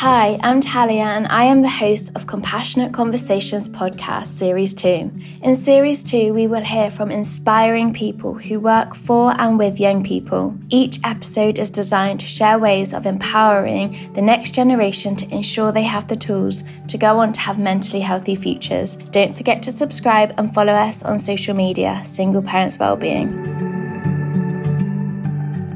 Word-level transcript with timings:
Hi, 0.00 0.38
I'm 0.44 0.60
Talia, 0.60 1.02
and 1.02 1.26
I 1.26 1.42
am 1.42 1.60
the 1.60 1.68
host 1.68 2.14
of 2.14 2.28
Compassionate 2.28 2.92
Conversations 2.92 3.68
podcast, 3.68 4.28
Series 4.28 4.72
2. 4.72 5.10
In 5.42 5.56
Series 5.56 6.04
2, 6.04 6.32
we 6.32 6.46
will 6.46 6.62
hear 6.62 6.88
from 6.88 7.10
inspiring 7.10 7.92
people 7.92 8.34
who 8.34 8.60
work 8.60 8.94
for 8.94 9.34
and 9.40 9.58
with 9.58 9.80
young 9.80 10.04
people. 10.04 10.56
Each 10.68 11.00
episode 11.02 11.58
is 11.58 11.68
designed 11.68 12.20
to 12.20 12.26
share 12.26 12.60
ways 12.60 12.94
of 12.94 13.06
empowering 13.06 13.96
the 14.12 14.22
next 14.22 14.54
generation 14.54 15.16
to 15.16 15.34
ensure 15.34 15.72
they 15.72 15.82
have 15.82 16.06
the 16.06 16.14
tools 16.14 16.62
to 16.86 16.96
go 16.96 17.18
on 17.18 17.32
to 17.32 17.40
have 17.40 17.58
mentally 17.58 17.98
healthy 18.00 18.36
futures. 18.36 18.94
Don't 19.10 19.36
forget 19.36 19.64
to 19.64 19.72
subscribe 19.72 20.32
and 20.38 20.54
follow 20.54 20.74
us 20.74 21.02
on 21.02 21.18
social 21.18 21.56
media, 21.56 22.00
Single 22.04 22.42
Parents 22.42 22.78
Wellbeing. 22.78 23.66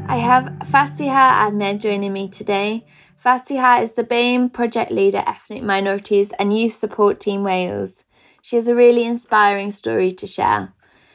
I 0.09 0.16
have 0.16 0.45
Fateha 0.70 1.48
Ahmed 1.48 1.80
joining 1.80 2.12
me 2.12 2.29
today. 2.29 2.84
Fateha 3.23 3.81
is 3.81 3.93
the 3.93 4.03
BAME 4.03 4.53
project 4.53 4.91
leader, 4.91 5.23
Ethnic 5.25 5.62
Minorities 5.62 6.33
and 6.41 6.59
Youth 6.59 6.73
Support 6.73 7.21
Team 7.21 7.45
Wales. 7.45 8.05
She 8.43 8.57
has 8.57 8.67
a 8.67 8.75
really 8.75 9.05
inspiring 9.05 9.71
story 9.71 10.11
to 10.11 10.27
share. 10.27 10.73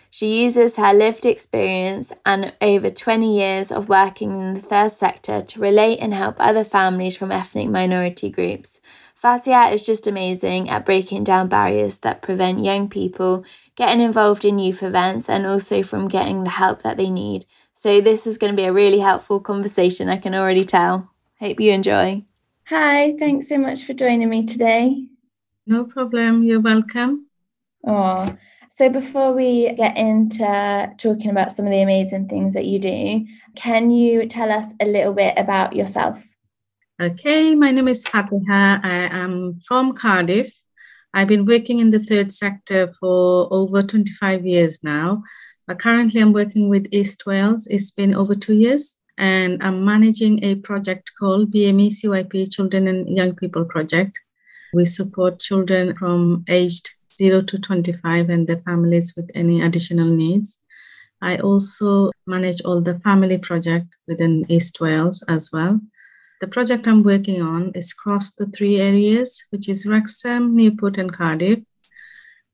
She 0.09 0.41
uses 0.41 0.77
her 0.77 0.93
lived 0.93 1.25
experience 1.25 2.13
and 2.25 2.53
over 2.61 2.89
20 2.89 3.37
years 3.37 3.73
of 3.73 3.89
working 3.89 4.31
in 4.31 4.53
the 4.53 4.61
third 4.61 4.93
sector 4.93 5.41
to 5.41 5.59
relate 5.59 5.97
and 5.97 6.13
help 6.13 6.37
other 6.39 6.63
families 6.63 7.17
from 7.17 7.29
ethnic 7.29 7.67
minority 7.67 8.29
groups. 8.29 8.79
Fateha 9.21 9.73
is 9.73 9.81
just 9.81 10.07
amazing 10.07 10.69
at 10.69 10.85
breaking 10.85 11.25
down 11.25 11.49
barriers 11.49 11.97
that 11.97 12.21
prevent 12.21 12.63
young 12.63 12.87
people 12.87 13.43
getting 13.75 13.99
involved 13.99 14.45
in 14.45 14.59
youth 14.59 14.81
events 14.81 15.27
and 15.27 15.45
also 15.45 15.83
from 15.83 16.07
getting 16.07 16.45
the 16.45 16.51
help 16.51 16.83
that 16.83 16.95
they 16.95 17.09
need. 17.09 17.45
So, 17.73 17.99
this 17.99 18.25
is 18.25 18.37
going 18.37 18.53
to 18.53 18.57
be 18.57 18.63
a 18.63 18.71
really 18.71 18.99
helpful 18.99 19.41
conversation, 19.41 20.07
I 20.07 20.15
can 20.15 20.33
already 20.33 20.63
tell. 20.63 21.11
Hope 21.39 21.59
you 21.59 21.71
enjoy. 21.71 22.23
Hi, 22.65 23.15
thanks 23.19 23.47
so 23.47 23.59
much 23.59 23.83
for 23.83 23.93
joining 23.93 24.27
me 24.27 24.47
today. 24.47 25.05
No 25.67 25.85
problem. 25.85 26.41
You're 26.41 26.61
welcome. 26.61 27.27
Oh, 27.85 28.35
so 28.69 28.89
before 28.89 29.33
we 29.33 29.71
get 29.75 29.95
into 29.97 30.91
talking 30.97 31.29
about 31.29 31.51
some 31.51 31.67
of 31.67 31.71
the 31.71 31.83
amazing 31.83 32.27
things 32.27 32.55
that 32.55 32.65
you 32.65 32.79
do, 32.79 33.27
can 33.55 33.91
you 33.91 34.25
tell 34.27 34.51
us 34.51 34.73
a 34.81 34.85
little 34.87 35.13
bit 35.13 35.35
about 35.37 35.75
yourself? 35.75 36.25
Okay, 36.99 37.53
my 37.53 37.69
name 37.69 37.87
is 37.87 38.03
Fateha. 38.03 38.83
I 38.83 39.07
am 39.11 39.59
from 39.59 39.93
Cardiff. 39.93 40.51
I've 41.13 41.27
been 41.27 41.45
working 41.45 41.77
in 41.77 41.91
the 41.91 41.99
third 41.99 42.33
sector 42.33 42.91
for 42.93 43.47
over 43.51 43.83
25 43.83 44.43
years 44.43 44.83
now. 44.83 45.21
But 45.67 45.77
currently, 45.77 46.19
I'm 46.19 46.33
working 46.33 46.67
with 46.67 46.89
EYST 46.89 47.27
Wales. 47.27 47.67
It's 47.67 47.91
been 47.91 48.15
over 48.15 48.33
two 48.33 48.55
years 48.55 48.96
and 49.17 49.63
I'm 49.63 49.83
managing 49.83 50.43
a 50.43 50.55
project 50.55 51.11
called 51.19 51.51
BME 51.51 51.89
CYP 51.89 52.51
Children 52.51 52.87
and 52.87 53.17
Young 53.17 53.35
People 53.35 53.65
Project. 53.65 54.19
We 54.73 54.85
support 54.85 55.39
children 55.39 55.95
from 55.95 56.45
aged 56.47 56.89
0 57.15 57.41
to 57.43 57.59
25 57.59 58.29
and 58.29 58.47
their 58.47 58.61
families 58.61 59.13
with 59.15 59.31
any 59.33 59.61
additional 59.61 60.07
needs. 60.07 60.59
I 61.21 61.37
also 61.37 62.11
manage 62.27 62.61
all 62.61 62.79
the 62.79 62.99
family 62.99 63.39
project 63.39 63.87
within 64.07 64.45
EYST 64.45 64.79
Wales 64.79 65.23
as 65.27 65.51
well. 65.51 65.79
The 66.41 66.47
project 66.47 66.87
I'm 66.87 67.01
working 67.01 67.41
on 67.41 67.71
is 67.73 67.91
across 67.91 68.31
the 68.35 68.45
three 68.45 68.79
areas, 68.79 69.43
which 69.49 69.67
is 69.67 69.87
Wrexham, 69.87 70.55
Newport, 70.55 70.99
and 70.99 71.11
Cardiff. 71.11 71.59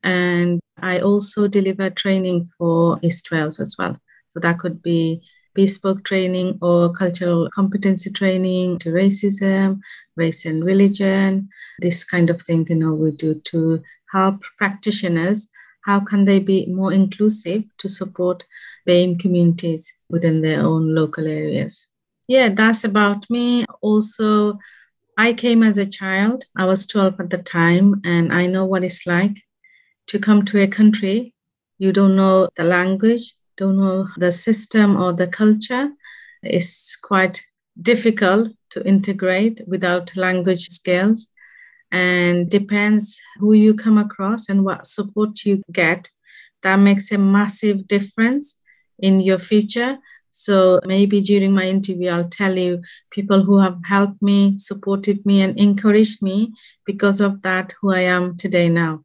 And 0.02 0.62
I 0.78 1.00
also 1.00 1.50
deliver 1.50 1.90
training 1.90 2.50
for 2.58 2.98
EYST 3.02 3.32
Wales 3.32 3.60
as 3.60 3.76
well. 3.78 3.98
So 4.30 4.40
that 4.40 4.60
could 4.60 4.82
be 4.82 5.22
bespoke 5.54 6.04
training 6.04 6.58
or 6.62 6.92
cultural 6.92 7.50
competency 7.54 8.10
training 8.10 8.80
to 8.80 8.90
racism, 8.90 9.80
race 10.16 10.46
and 10.46 10.64
religion, 10.64 11.50
this 11.80 12.04
kind 12.04 12.30
of 12.30 12.42
thing, 12.42 12.66
you 12.70 12.76
know, 12.76 12.94
we 12.94 13.12
do 13.12 13.36
to 13.46 13.82
help 14.12 14.42
practitioners. 14.58 15.48
How 15.86 16.00
can 16.00 16.26
they 16.26 16.40
be 16.40 16.66
more 16.68 16.94
inclusive 16.94 17.64
to 17.80 17.90
support 17.90 18.46
BAME 18.88 19.20
communities 19.20 19.92
within 20.10 20.42
their 20.42 20.66
own 20.66 20.96
local 20.96 21.28
areas? 21.28 21.90
Yeah, 22.28 22.50
that's 22.50 22.84
about 22.84 23.30
me. 23.30 23.66
Also, 23.82 24.60
I 25.18 25.34
came 25.34 25.62
as 25.62 25.78
a 25.78 25.86
child. 25.86 26.46
I 26.56 26.66
was 26.66 26.88
12 26.88 27.20
at 27.20 27.30
the 27.30 27.38
time, 27.38 28.02
and 28.06 28.32
I 28.32 28.48
know 28.48 28.66
what 28.66 28.84
it's 28.84 29.06
like 29.06 29.36
to 30.08 30.20
come 30.20 30.46
to 30.46 30.62
a 30.62 30.68
country. 30.68 31.34
You 31.80 31.92
don't 31.92 32.16
know 32.16 32.50
the 32.56 32.64
language, 32.64 33.34
don't 33.58 33.78
know 33.78 34.08
the 34.18 34.32
system 34.32 34.96
or 34.96 35.14
the 35.14 35.28
culture 35.28 35.92
is 36.44 36.98
quite 37.02 37.44
difficult 37.82 38.50
to 38.72 38.86
integrate 38.88 39.62
without 39.68 40.16
language 40.16 40.68
skills 40.70 41.28
and 41.92 42.50
depends 42.50 43.20
who 43.40 43.54
you 43.54 43.74
come 43.74 43.98
across 43.98 44.50
and 44.50 44.66
what 44.66 44.88
support 44.88 45.46
you 45.46 45.62
get. 45.72 46.10
That 46.64 46.78
makes 46.78 47.12
a 47.12 47.18
massive 47.18 47.88
difference 47.88 48.58
in 49.00 49.22
your 49.22 49.40
future. 49.40 49.98
So 50.30 50.80
maybe 50.86 51.22
during 51.22 51.54
my 51.54 51.66
interview 51.66 52.10
i'll 52.10 52.28
tell 52.28 52.58
you 52.58 52.82
people 53.12 53.44
who 53.44 53.60
have 53.60 53.78
helped 53.86 54.20
me 54.20 54.58
supported 54.58 55.24
me 55.28 55.42
and 55.44 55.60
encouraged 55.60 56.24
me 56.24 56.52
because 56.88 57.22
of 57.22 57.44
that 57.44 57.76
who 57.80 57.94
i 57.94 58.00
am 58.00 58.36
today 58.36 58.68
now 58.68 59.04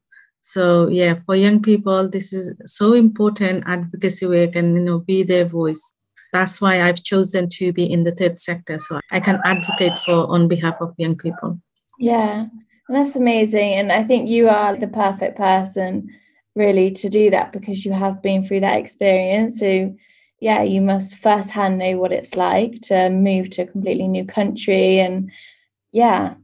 so 0.49 0.89
yeah, 0.89 1.17
for 1.27 1.37
young 1.37 1.61
people, 1.61 2.09
this 2.09 2.33
is 2.33 2.55
so 2.65 2.95
important 2.95 3.65
advocacy 3.67 4.25
work 4.25 4.57
and 4.57 4.79
you 4.79 4.83
know 4.83 5.01
be 5.01 5.23
their 5.23 5.45
voice. 5.45 5.93
That's 6.33 6.59
why 6.59 6.81
I've 6.81 7.03
chosen 7.03 7.51
to 7.51 7.71
be 7.71 7.85
in 7.85 8.05
the 8.05 8.13
third 8.13 8.39
sector, 8.39 8.81
so 8.81 8.99
I 9.11 9.21
can 9.21 9.43
advocate 9.45 9.99
for 9.99 10.27
on 10.27 10.49
behalf 10.49 10.77
of 10.81 10.95
young 10.97 11.17
people. 11.17 11.61
Yeah, 11.99 12.47
that's 12.89 13.15
amazing, 13.15 13.75
and 13.75 13.93
I 13.93 14.03
think 14.05 14.31
you 14.31 14.49
are 14.49 14.75
the 14.75 14.89
perfect 14.89 15.37
person 15.37 16.09
really 16.55 16.93
to 16.93 17.11
do 17.11 17.29
that 17.29 17.53
because 17.53 17.85
you 17.85 17.93
have 17.93 18.23
been 18.23 18.43
through 18.43 18.61
that 18.61 18.79
experience. 18.79 19.61
So 19.61 19.95
yeah, 20.41 20.63
you 20.63 20.81
must 20.81 21.17
firsthand 21.17 21.77
know 21.77 21.99
what 21.99 22.13
it's 22.13 22.37
like 22.37 22.81
to 22.85 23.11
move 23.11 23.51
to 23.51 23.63
a 23.63 23.67
completely 23.67 24.09
new 24.09 24.25
country 24.25 24.99
and 24.99 25.31
yeah, 25.93 26.37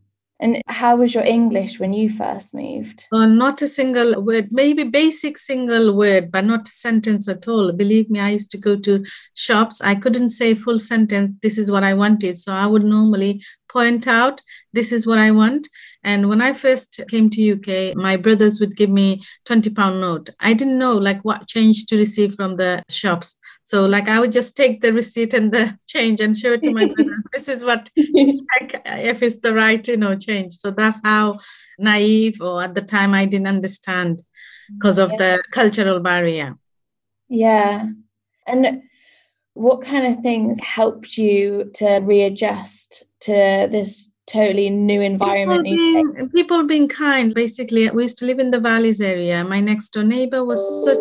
and 0.44 0.60
how 0.66 0.96
was 0.96 1.14
your 1.14 1.24
English 1.24 1.80
when 1.80 1.94
you 1.94 2.10
first 2.10 2.52
moved? 2.52 3.06
Uh, 3.10 3.24
not 3.24 3.62
a 3.62 3.66
single 3.66 4.22
word, 4.22 4.48
maybe 4.50 4.84
basic 4.84 5.38
single 5.38 5.96
word, 5.96 6.30
but 6.30 6.44
not 6.44 6.68
a 6.68 6.72
sentence 6.72 7.26
at 7.28 7.48
all. 7.48 7.72
Believe 7.72 8.10
me, 8.10 8.20
I 8.20 8.28
used 8.28 8.50
to 8.50 8.58
go 8.58 8.76
to 8.76 9.02
shops. 9.32 9.80
I 9.80 9.94
couldn't 9.94 10.28
say 10.28 10.54
full 10.54 10.78
sentence, 10.78 11.34
this 11.40 11.56
is 11.56 11.70
what 11.70 11.82
I 11.82 11.94
wanted. 11.94 12.38
So 12.38 12.52
I 12.52 12.66
would 12.66 12.84
normally 12.84 13.42
point 13.70 14.06
out, 14.06 14.42
this 14.74 14.92
is 14.92 15.06
what 15.06 15.18
I 15.18 15.30
want. 15.30 15.66
And 16.04 16.28
when 16.28 16.42
I 16.42 16.52
first 16.52 17.00
came 17.08 17.30
to 17.30 17.52
UK, 17.54 17.96
my 17.96 18.18
brothers 18.18 18.60
would 18.60 18.76
give 18.76 18.90
me 18.90 19.22
20 19.46 19.70
pound 19.70 20.02
note. 20.02 20.28
I 20.40 20.52
didn't 20.52 20.78
know 20.78 20.94
like 20.94 21.22
what 21.22 21.48
change 21.48 21.86
to 21.86 21.96
receive 21.96 22.34
from 22.34 22.56
the 22.56 22.82
shops. 22.90 23.40
So 23.64 23.86
like 23.86 24.08
I 24.08 24.20
would 24.20 24.32
just 24.32 24.56
take 24.56 24.82
the 24.82 24.92
receipt 24.92 25.34
and 25.34 25.50
the 25.50 25.76
change 25.86 26.20
and 26.20 26.36
show 26.36 26.52
it 26.52 26.62
to 26.62 26.70
my 26.70 26.86
brothers. 26.86 27.22
this 27.32 27.48
is 27.48 27.64
what 27.64 27.90
check 27.96 28.82
if 28.86 29.22
it's 29.22 29.40
the 29.40 29.54
right, 29.54 29.86
you 29.88 29.96
know, 29.96 30.16
change. 30.16 30.54
So 30.54 30.70
that's 30.70 31.00
how 31.02 31.38
naive 31.78 32.40
or 32.40 32.62
at 32.62 32.74
the 32.74 32.82
time 32.82 33.14
I 33.14 33.24
didn't 33.24 33.48
understand 33.48 34.22
because 34.76 34.98
of 34.98 35.10
yeah. 35.12 35.16
the 35.18 35.44
cultural 35.50 36.00
barrier. 36.00 36.56
Yeah. 37.28 37.88
And 38.46 38.82
what 39.54 39.82
kind 39.82 40.06
of 40.06 40.22
things 40.22 40.60
helped 40.60 41.16
you 41.16 41.70
to 41.74 42.00
readjust 42.00 43.04
to 43.20 43.68
this 43.70 44.10
totally 44.26 44.70
new 44.70 45.00
environment. 45.00 45.64
People 45.64 46.12
being, 46.14 46.30
people 46.30 46.66
being, 46.66 46.88
kind, 46.88 47.34
basically. 47.34 47.88
We 47.90 48.02
used 48.02 48.18
to 48.18 48.26
live 48.26 48.38
in 48.38 48.50
the 48.50 48.60
valleys 48.60 49.00
area. 49.00 49.44
My 49.44 49.60
next 49.60 49.90
door 49.90 50.04
neighbor 50.04 50.44
was 50.44 50.60
such 50.84 50.98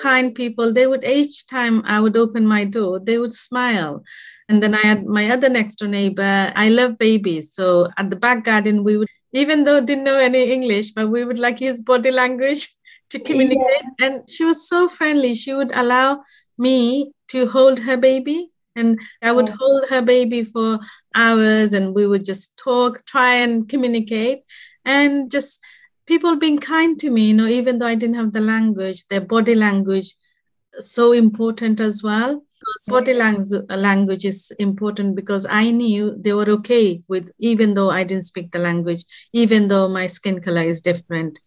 kind 0.00 0.34
people. 0.34 0.72
They 0.72 0.86
would, 0.86 1.04
each 1.04 1.46
time 1.46 1.82
I 1.84 2.00
would 2.00 2.16
open 2.16 2.46
my 2.46 2.64
door, 2.64 3.00
they 3.00 3.18
would 3.18 3.32
smile. 3.32 4.02
And 4.48 4.62
then 4.62 4.74
I 4.74 4.80
had 4.80 5.06
my 5.06 5.30
other 5.30 5.48
next 5.48 5.76
door 5.76 5.88
neighbor. 5.88 6.52
I 6.56 6.68
love 6.68 6.98
babies. 6.98 7.52
So 7.52 7.88
at 7.96 8.10
the 8.10 8.16
back 8.16 8.44
garden, 8.44 8.82
we 8.82 8.96
would, 8.96 9.08
even 9.32 9.64
though 9.64 9.80
didn't 9.80 10.04
know 10.04 10.18
any 10.18 10.50
English, 10.50 10.90
but 10.90 11.08
we 11.08 11.24
would 11.24 11.38
like 11.38 11.60
use 11.60 11.82
body 11.82 12.10
language 12.10 12.68
to 13.10 13.20
communicate. 13.20 13.82
Yeah. 14.00 14.06
And 14.06 14.30
she 14.30 14.44
was 14.44 14.68
so 14.68 14.88
friendly. 14.88 15.34
She 15.34 15.54
would 15.54 15.70
allow 15.74 16.22
me 16.58 17.12
to 17.28 17.46
hold 17.46 17.78
her 17.78 17.96
baby 17.96 18.50
and 18.76 18.98
I 19.22 19.32
would 19.32 19.48
hold 19.48 19.88
her 19.90 20.02
baby 20.02 20.44
for 20.44 20.78
hours 21.14 21.72
and 21.72 21.94
we 21.94 22.06
would 22.06 22.24
just 22.24 22.56
talk, 22.56 23.04
try 23.04 23.34
and 23.34 23.68
communicate, 23.68 24.40
and 24.84 25.30
just 25.30 25.60
people 26.10 26.34
being 26.34 26.58
kind 26.58 26.98
to 26.98 27.08
me, 27.08 27.28
you 27.28 27.34
know, 27.34 27.46
even 27.46 27.78
though 27.78 27.86
I 27.86 27.94
didn't 27.94 28.16
have 28.16 28.32
the 28.32 28.40
language, 28.40 29.06
their 29.06 29.20
body 29.20 29.54
language 29.54 30.16
so 30.80 31.12
important 31.12 31.78
as 31.78 32.02
well. 32.02 32.42
Body 32.88 33.14
language, 33.14 33.62
uh, 33.70 33.76
language 33.76 34.24
is 34.24 34.50
important 34.58 35.14
because 35.14 35.46
I 35.48 35.70
knew 35.70 36.16
they 36.18 36.32
were 36.32 36.50
okay 36.58 37.00
with, 37.06 37.30
even 37.38 37.74
though 37.74 37.90
I 37.90 38.02
didn't 38.02 38.24
speak 38.24 38.50
the 38.50 38.58
language, 38.58 39.04
even 39.32 39.68
though 39.68 39.86
my 39.86 40.08
skin 40.08 40.40
color 40.40 40.62
is 40.62 40.80
different. 40.80 41.38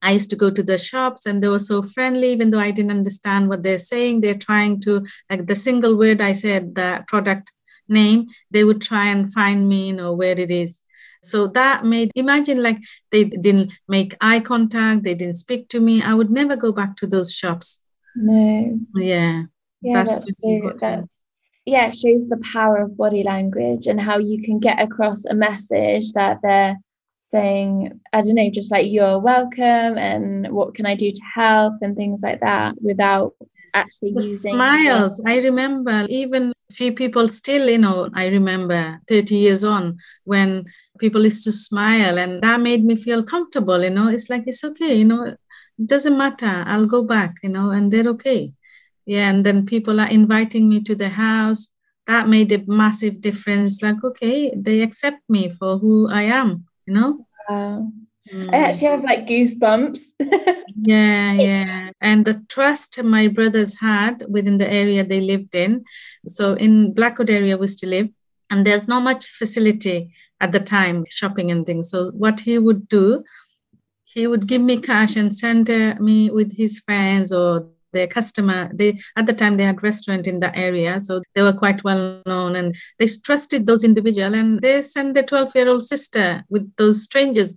I 0.00 0.12
used 0.12 0.30
to 0.30 0.36
go 0.36 0.50
to 0.50 0.62
the 0.62 0.78
shops 0.78 1.26
and 1.26 1.42
they 1.42 1.48
were 1.48 1.58
so 1.58 1.82
friendly, 1.82 2.32
even 2.32 2.48
though 2.48 2.60
I 2.60 2.70
didn't 2.70 2.92
understand 2.92 3.50
what 3.50 3.62
they're 3.62 3.78
saying. 3.78 4.22
They're 4.22 4.46
trying 4.48 4.80
to, 4.82 5.06
like 5.28 5.46
the 5.46 5.56
single 5.56 5.98
word 5.98 6.22
I 6.22 6.32
said, 6.32 6.74
the 6.74 7.04
product 7.08 7.52
name, 7.88 8.28
they 8.50 8.64
would 8.64 8.80
try 8.80 9.08
and 9.08 9.30
find 9.32 9.68
me, 9.68 9.88
you 9.88 9.96
know, 9.96 10.14
where 10.14 10.38
it 10.38 10.50
is. 10.50 10.82
So 11.22 11.46
that 11.48 11.84
made, 11.84 12.10
imagine 12.14 12.62
like 12.62 12.78
they 13.10 13.24
didn't 13.24 13.72
make 13.88 14.14
eye 14.20 14.40
contact, 14.40 15.04
they 15.04 15.14
didn't 15.14 15.36
speak 15.36 15.68
to 15.68 15.80
me. 15.80 16.02
I 16.02 16.14
would 16.14 16.30
never 16.30 16.56
go 16.56 16.72
back 16.72 16.96
to 16.96 17.06
those 17.06 17.32
shops. 17.32 17.82
No. 18.16 18.78
Yeah. 18.94 19.44
Yeah, 19.80 19.92
that's, 19.92 20.10
that's, 20.10 20.26
really, 20.42 20.72
that's 20.80 21.18
yeah, 21.68 21.88
it 21.88 21.96
shows 21.96 22.26
the 22.26 22.40
power 22.52 22.78
of 22.78 22.96
body 22.96 23.22
language 23.22 23.86
and 23.86 24.00
how 24.00 24.18
you 24.18 24.42
can 24.42 24.58
get 24.58 24.80
across 24.80 25.26
a 25.26 25.34
message 25.34 26.12
that 26.14 26.38
they're 26.42 26.78
saying, 27.20 28.00
I 28.12 28.22
don't 28.22 28.36
know, 28.36 28.48
just 28.50 28.70
like 28.70 28.90
you're 28.90 29.18
welcome 29.18 29.98
and 29.98 30.50
what 30.50 30.74
can 30.74 30.86
I 30.86 30.94
do 30.94 31.12
to 31.12 31.20
help 31.34 31.74
and 31.82 31.94
things 31.94 32.22
like 32.22 32.40
that 32.40 32.74
without 32.80 33.34
actually 33.74 34.14
the 34.14 34.22
using 34.22 34.54
smiles. 34.54 35.20
I 35.26 35.40
remember 35.40 36.06
even 36.08 36.54
few 36.72 36.92
people 36.92 37.28
still, 37.28 37.68
you 37.68 37.78
know, 37.78 38.08
I 38.14 38.28
remember 38.28 38.98
30 39.06 39.36
years 39.36 39.62
on 39.62 39.98
when 40.24 40.64
people 40.98 41.24
used 41.24 41.44
to 41.44 41.52
smile 41.52 42.18
and 42.18 42.42
that 42.42 42.60
made 42.60 42.84
me 42.84 42.96
feel 42.96 43.22
comfortable, 43.22 43.82
you 43.82 43.90
know. 43.90 44.08
It's 44.08 44.28
like 44.28 44.44
it's 44.46 44.64
okay, 44.64 44.94
you 44.94 45.04
know, 45.04 45.24
it 45.24 45.88
doesn't 45.88 46.18
matter. 46.18 46.64
I'll 46.66 46.86
go 46.86 47.02
back, 47.02 47.36
you 47.42 47.48
know, 47.48 47.70
and 47.70 47.90
they're 47.92 48.08
okay. 48.10 48.52
Yeah, 49.06 49.30
and 49.30 49.44
then 49.44 49.64
people 49.64 50.00
are 50.00 50.08
inviting 50.10 50.68
me 50.68 50.82
to 50.82 50.94
the 50.94 51.08
house. 51.08 51.70
That 52.06 52.28
made 52.28 52.52
a 52.52 52.62
massive 52.66 53.20
difference. 53.20 53.82
Like, 53.82 54.02
okay, 54.04 54.52
they 54.56 54.82
accept 54.82 55.20
me 55.28 55.50
for 55.50 55.78
who 55.78 56.08
I 56.10 56.22
am, 56.22 56.66
you 56.86 56.94
know. 56.94 57.26
Wow. 57.48 57.92
Mm. 58.32 58.52
I 58.52 58.56
actually 58.58 58.88
have 58.88 59.04
like 59.04 59.26
goosebumps. 59.26 60.00
yeah, 60.76 61.32
yeah. 61.32 61.90
And 62.00 62.24
the 62.24 62.42
trust 62.48 63.02
my 63.02 63.28
brothers 63.28 63.78
had 63.78 64.24
within 64.28 64.58
the 64.58 64.70
area 64.70 65.04
they 65.04 65.20
lived 65.20 65.54
in. 65.54 65.84
So 66.26 66.52
in 66.54 66.92
Blackwood 66.92 67.30
area 67.30 67.56
we 67.56 67.64
used 67.64 67.78
to 67.80 67.86
live, 67.86 68.08
and 68.50 68.66
there's 68.66 68.88
not 68.88 69.02
much 69.02 69.26
facility 69.26 70.12
at 70.40 70.52
the 70.52 70.60
time, 70.60 71.04
shopping 71.08 71.50
and 71.50 71.66
things. 71.66 71.90
So 71.90 72.10
what 72.10 72.40
he 72.40 72.58
would 72.58 72.88
do, 72.88 73.24
he 74.04 74.26
would 74.26 74.46
give 74.46 74.62
me 74.62 74.80
cash 74.80 75.16
and 75.16 75.34
send 75.34 75.70
uh, 75.70 75.94
me 76.00 76.30
with 76.30 76.56
his 76.56 76.80
friends 76.80 77.32
or 77.32 77.68
their 77.92 78.06
customer. 78.06 78.70
They 78.72 78.98
at 79.16 79.26
the 79.26 79.32
time 79.32 79.56
they 79.56 79.64
had 79.64 79.82
restaurant 79.82 80.26
in 80.26 80.40
the 80.40 80.56
area 80.58 81.00
so 81.00 81.22
they 81.34 81.42
were 81.42 81.52
quite 81.52 81.82
well 81.84 82.22
known 82.26 82.56
and 82.56 82.74
they 82.98 83.06
trusted 83.24 83.66
those 83.66 83.84
individual 83.84 84.34
and 84.34 84.60
they 84.60 84.82
sent 84.82 85.14
their 85.14 85.22
12 85.22 85.52
year 85.54 85.68
old 85.68 85.82
sister 85.82 86.44
with 86.48 86.70
those 86.76 87.02
strangers. 87.02 87.56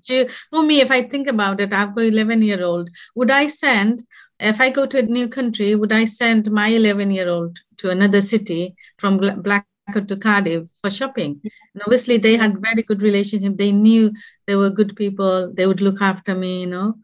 For 0.52 0.64
me 0.64 0.82
if 0.82 0.92
i 0.92 1.02
think 1.02 1.28
about 1.28 1.60
it 1.60 1.74
i've 1.74 1.96
got 1.96 2.06
11 2.06 2.42
year 2.42 2.64
old 2.64 2.90
would 3.16 3.32
i 3.32 3.48
send 3.48 4.04
if 4.40 4.62
i 4.62 4.70
go 4.70 4.86
to 4.86 5.00
a 5.00 5.04
new 5.04 5.28
country 5.28 5.76
would 5.76 5.92
i 5.92 6.06
send 6.06 6.50
my 6.52 6.68
11 6.68 7.12
year 7.12 7.30
old 7.30 7.60
to 7.78 7.90
another 7.90 8.22
city 8.22 8.76
from 8.98 9.18
black 9.18 9.66
to 9.94 10.16
Cardiff 10.16 10.70
for 10.82 10.90
shopping. 10.90 11.42
And 11.74 11.84
obviously, 11.84 12.18
they 12.18 12.38
had 12.38 12.62
very 12.62 12.84
good 12.84 13.02
relationship. 13.02 13.58
They 13.58 13.72
knew 13.72 14.12
they 14.48 14.56
were 14.56 14.70
good 14.70 14.96
people. 14.96 15.52
They 15.54 15.68
would 15.68 15.82
look 15.82 16.02
after 16.02 16.36
me, 16.36 16.62
you 16.62 16.68
know. 16.68 16.96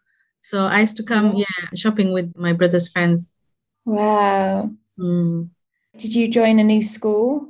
So 0.42 0.66
I 0.66 0.82
used 0.82 0.98
to 0.98 1.04
come, 1.04 1.36
yeah, 1.36 1.68
shopping 1.76 2.14
with 2.14 2.34
my 2.38 2.54
brother's 2.54 2.88
friends. 2.88 3.30
Wow. 3.86 4.72
Mm. 4.98 5.50
Did 5.98 6.14
you 6.14 6.28
join 6.28 6.60
a 6.60 6.64
new 6.64 6.84
school? 6.84 7.50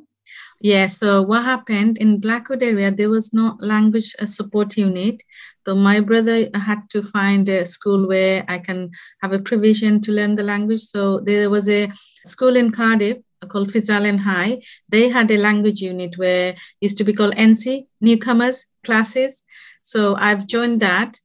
Yeah, 0.59 0.87
so 0.87 1.21
what 1.21 1.43
happened 1.43 1.99
in 1.99 2.19
Blackwood 2.19 2.63
area, 2.63 2.89
there 2.89 3.09
was 3.09 3.33
no 3.33 3.57
language 3.59 4.15
uh, 4.19 4.25
support 4.25 4.75
unit. 4.75 5.21
So 5.65 5.75
my 5.75 5.99
brother 5.99 6.49
had 6.55 6.89
to 6.91 7.03
find 7.03 7.47
a 7.49 7.65
school 7.65 8.07
where 8.07 8.43
I 8.47 8.57
can 8.57 8.89
have 9.21 9.33
a 9.33 9.39
provision 9.39 10.01
to 10.01 10.11
learn 10.11 10.35
the 10.35 10.43
language. 10.43 10.81
So 10.81 11.19
there 11.19 11.49
was 11.49 11.69
a 11.69 11.91
school 12.25 12.55
in 12.55 12.71
Cardiff 12.71 13.17
called 13.45 13.69
Fitzalan 13.69 14.19
High. 14.19 14.61
They 14.89 15.09
had 15.09 15.29
a 15.31 15.37
language 15.37 15.81
unit 15.81 16.17
where 16.17 16.55
used 16.81 16.97
to 16.97 17.03
be 17.03 17.13
called 17.13 17.35
NC, 17.35 17.85
newcomers 18.01 18.65
classes. 18.83 19.43
So 19.81 20.15
I've 20.15 20.47
joined 20.47 20.81
that. 20.81 21.19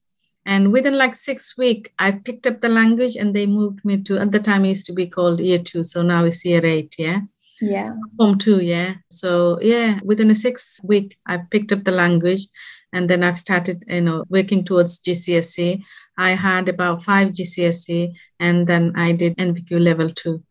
And 0.45 0.73
within 0.73 0.99
like 0.99 1.15
six 1.15 1.57
weeks, 1.57 1.91
I 1.99 2.11
picked 2.11 2.47
up 2.47 2.61
the 2.61 2.69
language 2.69 3.17
and 3.17 3.35
they 3.35 3.47
moved 3.47 3.85
me 3.85 4.03
to, 4.03 4.19
at 4.19 4.33
the 4.33 4.41
time 4.41 4.65
it 4.65 4.71
used 4.71 4.87
to 4.87 4.93
be 4.93 5.07
called 5.07 5.41
year 5.41 5.59
two. 5.59 5.85
So 5.85 6.03
now 6.03 6.25
it's 6.25 6.45
year 6.45 6.65
eight. 6.67 6.95
Yeah. 6.99 7.21
Yeah. 7.61 7.95
Form 8.17 8.39
two. 8.39 8.61
Yeah. 8.61 8.95
So 9.09 9.61
yeah, 9.63 10.01
within 10.03 10.31
a 10.31 10.35
six 10.35 10.81
week, 10.83 11.17
I 11.27 11.39
picked 11.39 11.71
up 11.71 11.85
the 11.85 11.93
language 11.93 12.47
and 12.93 13.09
then 13.09 13.23
I've 13.23 13.39
started, 13.39 13.85
you 13.87 14.01
know, 14.01 14.25
working 14.29 14.65
towards 14.65 14.99
GCSE. 14.99 15.83
I 16.19 16.31
had 16.31 16.69
about 16.69 17.05
five 17.05 17.29
GCSE 17.29 18.13
and 18.41 18.67
then 18.67 18.93
I 18.97 19.13
did 19.13 19.37
NVQ 19.39 19.81
level 19.81 20.11
two 20.13 20.43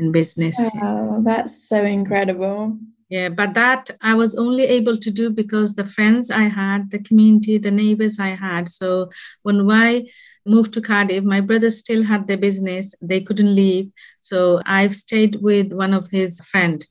in 0.00 0.10
business. 0.12 0.58
Wow, 0.74 1.22
that's 1.24 1.68
so 1.68 1.84
incredible. 1.84 2.78
Yeah 3.08 3.28
but 3.28 3.54
that 3.54 3.90
i 4.00 4.14
was 4.14 4.36
only 4.36 4.64
able 4.78 4.96
to 5.04 5.10
do 5.20 5.30
because 5.30 5.74
the 5.74 5.88
friends 5.94 6.30
i 6.30 6.44
had 6.60 6.90
the 6.92 7.00
community 7.08 7.58
the 7.58 7.76
neighbors 7.82 8.18
i 8.20 8.28
had. 8.28 8.68
So 8.68 9.10
when 9.42 9.68
i 9.70 10.04
moved 10.46 10.72
to 10.74 10.80
cardiff 10.80 11.24
my 11.24 11.40
brothers 11.40 11.78
still 11.78 12.02
had 12.04 12.26
their 12.26 12.42
business. 12.48 12.94
They 13.02 13.20
couldn't 13.20 13.54
leave. 13.62 13.90
So 14.20 14.40
i've 14.64 14.94
stayed 14.94 15.34
with 15.48 15.72
one 15.72 15.94
of 16.00 16.08
his 16.10 16.40
friend 16.52 16.86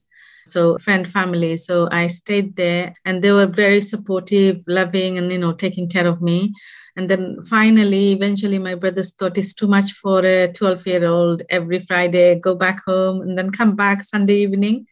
so 0.46 0.78
friend 0.78 1.08
family 1.08 1.58
so 1.58 1.88
i 1.92 2.08
stayed 2.08 2.56
there 2.56 2.94
and 3.06 3.22
they 3.22 3.32
were 3.32 3.46
very 3.46 3.82
supportive 3.82 4.62
loving 4.68 5.18
and 5.18 5.32
you 5.32 5.38
know 5.38 5.54
taking 5.54 5.88
care 5.88 6.08
of 6.08 6.22
me 6.22 6.54
and 6.96 7.10
then 7.10 7.38
finally 7.46 8.12
eventually 8.12 8.60
my 8.60 8.76
brothers 8.76 9.12
thought 9.14 9.38
it's 9.38 9.54
too 9.54 9.68
much 9.68 9.94
for 9.94 10.26
a 10.26 10.52
12 10.54 10.88
year 10.88 11.08
old 11.08 11.44
every 11.50 11.80
friday 11.80 12.40
go 12.40 12.56
back 12.56 12.84
home 12.86 13.22
and 13.22 13.38
then 13.38 13.52
come 13.52 13.76
back 13.76 14.04
sunday 14.04 14.36
evening 14.36 14.86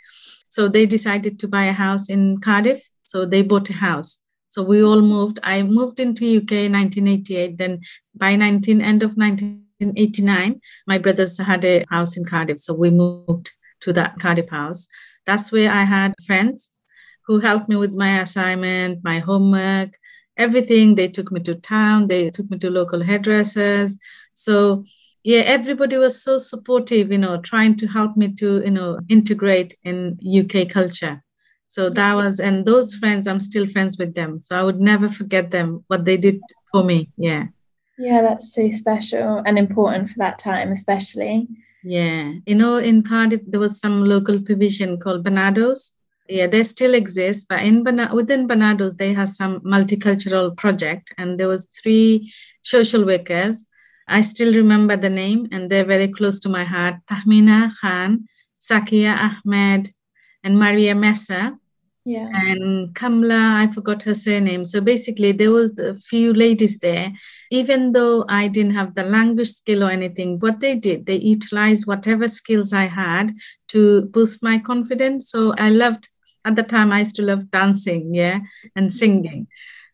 so 0.50 0.68
they 0.68 0.86
decided 0.86 1.40
to 1.40 1.48
buy 1.48 1.66
a 1.66 1.74
house 1.74 2.10
in 2.10 2.40
Cardiff. 2.40 2.82
So 3.04 3.26
they 3.26 3.42
bought 3.42 3.70
a 3.70 3.74
house. 3.74 4.20
So 4.50 4.64
we 4.64 4.84
all 4.84 5.02
moved. 5.02 5.40
I 5.44 5.64
moved 5.64 6.00
into 6.00 6.38
UK 6.38 6.52
in 6.68 6.74
1988. 6.74 7.58
Then 7.58 7.82
by 8.16 8.36
19 8.36 8.82
end 8.82 9.04
of 9.04 9.16
1989, 9.18 10.62
my 10.88 10.98
brothers 10.98 11.38
had 11.38 11.64
a 11.66 11.86
house 11.90 12.18
in 12.18 12.26
Cardiff. 12.26 12.60
So 12.60 12.74
we 12.74 12.90
moved 12.90 13.52
to 13.82 13.94
that 13.94 14.18
Cardiff 14.20 14.50
house. 14.50 14.88
That's 15.28 15.52
where 15.52 15.72
I 15.72 15.84
had 15.84 16.16
friends 16.26 16.72
who 17.28 17.40
helped 17.40 17.70
me 17.70 17.76
with 17.76 17.94
my 17.94 18.22
assignment, 18.22 19.04
my 19.04 19.20
homework, 19.20 19.92
everything. 20.38 20.96
They 20.96 21.10
took 21.10 21.32
me 21.32 21.42
to 21.42 21.54
town. 21.54 22.08
They 22.08 22.32
took 22.32 22.50
me 22.50 22.58
to 22.60 22.72
local 22.72 23.04
hairdressers. 23.04 23.96
So 24.34 24.84
yeah 25.28 25.42
everybody 25.46 25.98
was 25.98 26.24
so 26.24 26.38
supportive 26.38 27.12
you 27.12 27.18
know 27.18 27.36
trying 27.42 27.76
to 27.76 27.86
help 27.86 28.16
me 28.16 28.34
to 28.34 28.62
you 28.64 28.72
know 28.72 28.98
integrate 29.10 29.76
in 29.84 30.18
uk 30.40 30.70
culture 30.70 31.22
so 31.68 31.90
that 31.90 32.14
was 32.16 32.40
and 32.40 32.66
those 32.66 32.96
friends 32.96 33.28
i'm 33.28 33.42
still 33.42 33.68
friends 33.68 33.98
with 33.98 34.14
them 34.16 34.40
so 34.40 34.58
i 34.58 34.64
would 34.64 34.80
never 34.80 35.10
forget 35.10 35.52
them 35.52 35.84
what 35.88 36.06
they 36.06 36.16
did 36.16 36.40
for 36.72 36.82
me 36.82 37.10
yeah 37.18 37.44
yeah 37.98 38.22
that's 38.22 38.54
so 38.54 38.70
special 38.72 39.44
and 39.46 39.60
important 39.60 40.10
for 40.10 40.18
that 40.20 40.40
time 40.40 40.72
especially 40.72 41.46
yeah 41.88 42.34
you 42.46 42.56
know 42.56 42.78
in 42.78 43.02
cardiff 43.04 43.42
there 43.48 43.60
was 43.60 43.80
some 43.80 44.04
local 44.06 44.42
provision 44.42 45.00
called 45.00 45.24
Barnardo's 45.24 45.94
yeah 46.28 46.48
they 46.48 46.64
still 46.64 46.94
exist 46.94 47.48
but 47.48 47.64
in 47.64 47.84
Bana- 47.84 48.14
within 48.14 48.48
Barnardo's 48.48 48.96
they 48.96 49.14
have 49.14 49.30
some 49.30 49.60
multicultural 49.62 50.56
project 50.56 51.14
and 51.18 51.40
there 51.40 51.48
was 51.48 51.66
three 51.82 52.32
social 52.64 53.06
workers 53.06 53.66
I 54.08 54.22
still 54.22 54.54
remember 54.54 54.96
the 54.96 55.10
name 55.10 55.48
and 55.52 55.70
they're 55.70 55.86
very 55.86 56.08
close 56.08 56.40
to 56.42 56.50
my 56.50 56.64
heart. 56.64 56.96
Tahmina 57.12 57.72
Khan, 57.80 58.28
Sakia 58.60 59.14
Ahmed, 59.16 59.90
and 60.44 60.58
Maria 60.58 60.96
Mesa. 60.96 61.58
Yeah. 62.06 62.32
And 62.34 62.96
Kamla, 62.96 63.68
I 63.68 63.68
forgot 63.68 64.04
her 64.04 64.16
surname. 64.16 64.64
So 64.64 64.80
basically, 64.80 65.34
there 65.34 65.52
was 65.52 65.78
a 65.78 65.96
few 66.00 66.34
ladies 66.34 66.80
there. 66.80 67.12
Even 67.52 67.94
though 67.94 68.26
I 68.28 68.48
didn't 68.48 68.74
have 68.74 68.96
the 68.96 69.04
language 69.04 69.50
skill 69.50 69.84
or 69.84 69.90
anything, 69.90 70.40
what 70.40 70.60
they 70.60 70.76
did, 70.76 71.06
they 71.06 71.16
utilized 71.16 71.88
whatever 71.88 72.28
skills 72.28 72.74
I 72.74 72.84
had 72.84 73.34
to 73.70 74.04
boost 74.08 74.44
my 74.44 74.58
confidence. 74.58 75.30
So 75.30 75.54
I 75.58 75.70
loved 75.70 76.10
at 76.46 76.56
the 76.56 76.64
time 76.64 76.92
I 76.92 77.00
used 77.00 77.16
to 77.18 77.22
love 77.22 77.52
dancing, 77.52 78.14
yeah, 78.14 78.40
and 78.76 78.88
mm-hmm. 78.88 78.90
singing. 78.90 79.48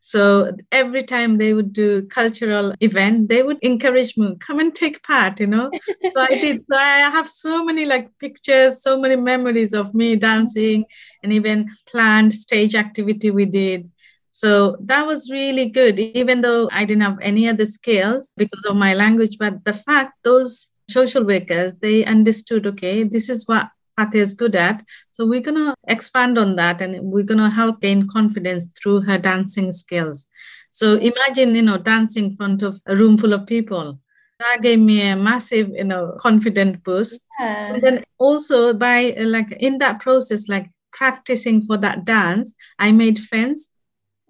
So 0.05 0.51
every 0.69 1.01
time 1.01 1.38
they 1.38 1.53
would 1.53 1.72
do 1.72 2.03
cultural 2.07 2.74
event, 2.81 3.29
they 3.29 3.41
would 3.41 3.57
encourage 3.62 4.17
me, 4.17 4.36
come 4.38 4.60
and 4.60 4.75
take 4.75 5.01
part, 5.01 5.39
you 5.39 5.48
know. 5.48 5.72
so 6.13 6.19
I 6.19 6.38
did. 6.39 6.60
So 6.60 6.75
I 6.75 7.10
have 7.10 7.29
so 7.29 7.63
many 7.63 7.86
like 7.86 8.10
pictures, 8.17 8.81
so 8.81 9.00
many 9.00 9.15
memories 9.15 9.74
of 9.74 9.95
me 9.95 10.17
dancing 10.17 10.83
and 11.24 11.31
even 11.31 11.72
planned 11.88 12.33
stage 12.33 12.75
activity 12.75 13.31
we 13.31 13.45
did. 13.45 13.89
So 14.35 14.77
that 14.79 15.05
was 15.05 15.29
really 15.29 15.69
good, 15.69 15.99
even 15.99 16.41
though 16.41 16.67
I 16.71 16.85
didn't 16.85 17.03
have 17.03 17.19
any 17.21 17.47
other 17.47 17.67
skills 17.67 18.31
because 18.35 18.65
of 18.65 18.75
my 18.75 18.95
language. 18.95 19.37
But 19.37 19.63
the 19.63 19.73
fact 19.73 20.13
those 20.23 20.69
social 20.89 21.23
workers, 21.23 21.73
they 21.81 22.03
understood, 22.03 22.65
okay, 22.65 23.03
this 23.03 23.29
is 23.29 23.47
what 23.47 23.69
Fateh 23.95 24.17
is 24.17 24.33
good 24.33 24.55
at. 24.55 24.83
So 25.11 25.27
we're 25.27 25.41
going 25.41 25.57
to 25.57 25.75
expand 25.87 26.39
on 26.39 26.55
that 26.55 26.81
and 26.81 26.99
we're 27.03 27.23
going 27.23 27.41
to 27.41 27.49
help 27.49 27.79
gain 27.81 28.07
confidence 28.07 28.71
through 28.75 29.01
her 29.01 29.19
dancing 29.19 29.71
skills. 29.71 30.25
So 30.71 30.95
imagine, 30.95 31.53
you 31.53 31.61
know, 31.61 31.77
dancing 31.77 32.25
in 32.25 32.35
front 32.35 32.63
of 32.63 32.81
a 32.87 32.95
room 32.95 33.19
full 33.19 33.33
of 33.33 33.45
people. 33.45 33.99
That 34.39 34.63
gave 34.63 34.79
me 34.79 35.07
a 35.09 35.15
massive, 35.15 35.69
you 35.69 35.83
know, 35.83 36.17
confident 36.17 36.83
boost. 36.83 37.21
Yeah. 37.39 37.75
And 37.75 37.83
then 37.83 38.03
also 38.17 38.73
by 38.73 39.13
like 39.15 39.51
in 39.59 39.77
that 39.77 39.99
process, 39.99 40.49
like 40.49 40.71
practicing 40.91 41.61
for 41.61 41.77
that 41.77 42.03
dance, 42.03 42.55
I 42.79 42.91
made 42.91 43.19
friends 43.19 43.69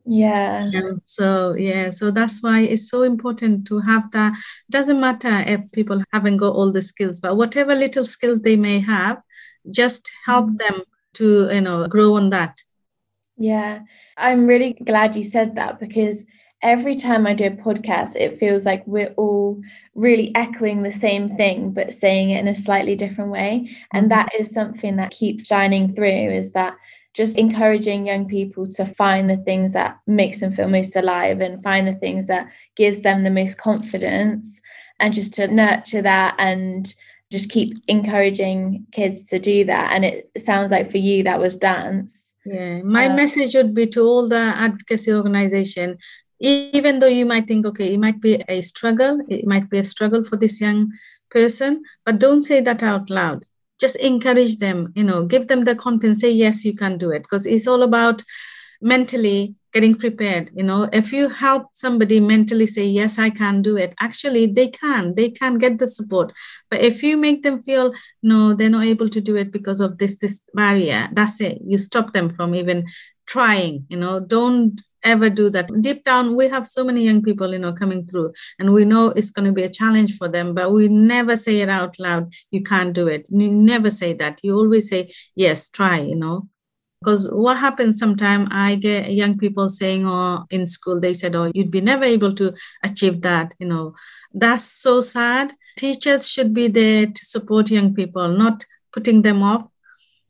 Yeah. 0.06 0.68
Um, 0.76 1.02
so 1.06 1.54
yeah, 1.54 1.92
so 1.92 2.12
that's 2.12 2.44
why 2.44 2.62
it's 2.62 2.90
so 2.90 3.04
important 3.04 3.66
to 3.68 3.80
have 3.80 4.12
that. 4.12 4.34
Doesn't 4.70 5.00
matter 5.00 5.44
if 5.48 5.72
people 5.72 6.04
haven't 6.12 6.38
got 6.38 6.56
all 6.56 6.72
the 6.72 6.82
skills, 6.82 7.22
but 7.22 7.38
whatever 7.38 7.74
little 7.74 8.04
skills 8.04 8.42
they 8.42 8.58
may 8.58 8.80
have, 8.80 9.22
just 9.72 10.12
help 10.26 10.50
mm. 10.50 10.58
them 10.58 10.82
to 11.14 11.50
you 11.54 11.62
know 11.62 11.88
grow 11.88 12.16
on 12.16 12.32
that. 12.32 12.62
Yeah, 13.38 13.80
I'm 14.18 14.46
really 14.46 14.74
glad 14.74 15.16
you 15.16 15.24
said 15.24 15.56
that 15.56 15.80
because 15.80 16.26
every 16.62 16.96
time 16.96 17.28
I 17.28 17.34
do 17.34 17.46
a 17.46 17.52
podcast, 17.52 18.16
it 18.16 18.38
feels 18.38 18.66
like 18.66 18.86
we're 18.88 19.14
all 19.18 19.62
really 19.96 20.34
echoing 20.36 20.84
the 20.84 20.92
same 20.92 21.30
thing, 21.30 21.72
but 21.72 21.94
saying 21.94 22.32
it 22.32 22.40
in 22.40 22.48
a 22.48 22.56
slightly 22.56 22.96
different 22.96 23.32
way. 23.32 23.70
And 23.92 24.10
mm-hmm. 24.10 24.20
that 24.20 24.32
is 24.40 24.54
something 24.54 24.96
that 24.96 25.12
keeps 25.12 25.46
shining 25.46 25.94
through 25.94 26.32
is 26.32 26.52
that 26.52 26.76
just 27.14 27.38
encouraging 27.38 28.08
young 28.08 28.28
people 28.28 28.68
to 28.68 28.86
find 28.86 29.30
the 29.30 29.38
things 29.38 29.74
that 29.74 30.00
makes 30.08 30.40
them 30.40 30.52
feel 30.52 30.68
most 30.68 30.96
alive 30.96 31.42
and 31.42 31.64
find 31.64 31.88
the 31.88 31.94
things 31.94 32.28
that 32.28 32.52
gives 32.76 33.02
them 33.02 33.24
the 33.24 33.30
most 33.30 33.58
confidence 33.58 34.60
and 35.00 35.14
just 35.14 35.34
to 35.36 35.48
nurture 35.48 36.02
that 36.02 36.36
and 36.40 36.94
just 37.32 37.50
keep 37.50 37.78
encouraging 37.88 38.86
kids 38.92 39.24
to 39.24 39.40
do 39.40 39.64
that. 39.66 39.92
And 39.92 40.06
it 40.06 40.32
sounds 40.38 40.72
like 40.72 40.90
for 40.90 40.98
you 40.98 41.24
that 41.24 41.40
was 41.40 41.56
dance. 41.56 42.36
Yeah 42.46 42.82
my 42.84 43.08
um, 43.08 43.16
message 43.16 43.56
would 43.56 43.74
be 43.74 43.88
to 43.88 44.02
all 44.02 44.28
the 44.28 44.54
advocacy 44.68 45.14
organization 45.14 45.98
even 46.40 47.00
though 47.00 47.08
you 47.08 47.26
might 47.26 47.46
think 47.46 47.66
okay 47.66 47.94
it 47.94 48.00
might 48.00 48.20
be 48.20 48.44
a 48.50 48.62
struggle 48.62 49.20
it 49.30 49.48
might 49.48 49.70
be 49.70 49.78
a 49.78 49.86
struggle 49.86 50.24
for 50.24 50.36
this 50.36 50.60
young 50.60 50.92
person 51.30 51.82
but 52.06 52.20
don't 52.20 52.42
say 52.42 52.60
that 52.60 52.84
out 52.84 53.10
loud 53.10 53.46
just 53.84 53.96
encourage 53.98 54.56
them 54.66 54.80
you 54.96 55.06
know 55.10 55.20
give 55.34 55.48
them 55.48 55.64
the 55.66 55.76
confidence 55.76 56.22
say 56.22 56.32
yes 56.32 56.64
you 56.70 56.76
can 56.84 56.98
do 56.98 57.12
it. 57.12 57.24
Because 57.24 57.46
it's 57.46 57.68
all 57.68 57.84
about 57.84 58.24
mentally 58.94 59.56
getting 59.74 59.96
prepared 60.04 60.52
you 60.56 60.64
know. 60.70 60.82
If 61.02 61.12
you 61.18 61.30
help 61.30 61.64
somebody 61.84 62.20
mentally 62.34 62.68
say 62.76 62.86
yes 63.00 63.18
i 63.26 63.30
can 63.42 63.62
do 63.62 63.74
it 63.84 63.94
actually 64.08 64.46
they 64.60 64.68
can 64.68 65.16
they 65.16 65.30
can 65.30 65.58
get 65.64 65.80
the 65.80 65.88
support. 65.88 66.32
But 66.70 66.82
if 66.82 67.04
you 67.04 67.18
make 67.18 67.44
them 67.44 67.62
feel 67.64 67.92
no 68.22 68.54
they're 68.54 68.76
not 68.78 68.86
able 68.94 69.10
to 69.16 69.22
do 69.30 69.36
it 69.36 69.52
because 69.58 69.80
of 69.86 69.98
this 69.98 70.18
this 70.24 70.42
barrier 70.54 71.10
that's 71.20 71.42
it. 71.42 71.60
You 71.74 71.78
stop 71.78 72.14
them 72.14 72.34
from 72.36 72.56
even 72.56 72.86
trying 73.26 73.86
you 73.90 73.98
know. 73.98 74.20
Don't 74.20 74.82
ever 75.04 75.30
do 75.30 75.50
that. 75.50 75.70
Deep 75.82 76.04
down 76.04 76.36
we 76.36 76.48
have 76.50 76.68
so 76.68 76.84
many 76.84 77.04
young 77.04 77.22
people 77.22 77.52
you 77.52 77.60
know 77.60 77.74
coming 77.74 78.06
through 78.06 78.34
and 78.60 78.74
we 78.74 78.86
know 78.86 79.08
it's 79.10 79.32
going 79.32 79.46
to 79.46 79.52
be 79.52 79.64
a 79.64 79.70
challenge 79.70 80.18
for 80.18 80.28
them 80.28 80.54
but 80.54 80.72
we 80.72 80.88
never 80.88 81.36
say 81.36 81.62
it 81.62 81.70
out 81.70 81.98
loud 82.00 82.32
you 82.52 82.64
can't 82.64 82.94
do 82.94 83.08
it. 83.08 83.28
You 83.30 83.52
never 83.52 83.90
say 83.90 84.14
that. 84.14 84.40
You 84.44 84.56
always 84.56 84.90
say 84.90 85.12
yes 85.36 85.70
try 85.70 86.00
you 86.00 86.16
know? 86.16 86.48
Because 87.02 87.30
what 87.32 87.58
happens 87.58 88.00
sometimes 88.00 88.48
i 88.52 88.76
get 88.76 89.12
young 89.12 89.38
people 89.38 89.68
saying 89.68 90.08
oh 90.08 90.46
in 90.52 90.66
school 90.66 91.00
they 91.00 91.14
said 91.14 91.36
oh 91.36 91.52
you'd 91.54 91.70
be 91.70 91.82
never 91.82 92.06
able 92.06 92.34
to 92.36 92.54
achieve 92.84 93.22
that 93.22 93.54
you 93.60 93.68
know? 93.68 93.96
That's 94.34 94.64
so 94.64 95.02
sad. 95.02 95.54
Teachers 95.78 96.30
should 96.30 96.54
be 96.54 96.68
there 96.68 97.06
to 97.06 97.26
support 97.26 97.70
young 97.70 97.94
people 97.94 98.28
not 98.30 98.66
putting 98.92 99.22
them 99.22 99.44
off 99.44 99.64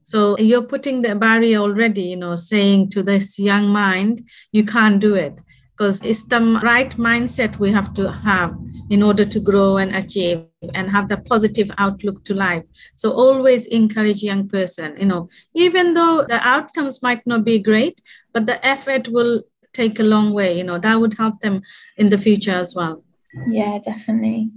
so 0.04 0.38
you're 0.38 0.62
putting 0.62 1.02
the 1.02 1.16
barrier 1.16 1.60
already 1.60 2.04
you 2.04 2.18
know 2.18 2.36
saying 2.36 2.90
to 2.90 3.02
this 3.02 3.40
young 3.40 3.68
mind 3.68 4.22
you 4.52 4.64
can't 4.64 5.00
do 5.00 5.16
it. 5.16 5.40
Because 5.76 6.02
it's 6.04 6.22
the 6.22 6.40
right 6.62 6.92
mindset 6.98 7.58
we 7.58 7.72
have 7.72 7.96
to 7.96 8.12
have 8.12 8.56
in 8.92 9.02
order 9.02 9.26
to 9.26 9.40
grow 9.40 9.78
and 9.78 9.96
achieve 9.96 10.46
and 10.76 10.88
have 10.88 11.10
the 11.10 11.18
positive 11.18 11.72
outlook 11.80 12.24
to 12.26 12.36
life. 12.36 12.64
So 12.94 13.12
always 13.12 13.66
encourage 13.68 14.22
young 14.22 14.48
person 14.48 14.96
you 15.00 15.08
know. 15.08 15.28
Even 15.56 15.96
though 15.96 16.26
the 16.30 16.40
outcomes 16.48 17.02
might 17.02 17.26
not 17.26 17.44
be 17.44 17.58
great 17.58 18.00
but 18.34 18.46
the 18.46 18.64
effort 18.64 19.08
will 19.08 19.42
take 19.74 20.00
a 20.00 20.04
long 20.04 20.32
way 20.34 20.56
you 20.56 20.64
know. 20.64 20.78
That 20.78 21.00
would 21.00 21.16
help 21.18 21.40
them 21.40 21.62
in 21.98 22.10
the 22.10 22.20
future 22.20 22.52
as 22.52 22.76
well. 22.76 23.04
Yeah 23.48 23.80
definitely. 23.80 24.52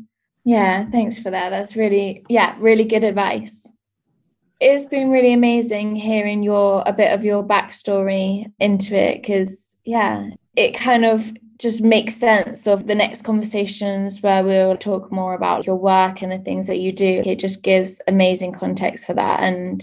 Yeah 0.44 0.84
thanks 0.90 1.18
for 1.18 1.30
that. 1.30 1.48
That's 1.48 1.76
really 1.76 2.26
yeah 2.28 2.56
really 2.58 2.84
good 2.84 3.04
advice 3.04 3.66
it's 4.60 4.86
been 4.86 5.10
really 5.10 5.32
amazing 5.32 5.94
hearing 5.96 6.42
your 6.42 6.82
a 6.86 6.92
bit 6.92 7.12
of 7.12 7.24
your 7.24 7.44
backstory 7.44 8.50
into 8.58 8.96
it 8.96 9.20
because 9.20 9.76
yeah 9.84 10.30
it 10.56 10.72
kind 10.72 11.04
of 11.04 11.30
just 11.58 11.80
makes 11.80 12.16
sense 12.16 12.66
of 12.66 12.86
the 12.86 12.94
next 12.94 13.22
conversations 13.22 14.22
where 14.22 14.44
we'll 14.44 14.76
talk 14.76 15.10
more 15.10 15.34
about 15.34 15.66
your 15.66 15.76
work 15.76 16.22
and 16.22 16.30
the 16.30 16.38
things 16.38 16.66
that 16.66 16.78
you 16.78 16.92
do. 16.92 17.22
It 17.24 17.38
just 17.38 17.62
gives 17.62 18.00
amazing 18.06 18.52
context 18.52 19.06
for 19.06 19.14
that. 19.14 19.40
And 19.40 19.82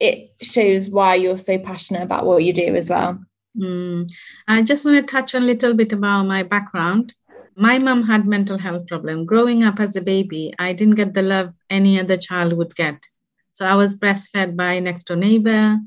it 0.00 0.34
shows 0.42 0.88
why 0.88 1.14
you're 1.14 1.36
so 1.36 1.58
passionate 1.58 2.02
about 2.02 2.26
what 2.26 2.44
you 2.44 2.52
do 2.52 2.76
as 2.76 2.90
well. 2.90 3.18
Mm. 3.56 4.10
I 4.48 4.62
just 4.62 4.84
want 4.84 4.96
to 5.06 5.10
touch 5.10 5.34
on 5.34 5.42
a 5.42 5.46
little 5.46 5.72
bit 5.72 5.92
about 5.92 6.24
my 6.24 6.42
background. 6.42 7.14
My 7.56 7.78
mom 7.78 8.02
had 8.02 8.26
mental 8.26 8.58
health 8.58 8.86
problem. 8.86 9.24
Growing 9.24 9.62
up 9.62 9.80
as 9.80 9.96
a 9.96 10.02
baby, 10.02 10.52
I 10.58 10.72
didn't 10.72 10.96
get 10.96 11.14
the 11.14 11.22
love 11.22 11.54
any 11.70 11.98
other 11.98 12.16
child 12.16 12.52
would 12.54 12.74
get. 12.74 13.06
So 13.54 13.64
I 13.64 13.76
was 13.76 13.96
breastfed 13.96 14.56
by 14.56 14.80
next 14.80 15.04
door 15.04 15.16
neighbor. 15.16 15.78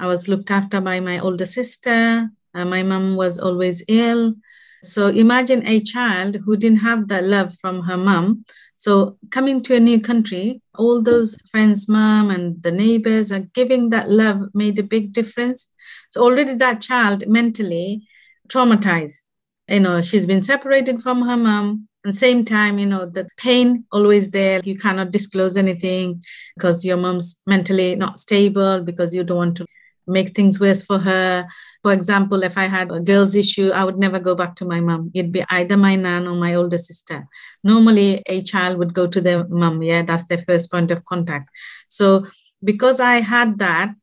I 0.00 0.06
was 0.08 0.26
looked 0.26 0.50
after 0.50 0.80
by 0.80 0.98
my 0.98 1.20
older 1.20 1.46
sister. 1.46 2.28
Uh, 2.52 2.64
my 2.64 2.82
mom 2.82 3.14
was 3.14 3.38
always 3.38 3.84
ill. 3.86 4.34
So 4.82 5.06
imagine 5.06 5.64
a 5.64 5.78
child 5.78 6.38
who 6.44 6.56
didn't 6.56 6.80
have 6.80 7.06
that 7.08 7.22
love 7.22 7.54
from 7.60 7.82
her 7.82 7.96
mom. 7.96 8.44
So 8.74 9.18
coming 9.30 9.62
to 9.62 9.76
a 9.76 9.80
new 9.80 10.00
country, 10.00 10.60
all 10.74 11.00
those 11.00 11.36
friends' 11.48 11.88
mom 11.88 12.32
and 12.32 12.60
the 12.60 12.72
neighbors 12.72 13.30
are 13.30 13.46
giving 13.54 13.90
that 13.90 14.10
love 14.10 14.48
made 14.52 14.76
a 14.80 14.82
big 14.82 15.12
difference. 15.12 15.68
So 16.10 16.22
already 16.22 16.54
that 16.54 16.82
child 16.82 17.28
mentally 17.28 18.08
traumatized. 18.48 19.20
You 19.68 19.78
know, 19.78 20.02
she's 20.02 20.26
been 20.26 20.42
separated 20.42 21.00
from 21.00 21.22
her 21.22 21.36
mom. 21.36 21.86
The 22.04 22.12
same 22.12 22.44
time, 22.44 22.78
you 22.78 22.86
know, 22.86 23.06
the 23.06 23.28
pain 23.36 23.84
always 23.92 24.30
there. 24.30 24.60
You 24.64 24.76
cannot 24.76 25.12
disclose 25.12 25.56
anything 25.56 26.22
because 26.56 26.84
your 26.84 26.96
mom's 26.96 27.40
mentally 27.46 27.94
not 27.94 28.18
stable 28.18 28.82
because 28.82 29.14
you 29.14 29.22
don't 29.22 29.36
want 29.36 29.56
to 29.58 29.66
make 30.06 30.34
things 30.34 30.58
worse 30.58 30.82
for 30.82 30.98
her. 30.98 31.46
For 31.82 31.92
example, 31.92 32.42
if 32.42 32.58
I 32.58 32.64
had 32.64 32.90
a 32.90 33.00
girl's 33.00 33.34
issue, 33.34 33.70
I 33.70 33.84
would 33.84 33.98
never 33.98 34.18
go 34.18 34.34
back 34.34 34.56
to 34.56 34.64
my 34.64 34.80
mom. 34.80 35.10
It'd 35.14 35.32
be 35.32 35.44
either 35.48 35.76
my 35.76 35.94
nan 35.96 36.26
or 36.26 36.34
my 36.34 36.54
older 36.54 36.78
sister. 36.78 37.26
Normally, 37.62 38.22
a 38.26 38.42
child 38.42 38.78
would 38.78 38.94
go 38.94 39.06
to 39.06 39.20
their 39.20 39.46
mom. 39.48 39.82
Yeah, 39.82 40.02
that's 40.02 40.24
their 40.24 40.38
first 40.38 40.70
point 40.70 40.90
of 40.90 41.04
contact. 41.04 41.50
So, 41.88 42.26
because 42.64 43.00
I 43.00 43.20
had 43.20 43.58
that, 43.58 43.94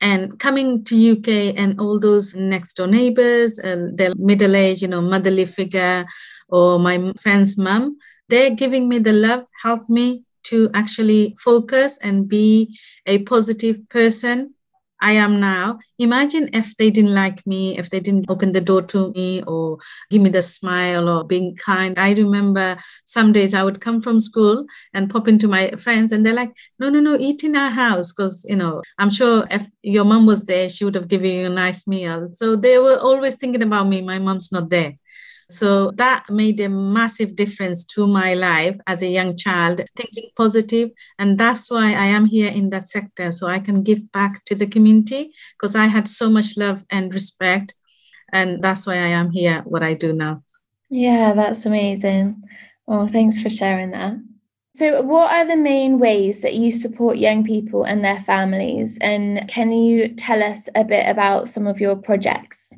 and 0.00 0.38
coming 0.38 0.84
to 0.84 0.94
UK 0.94 1.54
and 1.56 1.80
all 1.80 1.98
those 1.98 2.34
next 2.34 2.74
door 2.74 2.86
neighbors, 2.86 3.58
uh, 3.58 3.88
their 3.94 4.12
middle 4.16 4.54
age, 4.54 4.80
you 4.80 4.88
know, 4.88 5.00
motherly 5.00 5.44
figure, 5.44 6.06
or 6.48 6.78
my 6.78 7.12
friend's 7.20 7.56
mom, 7.58 7.98
they're 8.28 8.54
giving 8.54 8.88
me 8.88 8.98
the 8.98 9.12
love, 9.12 9.44
help 9.62 9.88
me 9.88 10.24
to 10.44 10.70
actually 10.74 11.36
focus 11.38 11.98
and 11.98 12.28
be 12.28 12.78
a 13.06 13.18
positive 13.18 13.88
person 13.88 14.54
I 15.00 15.12
am 15.12 15.38
now. 15.38 15.78
Imagine 15.98 16.50
if 16.52 16.76
they 16.76 16.90
didn't 16.90 17.14
like 17.14 17.46
me, 17.46 17.78
if 17.78 17.90
they 17.90 18.00
didn't 18.00 18.28
open 18.28 18.52
the 18.52 18.60
door 18.60 18.82
to 18.82 19.12
me 19.12 19.42
or 19.46 19.78
give 20.10 20.22
me 20.22 20.30
the 20.30 20.42
smile 20.42 21.08
or 21.08 21.24
being 21.24 21.56
kind. 21.56 21.98
I 21.98 22.12
remember 22.14 22.76
some 23.04 23.32
days 23.32 23.54
I 23.54 23.62
would 23.62 23.80
come 23.80 24.02
from 24.02 24.20
school 24.20 24.66
and 24.94 25.08
pop 25.08 25.28
into 25.28 25.46
my 25.46 25.70
friends 25.72 26.10
and 26.10 26.26
they're 26.26 26.34
like, 26.34 26.52
no, 26.80 26.90
no, 26.90 27.00
no, 27.00 27.16
eat 27.18 27.44
in 27.44 27.56
our 27.56 27.70
house. 27.70 28.12
Because, 28.12 28.44
you 28.48 28.56
know, 28.56 28.82
I'm 28.98 29.10
sure 29.10 29.46
if 29.50 29.66
your 29.82 30.04
mom 30.04 30.26
was 30.26 30.44
there, 30.44 30.68
she 30.68 30.84
would 30.84 30.96
have 30.96 31.08
given 31.08 31.30
you 31.30 31.46
a 31.46 31.50
nice 31.50 31.86
meal. 31.86 32.30
So 32.32 32.56
they 32.56 32.78
were 32.78 32.98
always 32.98 33.36
thinking 33.36 33.62
about 33.62 33.88
me. 33.88 34.02
My 34.02 34.18
mom's 34.18 34.50
not 34.50 34.68
there. 34.68 34.94
So 35.50 35.92
that 35.92 36.28
made 36.28 36.60
a 36.60 36.68
massive 36.68 37.34
difference 37.34 37.82
to 37.84 38.06
my 38.06 38.34
life 38.34 38.76
as 38.86 39.02
a 39.02 39.08
young 39.08 39.36
child, 39.36 39.80
thinking 39.96 40.28
positive. 40.36 40.90
And 41.18 41.38
that's 41.38 41.70
why 41.70 41.94
I 41.94 42.04
am 42.04 42.26
here 42.26 42.52
in 42.52 42.68
that 42.70 42.86
sector. 42.86 43.32
So 43.32 43.46
I 43.46 43.58
can 43.58 43.82
give 43.82 44.12
back 44.12 44.44
to 44.44 44.54
the 44.54 44.66
community 44.66 45.32
because 45.56 45.74
I 45.74 45.86
had 45.86 46.06
so 46.06 46.28
much 46.28 46.58
love 46.58 46.84
and 46.90 47.14
respect. 47.14 47.74
And 48.30 48.62
that's 48.62 48.86
why 48.86 48.94
I 48.94 49.08
am 49.08 49.30
here, 49.30 49.62
what 49.64 49.82
I 49.82 49.94
do 49.94 50.12
now. 50.12 50.42
Yeah, 50.90 51.32
that's 51.32 51.64
amazing. 51.64 52.42
Well, 52.86 53.06
thanks 53.06 53.40
for 53.40 53.48
sharing 53.48 53.90
that. 53.92 54.16
So, 54.74 55.02
what 55.02 55.32
are 55.32 55.46
the 55.46 55.56
main 55.56 55.98
ways 55.98 56.42
that 56.42 56.54
you 56.54 56.70
support 56.70 57.16
young 57.16 57.42
people 57.42 57.84
and 57.84 58.04
their 58.04 58.20
families? 58.20 58.98
And 59.00 59.48
can 59.48 59.72
you 59.72 60.14
tell 60.14 60.42
us 60.42 60.68
a 60.74 60.84
bit 60.84 61.08
about 61.08 61.48
some 61.48 61.66
of 61.66 61.80
your 61.80 61.96
projects? 61.96 62.76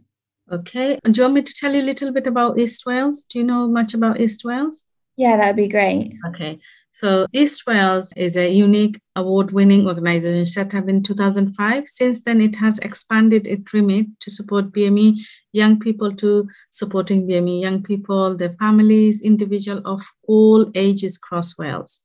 Okay. 0.50 0.98
Do 1.04 1.12
you 1.12 1.22
want 1.22 1.34
me 1.34 1.42
to 1.42 1.54
tell 1.54 1.72
you 1.72 1.82
a 1.82 1.90
little 1.90 2.12
bit 2.12 2.26
about 2.26 2.56
EYST 2.56 2.84
Wales? 2.84 3.24
Do 3.24 3.38
you 3.38 3.44
know 3.44 3.68
much 3.68 3.94
about 3.94 4.16
EYST 4.16 4.44
Wales? 4.44 4.86
Yeah, 5.16 5.36
that'd 5.36 5.54
be 5.54 5.68
great. 5.68 6.14
Okay. 6.26 6.58
So, 6.92 7.26
EYST 7.32 7.66
Wales 7.68 8.12
is 8.16 8.36
a 8.36 8.50
unique 8.50 9.00
award 9.14 9.52
winning 9.52 9.86
organization 9.86 10.44
set 10.44 10.74
up 10.74 10.88
in 10.88 11.04
2005. 11.04 11.86
Since 11.86 12.24
then, 12.24 12.40
it 12.40 12.56
has 12.56 12.80
expanded 12.80 13.46
its 13.46 13.72
remit 13.72 14.06
to 14.18 14.30
support 14.30 14.72
BME 14.72 15.20
young 15.52 15.78
people 15.78 16.12
to 16.16 16.48
supporting 16.70 17.28
BME 17.28 17.62
young 17.62 17.82
people, 17.84 18.36
their 18.36 18.54
families, 18.54 19.22
individual 19.22 19.80
of 19.84 20.02
all 20.26 20.68
ages 20.74 21.16
across 21.16 21.56
Wales. 21.56 22.00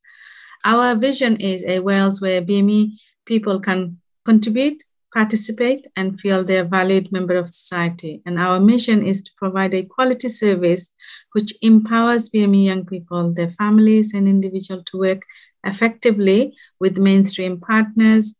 Our 0.65 0.93
vision 0.93 1.37
is 1.37 1.63
a 1.65 1.79
Wales 1.79 2.21
where 2.21 2.43
BME 2.43 2.91
people 3.25 3.59
can 3.59 3.99
contribute 4.23 4.83
participate 5.15 5.87
and 5.95 6.19
feel 6.19 6.43
they're 6.43 6.65
a 6.65 6.67
valued 6.67 7.09
member 7.09 7.37
of 7.37 7.47
society. 7.47 8.21
And 8.25 8.37
our 8.37 8.59
mission 8.59 9.07
is 9.07 9.23
to 9.23 9.31
provide 9.37 9.73
a 9.73 9.83
quality 9.83 10.27
service 10.27 10.93
which 11.31 11.53
empowers 11.61 12.29
BME 12.29 12.65
young 12.65 12.85
people, 12.85 13.31
their 13.31 13.51
families, 13.51 14.13
and 14.13 14.27
individuals 14.27 14.83
to 14.87 14.99
work 14.99 15.21
effectively 15.63 16.53
with 16.81 16.99
mainstream 16.99 17.57
partners 17.59 18.35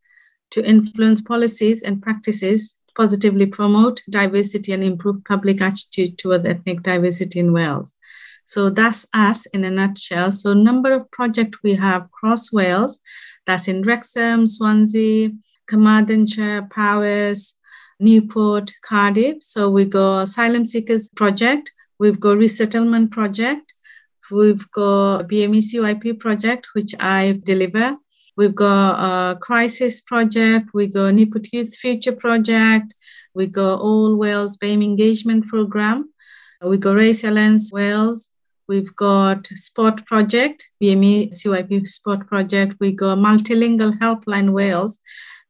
to 0.52 0.64
influence 0.64 1.22
policies 1.22 1.82
and 1.82 2.02
practices 2.02 2.78
positively 2.98 3.46
promote 3.46 4.02
diversity 4.10 4.72
and 4.74 4.84
improve 4.84 5.24
public 5.26 5.62
attitude 5.62 6.18
toward 6.18 6.46
ethnic 6.46 6.82
diversity 6.82 7.40
in 7.40 7.52
Wales. 7.52 7.96
So 8.46 8.70
that's 8.70 9.06
us 9.14 9.46
in 9.48 9.64
a 9.64 9.72
nutshell. 9.72 10.32
So 10.32 10.54
number 10.54 10.94
of 10.94 11.10
projects 11.12 11.60
we 11.64 11.74
have 11.76 12.04
across 12.04 12.54
Wales, 12.54 13.00
that's 13.48 13.68
in 13.68 13.82
Wrexham, 13.82 14.48
Swansea, 14.48 15.32
Carmarthenshire, 15.68 16.68
Powys, 16.72 17.56
Newport, 18.00 18.74
Cardiff. 18.84 19.38
So 19.42 19.70
we 19.70 19.86
got 19.86 20.24
Asylum 20.24 20.66
Seekers 20.66 21.10
Project, 21.10 21.72
we've 22.00 22.20
got 22.20 22.38
Resettlement 22.38 23.12
Project, 23.12 23.74
we've 24.32 24.70
got 24.72 25.28
BME 25.28 25.62
CYP 25.62 26.20
project, 26.20 26.68
which 26.74 26.94
I 27.00 27.40
deliver. 27.44 27.98
We've 28.38 28.56
got 28.56 29.00
a 29.00 29.38
crisis 29.38 30.02
project, 30.02 30.72
we 30.74 30.88
got 30.88 31.14
Newport 31.14 31.48
Youth 31.54 31.74
Future 31.76 32.12
project, 32.12 32.94
we 33.34 33.48
got 33.48 33.80
All 33.80 34.18
Wales 34.18 34.58
BAME 34.58 34.84
engagement 34.84 35.48
program, 35.48 36.10
we 36.62 36.78
got 36.78 36.96
Race 36.96 37.24
Alliance 37.24 37.72
Wales, 37.72 38.30
we've 38.68 38.94
got 38.98 39.48
Sport 39.48 40.06
Project, 40.06 40.68
BME 40.84 41.30
CYP 41.30 41.88
Sport 41.88 42.28
Project, 42.28 42.76
we 42.82 42.92
got 42.92 43.20
Multilingual 43.20 43.98
Helpline 44.00 44.52
Wales, 44.52 45.00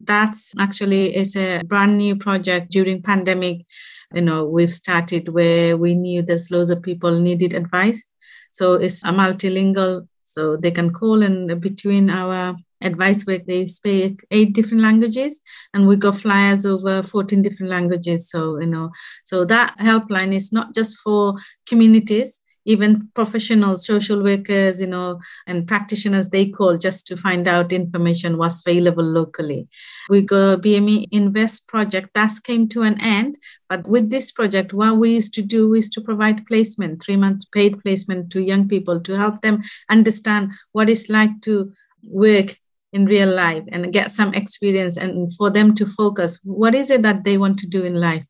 that's 0.05 0.53
actually 0.59 1.15
is 1.15 1.35
a 1.35 1.61
brand 1.65 1.97
new 1.97 2.15
project 2.15 2.71
during 2.71 3.01
pandemic. 3.01 3.65
You 4.13 4.21
know, 4.21 4.45
we've 4.45 4.73
started 4.73 5.29
where 5.29 5.77
we 5.77 5.95
knew 5.95 6.21
there's 6.21 6.51
loads 6.51 6.69
of 6.69 6.81
people 6.81 7.19
needed 7.19 7.53
advice. 7.53 8.05
So 8.51 8.75
it's 8.75 9.03
a 9.03 9.07
multilingual, 9.07 10.07
so 10.21 10.55
they 10.57 10.71
can 10.71 10.93
call 10.93 11.21
and 11.21 11.59
between 11.59 12.09
our 12.09 12.55
advice 12.81 13.25
work 13.25 13.45
they 13.45 13.67
speak 13.67 14.25
eight 14.31 14.53
different 14.53 14.83
languages 14.83 15.41
and 15.73 15.87
we 15.87 15.95
got 15.95 16.15
flyers 16.15 16.65
over 16.65 17.01
14 17.01 17.41
different 17.41 17.71
languages 17.71 18.29
so 18.29 18.59
you 18.59 18.67
know 18.67 18.91
so 19.23 19.45
that 19.45 19.75
helpline 19.79 20.33
is 20.33 20.51
not 20.51 20.73
just 20.73 20.97
for 20.97 21.35
communities 21.65 22.41
even 22.65 23.09
professionals, 23.13 23.85
social 23.85 24.23
workers, 24.23 24.81
you 24.81 24.87
know, 24.87 25.19
and 25.47 25.67
practitioners, 25.67 26.29
they 26.29 26.49
call 26.49 26.77
just 26.77 27.07
to 27.07 27.15
find 27.17 27.47
out 27.47 27.71
information 27.71 28.37
was 28.37 28.61
available 28.65 29.03
locally. 29.03 29.67
We 30.09 30.21
go 30.21 30.57
BME 30.57 31.07
Invest 31.11 31.67
project, 31.67 32.13
that 32.15 32.31
came 32.43 32.67
to 32.69 32.81
an 32.81 32.99
end. 33.01 33.37
But 33.69 33.87
with 33.87 34.09
this 34.09 34.31
project, 34.31 34.73
what 34.73 34.97
we 34.97 35.13
used 35.13 35.33
to 35.35 35.41
do 35.41 35.73
is 35.73 35.89
to 35.89 36.01
provide 36.01 36.45
placement, 36.47 37.01
three 37.01 37.17
months 37.17 37.45
paid 37.45 37.81
placement 37.81 38.31
to 38.31 38.41
young 38.41 38.67
people 38.67 38.99
to 39.01 39.13
help 39.13 39.41
them 39.41 39.61
understand 39.89 40.51
what 40.71 40.89
it's 40.89 41.09
like 41.09 41.41
to 41.41 41.71
work 42.03 42.55
in 42.95 43.05
real 43.05 43.29
life 43.29 43.63
and 43.69 43.91
get 43.91 44.09
some 44.09 44.33
experience 44.33 44.95
and 44.95 45.29
for 45.35 45.49
them 45.49 45.75
to 45.75 45.85
focus 45.85 46.39
what 46.43 46.73
is 46.73 46.89
it 46.89 47.01
that 47.01 47.25
they 47.25 47.37
want 47.37 47.59
to 47.59 47.67
do 47.67 47.83
in 47.83 47.95
life 47.95 48.23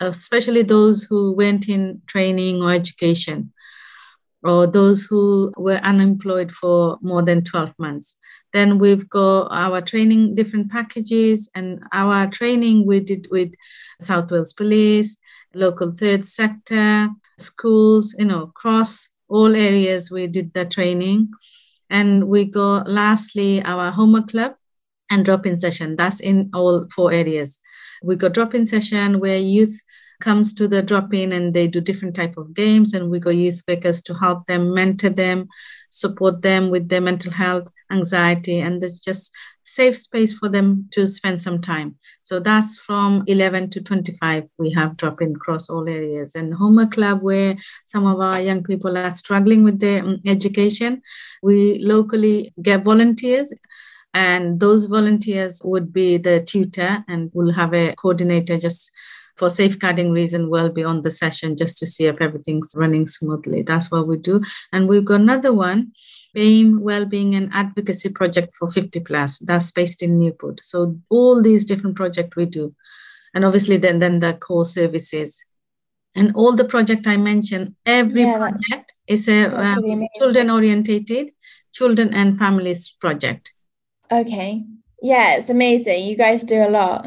especially 0.00 0.62
those 0.62 1.04
who 1.04 1.32
went 1.36 1.68
in 1.68 2.02
training 2.08 2.60
or 2.60 2.72
education 2.72 3.52
or 4.44 4.66
those 4.66 5.04
who 5.04 5.52
were 5.56 5.76
unemployed 5.76 6.50
for 6.50 6.98
more 7.00 7.22
than 7.22 7.44
12 7.44 7.72
months. 7.78 8.16
Then 8.52 8.78
we've 8.78 9.08
got 9.08 9.48
our 9.50 9.80
training, 9.80 10.34
different 10.34 10.70
packages, 10.70 11.48
and 11.54 11.80
our 11.92 12.26
training 12.26 12.86
we 12.86 13.00
did 13.00 13.28
with 13.30 13.52
South 14.00 14.30
Wales 14.30 14.52
Police, 14.52 15.16
local 15.54 15.92
third 15.92 16.24
sector, 16.24 17.08
schools, 17.38 18.14
you 18.18 18.24
know, 18.24 18.42
across 18.44 19.08
all 19.28 19.56
areas 19.56 20.10
we 20.10 20.26
did 20.26 20.52
the 20.54 20.64
training. 20.64 21.30
And 21.88 22.28
we 22.28 22.44
go 22.44 22.82
lastly 22.86 23.62
our 23.64 23.90
homework 23.90 24.28
club 24.28 24.54
and 25.10 25.24
drop-in 25.24 25.58
session. 25.58 25.94
That's 25.96 26.20
in 26.20 26.50
all 26.54 26.86
four 26.94 27.12
areas. 27.12 27.60
We 28.02 28.16
got 28.16 28.34
drop-in 28.34 28.66
session 28.66 29.20
where 29.20 29.38
youth 29.38 29.78
comes 30.22 30.54
to 30.54 30.66
the 30.66 30.82
drop-in 30.82 31.32
and 31.32 31.52
they 31.52 31.66
do 31.66 31.80
different 31.80 32.16
type 32.16 32.36
of 32.38 32.54
games 32.54 32.94
and 32.94 33.10
we 33.10 33.18
go 33.20 33.30
youth 33.30 33.60
workers 33.68 34.00
to 34.00 34.14
help 34.14 34.46
them 34.46 34.72
mentor 34.72 35.10
them 35.10 35.48
support 35.90 36.40
them 36.40 36.70
with 36.70 36.88
their 36.88 37.02
mental 37.02 37.30
health 37.30 37.70
anxiety 37.90 38.60
and 38.60 38.80
there's 38.80 38.98
just 38.98 39.30
safe 39.64 39.94
space 39.94 40.32
for 40.32 40.48
them 40.48 40.88
to 40.90 41.06
spend 41.06 41.40
some 41.40 41.60
time. 41.60 41.96
So 42.22 42.40
that's 42.40 42.78
from 42.78 43.24
11 43.26 43.70
to 43.70 43.82
25 43.82 44.44
we 44.58 44.70
have 44.70 44.96
drop-in 44.96 45.36
across 45.36 45.68
all 45.68 45.88
areas. 45.88 46.34
And 46.34 46.54
homework 46.54 46.92
club 46.92 47.22
where 47.22 47.56
some 47.84 48.06
of 48.06 48.18
our 48.20 48.40
young 48.40 48.62
people 48.62 48.96
are 48.96 49.14
struggling 49.14 49.62
with 49.64 49.80
their 49.80 50.02
um, 50.02 50.20
education 50.24 51.02
we 51.42 51.78
locally 51.80 52.54
get 52.62 52.84
volunteers 52.84 53.52
and 54.14 54.60
those 54.60 54.86
volunteers 54.86 55.60
would 55.64 55.92
be 55.92 56.16
the 56.16 56.40
tutor 56.40 57.04
and 57.08 57.30
we'll 57.34 57.52
have 57.52 57.74
a 57.74 57.94
coordinator 57.96 58.58
just 58.58 58.90
for 59.36 59.48
safeguarding 59.48 60.12
reason 60.12 60.50
well 60.50 60.68
beyond 60.68 61.02
the 61.02 61.10
session 61.10 61.56
just 61.56 61.78
to 61.78 61.86
see 61.86 62.06
if 62.06 62.20
everything's 62.20 62.74
running 62.76 63.06
smoothly. 63.06 63.62
That's 63.62 63.90
what 63.90 64.06
we 64.06 64.16
do. 64.16 64.42
And 64.72 64.88
we've 64.88 65.04
got 65.04 65.20
another 65.20 65.52
one, 65.52 65.92
BAME 66.36 66.80
Wellbeing 66.80 67.34
and 67.34 67.50
Advocacy 67.52 68.10
Project 68.10 68.54
for 68.54 68.68
50 68.68 69.00
plus. 69.00 69.38
That's 69.38 69.70
based 69.70 70.02
in 70.02 70.18
Newport. 70.18 70.60
So 70.62 70.98
all 71.08 71.42
these 71.42 71.64
different 71.64 71.96
projects 71.96 72.36
we 72.36 72.46
do. 72.46 72.74
And 73.34 73.44
obviously 73.44 73.78
then, 73.78 73.98
then 73.98 74.20
the 74.20 74.34
core 74.34 74.64
services. 74.64 75.44
And 76.14 76.32
all 76.34 76.54
the 76.54 76.66
project 76.66 77.06
I 77.06 77.16
mentioned, 77.16 77.74
every 77.86 78.24
yeah, 78.24 78.36
project 78.36 78.92
is 79.06 79.28
a 79.28 79.46
um, 79.58 80.06
children 80.18 80.50
orientated, 80.50 81.32
children 81.72 82.12
and 82.12 82.38
families 82.38 82.90
project. 82.90 83.54
Okay. 84.10 84.62
Yeah, 85.00 85.36
it's 85.36 85.48
amazing. 85.48 86.04
You 86.04 86.16
guys 86.18 86.44
do 86.44 86.62
a 86.62 86.68
lot 86.68 87.06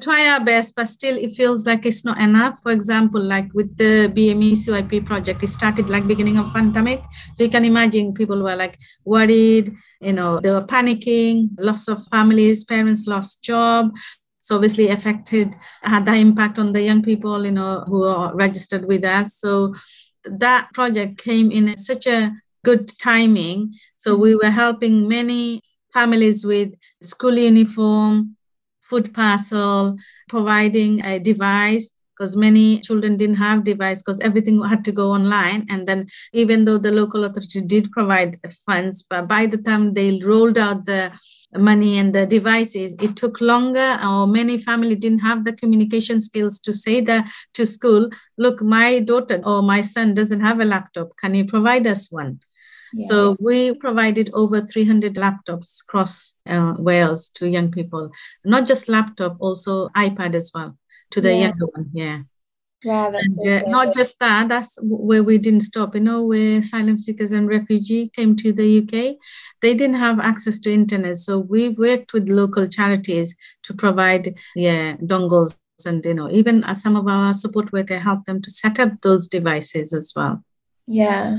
try 0.00 0.28
our 0.28 0.44
best, 0.44 0.74
but 0.76 0.88
still 0.88 1.16
it 1.16 1.32
feels 1.34 1.66
like 1.66 1.86
it's 1.86 2.04
not 2.04 2.18
enough. 2.18 2.60
For 2.62 2.72
example, 2.72 3.22
like 3.22 3.52
with 3.54 3.76
the 3.76 4.12
BME 4.14 4.52
CYP 4.52 5.06
project, 5.06 5.42
it 5.42 5.48
started 5.48 5.90
like 5.90 6.06
beginning 6.06 6.38
of 6.38 6.52
pandemic. 6.52 7.02
So 7.34 7.44
you 7.44 7.50
can 7.50 7.64
imagine 7.64 8.14
people 8.14 8.42
were 8.42 8.56
like 8.56 8.78
worried, 9.04 9.74
you 10.00 10.12
know, 10.12 10.40
they 10.40 10.50
were 10.50 10.62
panicking, 10.62 11.50
loss 11.58 11.88
of 11.88 12.06
families, 12.08 12.64
parents 12.64 13.06
lost 13.06 13.42
job. 13.42 13.94
So 14.40 14.54
obviously 14.54 14.88
affected, 14.90 15.56
had 15.82 16.06
that 16.06 16.18
impact 16.18 16.58
on 16.58 16.72
the 16.72 16.82
young 16.82 17.02
people, 17.02 17.44
you 17.44 17.52
know, 17.52 17.84
who 17.88 18.04
are 18.04 18.34
registered 18.34 18.86
with 18.86 19.04
us. 19.04 19.34
So 19.34 19.74
that 20.24 20.72
project 20.72 21.22
came 21.22 21.50
in 21.50 21.76
such 21.78 22.06
a 22.06 22.32
good 22.64 22.88
timing. 22.98 23.74
So 23.96 24.16
we 24.16 24.36
were 24.36 24.50
helping 24.50 25.08
many 25.08 25.62
families 25.92 26.44
with 26.44 26.72
school 27.02 27.36
uniform, 27.36 28.36
food 28.88 29.12
parcel, 29.14 29.96
providing 30.28 31.04
a 31.04 31.18
device 31.18 31.92
because 32.16 32.36
many 32.36 32.80
children 32.80 33.16
didn't 33.16 33.36
have 33.36 33.64
device 33.64 34.00
because 34.02 34.18
everything 34.20 34.62
had 34.64 34.84
to 34.84 34.92
go 34.92 35.10
online. 35.12 35.66
And 35.68 35.86
then 35.86 36.06
even 36.32 36.64
though 36.64 36.78
the 36.78 36.92
local 36.92 37.24
authority 37.24 37.60
did 37.60 37.90
provide 37.92 38.38
funds 38.66 39.02
but 39.02 39.28
by 39.28 39.46
the 39.46 39.58
time 39.58 39.94
they 39.94 40.18
rolled 40.24 40.58
out 40.58 40.86
the 40.86 41.12
money 41.54 41.98
and 41.98 42.14
the 42.14 42.26
devices 42.26 42.96
it 43.00 43.16
took 43.16 43.40
longer 43.40 43.98
or 44.04 44.26
many 44.26 44.58
family 44.58 44.96
didn't 44.96 45.20
have 45.20 45.44
the 45.44 45.52
communication 45.52 46.20
skills 46.20 46.58
to 46.60 46.72
say 46.72 47.00
that 47.00 47.30
to 47.54 47.64
school 47.64 48.10
look 48.36 48.62
my 48.62 49.00
daughter 49.00 49.40
or 49.44 49.62
my 49.62 49.80
son 49.80 50.14
doesn't 50.14 50.40
have 50.40 50.60
a 50.60 50.64
laptop. 50.64 51.16
Can 51.16 51.34
you 51.34 51.44
provide 51.44 51.86
us 51.86 52.10
one 52.10 52.40
so 53.00 53.36
we 53.40 53.74
provided 53.74 54.30
over 54.32 54.60
300 54.60 55.14
laptops 55.14 55.82
across 55.82 56.34
uh, 56.46 56.74
Wales 56.78 57.30
to 57.30 57.48
young 57.48 57.70
people, 57.70 58.10
not 58.44 58.66
just 58.66 58.88
laptop, 58.88 59.36
also 59.40 59.88
iPad 59.90 60.34
as 60.34 60.50
well 60.54 60.76
to 61.10 61.20
the 61.20 61.32
yeah. 61.32 61.40
younger 61.40 61.66
one. 61.66 61.90
Yeah. 61.92 62.22
Yeah, 62.84 63.10
and, 63.12 63.48
uh, 63.48 63.68
not 63.68 63.94
just 63.94 64.18
that, 64.20 64.48
that's 64.48 64.78
where 64.82 65.24
we 65.24 65.38
didn't 65.38 65.62
stop. 65.62 65.94
You 65.94 66.02
know, 66.02 66.24
where 66.24 66.58
asylum 66.58 66.98
seekers 66.98 67.32
and 67.32 67.48
refugee 67.48 68.10
came 68.10 68.36
to 68.36 68.52
the 68.52 68.78
UK, 68.78 69.16
they 69.60 69.74
didn't 69.74 69.96
have 69.96 70.20
access 70.20 70.58
to 70.60 70.72
internet. 70.72 71.16
So 71.16 71.38
we 71.38 71.70
worked 71.70 72.12
with 72.12 72.28
local 72.28 72.68
charities 72.68 73.34
to 73.64 73.74
provide 73.74 74.36
yeah, 74.54 74.96
dongles 74.98 75.58
and 75.84 76.04
you 76.06 76.14
know, 76.14 76.30
even 76.30 76.64
uh, 76.64 76.74
some 76.74 76.96
of 76.96 77.06
our 77.08 77.34
support 77.34 77.72
worker 77.72 77.98
helped 77.98 78.26
them 78.26 78.40
to 78.40 78.50
set 78.50 78.78
up 78.78 78.92
those 79.02 79.28
devices 79.28 79.92
as 79.92 80.12
well. 80.16 80.42
Yeah. 80.86 81.38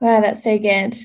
Wow, 0.00 0.20
that's 0.20 0.44
so 0.44 0.58
good. 0.58 0.96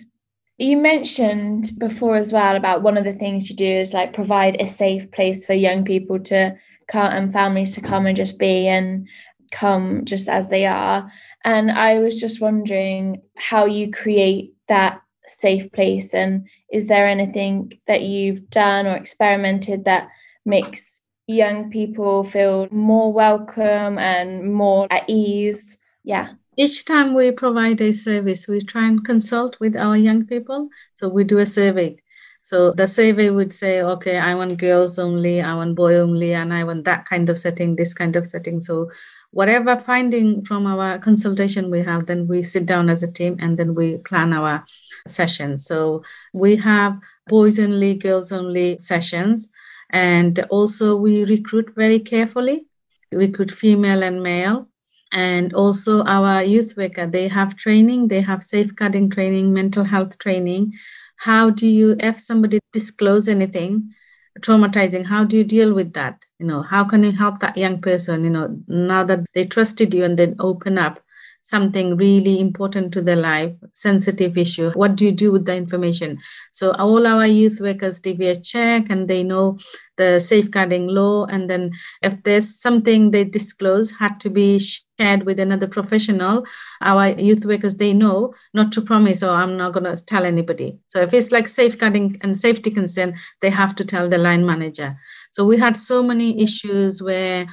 You 0.57 0.77
mentioned 0.77 1.71
before 1.79 2.15
as 2.15 2.31
well 2.31 2.55
about 2.55 2.83
one 2.83 2.97
of 2.97 3.03
the 3.03 3.13
things 3.13 3.49
you 3.49 3.55
do 3.55 3.65
is 3.65 3.93
like 3.93 4.13
provide 4.13 4.59
a 4.59 4.67
safe 4.67 5.09
place 5.11 5.45
for 5.45 5.53
young 5.53 5.83
people 5.83 6.19
to 6.21 6.55
come 6.87 7.11
and 7.11 7.33
families 7.33 7.73
to 7.75 7.81
come 7.81 8.05
and 8.05 8.15
just 8.15 8.37
be 8.37 8.67
and 8.67 9.07
come 9.51 10.05
just 10.05 10.29
as 10.29 10.47
they 10.47 10.65
are. 10.65 11.09
And 11.43 11.71
I 11.71 11.99
was 11.99 12.19
just 12.19 12.39
wondering 12.39 13.21
how 13.35 13.65
you 13.65 13.91
create 13.91 14.53
that 14.67 15.01
safe 15.25 15.71
place 15.71 16.13
and 16.13 16.47
is 16.71 16.87
there 16.87 17.07
anything 17.07 17.71
that 17.87 18.01
you've 18.01 18.49
done 18.49 18.85
or 18.85 18.95
experimented 18.95 19.85
that 19.85 20.09
makes 20.45 21.01
young 21.27 21.71
people 21.71 22.23
feel 22.23 22.67
more 22.71 23.11
welcome 23.11 23.97
and 23.97 24.53
more 24.53 24.87
at 24.91 25.05
ease? 25.09 25.79
Yeah. 26.03 26.33
Each 26.55 26.85
time 26.85 27.13
we 27.13 27.31
provide 27.31 27.81
a 27.81 27.91
service, 27.91 28.47
we 28.47 28.61
try 28.61 28.85
and 28.85 29.03
consult 29.03 29.59
with 29.59 29.75
our 29.75 29.97
young 29.97 30.25
people. 30.25 30.69
So 30.95 31.09
we 31.09 31.23
do 31.23 31.39
a 31.39 31.45
survey. 31.45 31.97
So 32.41 32.71
the 32.71 32.87
survey 32.87 33.29
would 33.29 33.53
say, 33.53 33.81
okay, 33.81 34.17
I 34.17 34.35
want 34.35 34.57
girls 34.57 34.99
only, 34.99 35.41
I 35.41 35.55
want 35.55 35.75
boy 35.75 35.95
only, 35.95 36.33
and 36.33 36.53
I 36.53 36.65
want 36.65 36.83
that 36.83 37.05
kind 37.05 37.29
of 37.29 37.39
setting, 37.39 37.75
this 37.75 37.93
kind 37.93 38.15
of 38.15 38.27
setting. 38.27 38.59
So 38.59 38.91
whatever 39.31 39.77
finding 39.77 40.43
from 40.43 40.67
our 40.67 40.99
consultation 40.99 41.71
we 41.71 41.81
have, 41.81 42.05
then 42.05 42.27
we 42.27 42.43
sit 42.43 42.65
down 42.65 42.89
as 42.89 43.01
a 43.01 43.11
team 43.11 43.37
and 43.39 43.57
then 43.57 43.73
we 43.73 43.97
plan 43.97 44.33
our 44.33 44.65
sessions. 45.07 45.65
So 45.65 46.03
we 46.33 46.57
have 46.57 46.99
boys 47.27 47.59
only, 47.59 47.95
girls 47.95 48.31
only 48.31 48.77
sessions. 48.77 49.49
And 49.89 50.39
also 50.49 50.97
we 50.97 51.23
recruit 51.23 51.73
very 51.75 51.99
carefully, 51.99 52.67
we 53.11 53.19
recruit 53.19 53.51
female 53.51 54.03
and 54.03 54.21
male 54.21 54.67
and 55.13 55.53
also 55.53 56.03
our 56.03 56.43
youth 56.43 56.75
worker 56.75 57.05
they 57.07 57.27
have 57.27 57.55
training 57.55 58.07
they 58.07 58.21
have 58.21 58.43
safeguarding 58.43 59.09
training 59.09 59.53
mental 59.53 59.83
health 59.83 60.17
training. 60.17 60.73
How 61.17 61.49
do 61.49 61.67
you 61.67 61.95
if 61.99 62.19
somebody 62.19 62.59
disclose 62.73 63.29
anything 63.29 63.93
traumatizing 64.41 65.05
how 65.05 65.23
do 65.23 65.37
you 65.37 65.43
deal 65.43 65.73
with 65.73 65.93
that? 65.93 66.25
You 66.39 66.47
know 66.47 66.63
how 66.63 66.83
can 66.83 67.03
you 67.03 67.11
help 67.11 67.39
that 67.39 67.57
young 67.57 67.79
person? 67.81 68.23
You 68.23 68.31
know 68.31 68.57
now 68.67 69.03
that 69.03 69.25
they 69.33 69.45
trusted 69.45 69.93
you 69.93 70.03
and 70.03 70.17
then 70.17 70.35
open 70.39 70.77
up 70.77 70.99
something 71.43 71.97
really 71.97 72.39
important 72.39 72.93
to 72.93 73.01
their 73.01 73.17
life, 73.17 73.51
sensitive 73.73 74.37
issue. 74.37 74.71
What 74.71 74.95
do 74.95 75.05
you 75.05 75.11
do 75.11 75.29
with 75.29 75.45
the 75.45 75.53
information? 75.53 76.17
So 76.53 76.71
all 76.79 77.05
our 77.05 77.27
youth 77.27 77.59
workers 77.59 77.99
DBS 77.99 78.41
check 78.45 78.89
and 78.89 79.09
they 79.09 79.23
know 79.23 79.57
the 79.97 80.19
safeguarding 80.19 80.87
law. 80.87 81.25
And 81.25 81.49
then 81.49 81.71
if 82.01 82.23
there's 82.23 82.61
something 82.61 83.11
they 83.11 83.25
disclose 83.25 83.91
had 83.91 84.21
to 84.21 84.29
be 84.29 84.57
shared 84.57 85.23
with 85.23 85.37
another 85.37 85.67
professional, 85.67 86.45
our 86.79 87.09
youth 87.09 87.45
workers, 87.45 87.75
they 87.75 87.91
know 87.91 88.33
not 88.53 88.71
to 88.71 88.81
promise, 88.81 89.21
oh, 89.21 89.33
I'm 89.33 89.57
not 89.57 89.73
going 89.73 89.93
to 89.93 90.05
tell 90.05 90.23
anybody. 90.23 90.79
So 90.87 91.01
if 91.01 91.13
it's 91.13 91.33
like 91.33 91.49
safeguarding 91.49 92.19
and 92.21 92.37
safety 92.37 92.71
concern, 92.71 93.15
they 93.41 93.49
have 93.49 93.75
to 93.75 93.83
tell 93.83 94.07
the 94.07 94.17
line 94.17 94.45
manager. 94.45 94.95
So 95.31 95.43
we 95.43 95.57
had 95.57 95.75
so 95.75 96.03
many 96.03 96.41
issues 96.41 97.03
where 97.03 97.47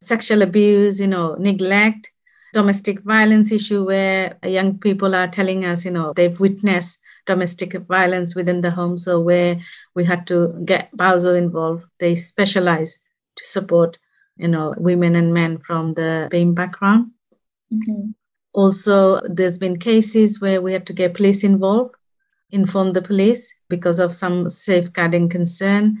sexual 0.00 0.40
abuse, 0.40 0.98
you 0.98 1.08
know, 1.08 1.34
neglect, 1.38 2.10
domestic 2.54 3.00
violence 3.00 3.52
issue 3.52 3.84
where 3.84 4.38
young 4.44 4.78
people 4.78 5.14
are 5.14 5.26
telling 5.28 5.64
us, 5.64 5.84
you 5.84 5.90
know, 5.90 6.12
they've 6.14 6.40
witnessed 6.40 6.98
domestic 7.26 7.74
violence 7.88 8.34
within 8.34 8.60
the 8.60 8.70
home. 8.70 8.96
So 8.96 9.20
where 9.20 9.60
we 9.94 10.04
had 10.04 10.26
to 10.28 10.54
get 10.64 10.96
BAWSO 10.96 11.36
involved, 11.36 11.84
they 11.98 12.14
specialize 12.14 12.98
to 13.36 13.44
support, 13.44 13.98
you 14.36 14.48
know, 14.48 14.72
women 14.78 15.16
and 15.16 15.34
men 15.34 15.58
from 15.58 15.94
the 15.94 16.28
BAME 16.30 16.54
background. 16.54 17.10
Mm-hmm. 17.72 18.10
Also, 18.52 19.20
there's 19.28 19.58
been 19.58 19.78
cases 19.78 20.40
where 20.40 20.62
we 20.62 20.72
had 20.72 20.86
to 20.86 20.92
get 20.92 21.14
police 21.14 21.42
involved, 21.42 21.96
inform 22.50 22.92
the 22.92 23.02
police 23.02 23.52
because 23.68 23.98
of 23.98 24.14
some 24.14 24.48
safeguarding 24.48 25.28
concern. 25.28 25.98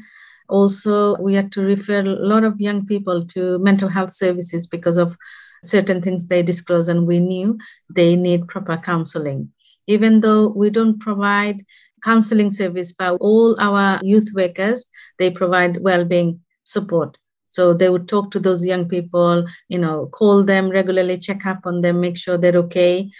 Also, 0.48 1.16
we 1.16 1.34
had 1.34 1.50
to 1.50 1.62
refer 1.62 2.00
a 2.00 2.04
lot 2.04 2.44
of 2.44 2.60
young 2.60 2.86
people 2.86 3.26
to 3.26 3.58
mental 3.58 3.88
health 3.88 4.12
services 4.12 4.68
because 4.68 4.98
of 4.98 5.18
certain 5.66 6.02
things 6.02 6.26
they 6.26 6.42
disclose 6.42 6.88
and 6.88 7.06
we 7.06 7.20
knew 7.20 7.58
they 7.94 8.16
need 8.16 8.48
proper 8.48 8.76
counseling. 8.76 9.50
Even 9.86 10.20
though 10.20 10.48
we 10.48 10.70
don't 10.70 11.00
provide 11.00 11.64
counseling 12.02 12.50
service, 12.50 12.92
but 12.92 13.16
all 13.20 13.54
our 13.60 14.00
youth 14.02 14.30
workers, 14.34 14.84
they 15.18 15.30
provide 15.30 15.82
well-being 15.82 16.40
support. 16.64 17.16
So 17.48 17.72
they 17.72 17.88
would 17.88 18.08
talk 18.08 18.30
to 18.32 18.40
those 18.40 18.64
young 18.64 18.88
people, 18.88 19.46
you 19.68 19.78
know, 19.78 20.06
call 20.06 20.42
them 20.42 20.70
regularly, 20.70 21.18
check 21.18 21.46
up 21.46 21.60
on 21.64 21.82
them, 21.82 22.00
make 22.00 22.16
sure 22.16 22.36
they're 22.36 22.56
okay 22.56 23.10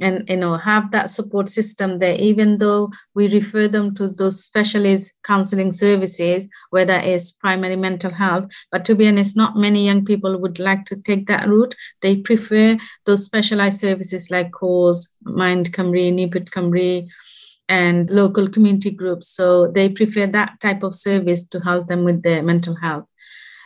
and 0.00 0.28
you 0.28 0.36
know 0.36 0.56
have 0.56 0.90
that 0.90 1.10
support 1.10 1.48
system 1.48 1.98
there 1.98 2.16
even 2.18 2.58
though 2.58 2.90
we 3.14 3.28
refer 3.28 3.68
them 3.68 3.94
to 3.94 4.08
those 4.08 4.42
specialist 4.42 5.12
counseling 5.22 5.70
services 5.70 6.48
whether 6.70 6.94
it's 6.94 7.30
primary 7.32 7.76
mental 7.76 8.12
health. 8.12 8.46
But 8.70 8.84
to 8.86 8.94
be 8.94 9.08
honest 9.08 9.36
not 9.36 9.56
many 9.56 9.84
young 9.84 10.04
people 10.04 10.38
would 10.38 10.58
like 10.58 10.84
to 10.86 10.96
take 10.96 11.26
that 11.26 11.48
route. 11.48 11.74
They 12.00 12.16
prefer 12.16 12.78
those 13.04 13.24
specialized 13.24 13.80
services 13.80 14.30
like 14.30 14.52
CORES 14.52 15.08
mind 15.22 15.72
Cymru 15.72 16.12
niput 16.12 16.50
Cymru 16.50 17.06
and 17.68 18.10
local 18.10 18.48
community 18.48 18.90
groups. 18.90 19.28
So 19.28 19.68
they 19.68 19.88
prefer 19.88 20.26
that 20.26 20.60
type 20.60 20.82
of 20.82 20.94
service 20.94 21.46
to 21.48 21.60
help 21.60 21.86
them 21.86 22.04
with 22.04 22.22
their 22.22 22.42
mental 22.42 22.74
health. 22.76 23.08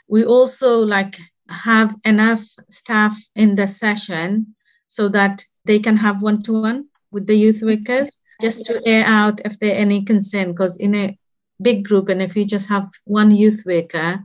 We 0.08 0.24
also 0.24 0.84
like 0.84 1.18
have 1.48 1.96
enough 2.04 2.42
staff 2.70 3.16
in 3.34 3.54
the 3.54 3.66
session 3.66 4.54
so 4.88 5.08
that 5.08 5.44
they 5.66 5.78
can 5.78 5.96
have 5.96 6.22
one 6.22 6.42
to 6.44 6.62
one 6.62 6.86
with 7.10 7.26
the 7.26 7.36
youth 7.36 7.62
workers 7.62 8.16
just 8.40 8.64
to 8.66 8.80
air 8.86 9.04
out 9.06 9.40
if 9.44 9.58
there 9.58 9.76
any 9.78 10.02
concern. 10.02 10.52
Because 10.52 10.76
in 10.76 10.94
a 10.94 11.18
big 11.60 11.84
group, 11.84 12.08
and 12.08 12.22
if 12.22 12.36
you 12.36 12.44
just 12.44 12.68
have 12.68 12.88
one 13.04 13.30
youth 13.30 13.62
worker, 13.66 14.24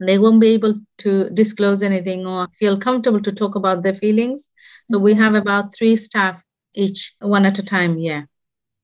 they 0.00 0.18
won't 0.18 0.40
be 0.40 0.48
able 0.48 0.80
to 0.98 1.28
disclose 1.30 1.82
anything 1.82 2.26
or 2.26 2.48
feel 2.54 2.78
comfortable 2.78 3.20
to 3.20 3.32
talk 3.32 3.54
about 3.54 3.82
their 3.82 3.94
feelings. 3.94 4.50
So 4.90 4.98
we 4.98 5.14
have 5.14 5.34
about 5.34 5.74
three 5.74 5.96
staff 5.96 6.42
each, 6.74 7.14
one 7.20 7.44
at 7.44 7.58
a 7.58 7.62
time. 7.62 7.98
Yeah. 7.98 8.22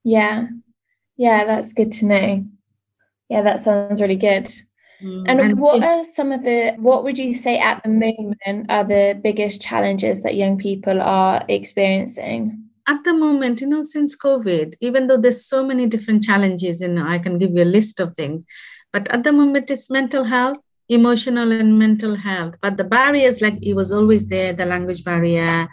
Yeah. 0.04 0.48
Yeah, 1.16 1.46
that's 1.46 1.72
good 1.72 1.92
to 1.92 2.04
know. 2.04 2.46
Yeah, 3.30 3.42
that 3.42 3.60
sounds 3.60 4.00
really 4.00 4.16
good. 4.16 4.52
Mm, 5.02 5.24
and, 5.26 5.40
and 5.40 5.60
what 5.60 5.82
are 5.82 6.02
some 6.02 6.32
of 6.32 6.42
the, 6.42 6.74
what 6.78 7.04
would 7.04 7.18
you 7.18 7.34
say 7.34 7.58
at 7.58 7.82
the 7.82 7.88
moment 7.88 8.66
are 8.70 8.84
the 8.84 9.18
biggest 9.22 9.60
challenges 9.60 10.22
that 10.22 10.34
young 10.34 10.58
people 10.58 11.00
are 11.00 11.44
experiencing? 11.48 12.62
At 12.88 13.04
the 13.04 13.12
moment, 13.12 13.60
you 13.60 13.66
know, 13.66 13.82
since 13.82 14.16
COVID, 14.16 14.74
even 14.80 15.06
though 15.06 15.16
there's 15.16 15.44
so 15.46 15.66
many 15.66 15.86
different 15.86 16.22
challenges, 16.22 16.80
and 16.80 17.00
I 17.00 17.18
can 17.18 17.38
give 17.38 17.50
you 17.50 17.62
a 17.62 17.64
list 17.64 18.00
of 18.00 18.14
things, 18.14 18.44
but 18.92 19.08
at 19.08 19.24
the 19.24 19.32
moment 19.32 19.70
it's 19.70 19.90
mental 19.90 20.24
health, 20.24 20.58
emotional 20.88 21.50
and 21.52 21.78
mental 21.78 22.14
health. 22.14 22.54
But 22.62 22.76
the 22.76 22.84
barriers, 22.84 23.42
like 23.42 23.58
it 23.62 23.74
was 23.74 23.92
always 23.92 24.28
there, 24.28 24.52
the 24.52 24.66
language 24.66 25.04
barrier, 25.04 25.66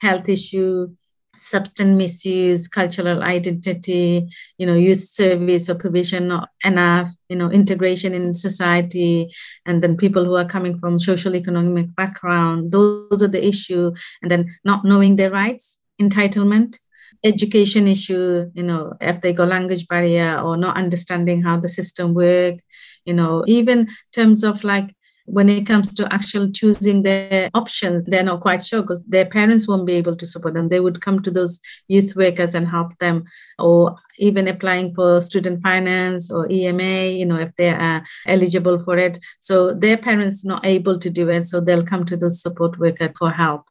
health 0.00 0.28
issue, 0.28 0.88
substance 1.34 1.96
misuse, 1.96 2.68
cultural 2.68 3.22
identity, 3.22 4.28
you 4.58 4.66
know, 4.66 4.74
youth 4.74 5.00
service 5.00 5.68
or 5.68 5.74
provision 5.74 6.28
not 6.28 6.48
enough, 6.64 7.08
you 7.28 7.36
know, 7.36 7.50
integration 7.50 8.14
in 8.14 8.34
society, 8.34 9.32
and 9.66 9.82
then 9.82 9.96
people 9.96 10.24
who 10.24 10.36
are 10.36 10.44
coming 10.44 10.78
from 10.78 10.98
social 10.98 11.34
economic 11.34 11.94
background, 11.94 12.72
those 12.72 13.22
are 13.22 13.28
the 13.28 13.44
issue, 13.44 13.92
and 14.22 14.30
then 14.30 14.54
not 14.64 14.84
knowing 14.84 15.16
their 15.16 15.30
rights, 15.30 15.78
entitlement, 16.00 16.78
education 17.24 17.86
issue, 17.86 18.50
you 18.54 18.62
know, 18.62 18.94
if 19.00 19.20
they 19.20 19.32
got 19.32 19.48
language 19.48 19.86
barrier 19.88 20.40
or 20.40 20.56
not 20.56 20.76
understanding 20.76 21.42
how 21.42 21.58
the 21.58 21.68
system 21.68 22.14
work, 22.14 22.56
you 23.04 23.14
know, 23.14 23.44
even 23.46 23.88
terms 24.12 24.42
of 24.42 24.64
like 24.64 24.94
when 25.32 25.48
it 25.48 25.64
comes 25.64 25.94
to 25.94 26.12
actual 26.12 26.50
choosing 26.50 27.02
their 27.04 27.48
option, 27.54 28.02
they're 28.08 28.24
not 28.24 28.40
quite 28.40 28.64
sure 28.64 28.82
because 28.82 29.00
their 29.06 29.26
parents 29.26 29.68
won't 29.68 29.86
be 29.86 29.92
able 29.92 30.16
to 30.16 30.26
support 30.26 30.54
them. 30.54 30.68
They 30.68 30.80
would 30.80 31.00
come 31.00 31.22
to 31.22 31.30
those 31.30 31.60
youth 31.86 32.16
workers 32.16 32.56
and 32.56 32.66
help 32.66 32.98
them, 32.98 33.22
or 33.58 33.96
even 34.18 34.48
applying 34.48 34.92
for 34.92 35.20
student 35.20 35.62
finance 35.62 36.32
or 36.32 36.50
EMA, 36.50 37.10
you 37.18 37.24
know, 37.24 37.38
if 37.38 37.54
they 37.54 37.70
are 37.70 38.02
eligible 38.26 38.82
for 38.82 38.98
it. 38.98 39.18
So 39.38 39.72
their 39.72 39.96
parents 39.96 40.44
not 40.44 40.66
able 40.66 40.98
to 40.98 41.08
do 41.08 41.28
it, 41.30 41.44
so 41.44 41.60
they'll 41.60 41.86
come 41.86 42.04
to 42.06 42.16
those 42.16 42.42
support 42.42 42.78
workers 42.80 43.10
for 43.16 43.30
help. 43.30 43.66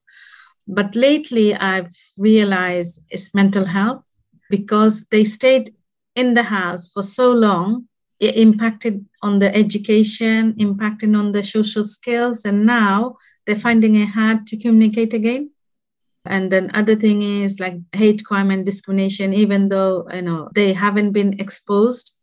But 0.65 0.95
lately, 0.95 1.56
I've 1.56 1.91
realized 2.17 3.02
it's 3.10 3.36
mental 3.36 3.65
health 3.65 4.06
because 4.50 5.08
they 5.08 5.26
stayed 5.26 5.76
in 6.15 6.36
the 6.36 6.43
house 6.43 6.89
for 6.89 7.04
so 7.04 7.34
long 7.34 7.88
impacted 8.19 9.05
on 9.21 9.39
the 9.39 9.53
education, 9.55 10.53
impacting 10.53 11.17
on 11.17 11.32
the 11.32 11.43
social 11.43 11.84
skills, 11.84 12.45
and 12.45 12.65
now 12.65 13.17
they're 13.45 13.55
finding 13.55 13.95
it 13.95 14.10
hard 14.10 14.45
to 14.47 14.58
communicate 14.58 15.13
again. 15.13 15.51
And 16.25 16.51
then 16.51 16.71
other 16.73 16.95
thing 16.95 17.21
is 17.21 17.60
like 17.60 17.77
hate 17.93 18.25
crime 18.25 18.51
and 18.51 18.65
discrimination, 18.65 19.34
even 19.34 19.69
though 19.69 20.08
you 20.13 20.21
know 20.21 20.49
they 20.53 20.73
haven't 20.73 21.12
been 21.12 21.39
exposed 21.39 22.15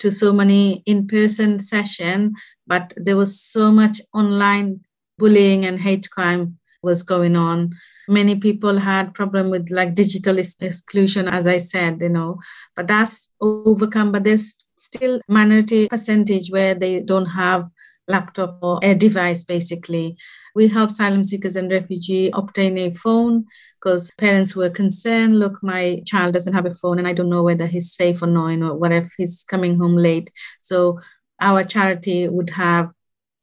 to 0.00 0.10
so 0.10 0.32
many 0.32 0.82
in-person 0.86 1.60
session, 1.60 2.34
but 2.66 2.92
there 2.96 3.16
was 3.16 3.40
so 3.40 3.70
much 3.70 4.00
online 4.12 4.80
bullying 5.18 5.64
and 5.64 5.78
hate 5.78 6.10
crime 6.10 6.58
was 6.84 7.02
going 7.02 7.36
on. 7.36 7.74
Many 8.06 8.36
people 8.36 8.78
had 8.78 9.14
problem 9.14 9.50
with 9.50 9.70
like 9.70 9.94
digital 9.94 10.38
exclusion 10.38 11.26
as 11.26 11.46
i 11.46 11.56
said 11.56 12.02
you 12.02 12.10
know 12.10 12.38
but 12.76 12.86
that's 12.86 13.30
overcome 13.40 14.12
but 14.12 14.24
there's 14.24 14.52
still 14.76 15.22
minority 15.26 15.88
percentage 15.88 16.50
where 16.50 16.74
they 16.74 17.00
don't 17.00 17.24
have 17.24 17.66
laptop 18.08 18.58
or 18.62 18.80
a 18.82 18.94
device 18.94 19.44
basically. 19.44 20.16
We 20.54 20.68
help 20.68 20.90
asylum 20.90 21.24
seekers 21.24 21.56
and 21.56 21.70
refugee 21.70 22.30
obtain 22.32 22.78
a 22.78 22.92
phone 22.92 23.46
because 23.80 24.10
parents 24.18 24.54
were 24.54 24.70
concerned 24.70 25.38
look 25.38 25.62
my 25.62 26.02
child 26.06 26.34
doesn't 26.34 26.54
have 26.54 26.66
a 26.66 26.74
phone 26.74 26.98
and 26.98 27.08
i 27.08 27.12
don't 27.12 27.28
know 27.28 27.42
whether 27.42 27.66
he's 27.66 27.92
safe 27.92 28.22
or 28.22 28.26
not 28.26 28.62
or 28.62 28.76
what 28.76 28.92
if 28.92 29.12
he's 29.16 29.44
coming 29.44 29.78
home 29.78 29.96
late? 29.96 30.30
So 30.60 31.00
our 31.40 31.64
charity 31.64 32.28
would 32.28 32.50
have 32.50 32.90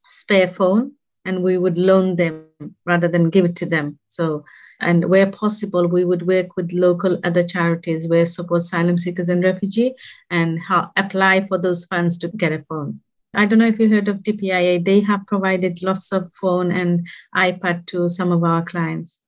spare 0.05 0.47
phone 0.47 0.93
and 1.25 1.43
we 1.43 1.57
would 1.57 1.77
loan 1.77 2.15
them 2.15 2.45
rather 2.85 3.07
than 3.07 3.29
give 3.29 3.45
it 3.45 3.55
to 3.57 3.65
them. 3.65 3.99
So, 4.07 4.43
and 4.79 5.09
where 5.09 5.29
possible, 5.29 5.87
we 5.87 6.05
would 6.05 6.27
work 6.27 6.55
with 6.57 6.73
local 6.73 7.19
other 7.23 7.43
charities 7.43 8.07
where 8.07 8.25
support 8.25 8.63
asylum 8.63 8.97
seekers 8.97 9.29
and 9.29 9.43
refugee 9.43 9.93
and 10.29 10.59
how, 10.59 10.91
apply 10.97 11.45
for 11.45 11.57
those 11.57 11.85
funds 11.85 12.17
to 12.19 12.29
get 12.29 12.51
a 12.51 12.63
phone. 12.67 12.99
I 13.33 13.45
don't 13.45 13.59
know 13.59 13.67
if 13.67 13.79
you 13.79 13.89
heard 13.89 14.07
of 14.07 14.23
DPIA. 14.23 14.83
They 14.83 14.99
have 15.01 15.25
provided 15.27 15.81
lots 15.81 16.11
of 16.11 16.33
phone 16.33 16.71
and 16.71 17.07
iPad 17.35 17.85
to 17.87 18.09
some 18.09 18.31
of 18.31 18.43
our 18.43 18.63
clients. 18.63 19.21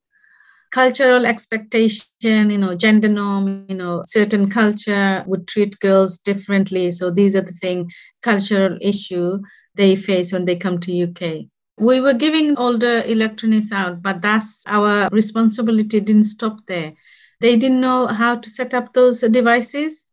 Cultural 0.72 1.26
expectation, 1.26 2.10
you 2.22 2.58
know, 2.58 2.76
gender 2.76 3.08
norm, 3.08 3.66
you 3.70 3.76
know, 3.76 4.02
certain 4.06 4.50
culture 4.50 5.24
would 5.28 5.48
treat 5.48 5.80
girls 5.80 6.18
differently. 6.18 6.92
So 6.92 7.12
these 7.12 7.36
are 7.36 7.42
the 7.42 7.54
thing, 7.54 7.92
cultural 8.24 8.78
issue 8.82 9.40
they 9.76 9.96
face 9.96 10.34
when 10.34 10.46
they 10.46 10.56
come 10.56 10.80
to 10.80 11.04
UK. 11.04 11.46
We 11.84 12.00
were 12.00 12.14
giving 12.14 12.56
all 12.56 12.78
the 12.78 13.06
electronics 13.12 13.74
out, 13.74 14.02
but 14.02 14.22
that's 14.22 14.64
our 14.68 15.10
responsibility 15.12 16.00
didn't 16.00 16.24
stop 16.24 16.66
there. 16.66 16.94
They 17.42 17.58
didn't 17.58 17.82
know 17.82 18.08
how 18.08 18.38
to 18.38 18.50
set 18.50 18.74
up 18.74 18.94
those 18.94 19.20
devices. 19.20 20.06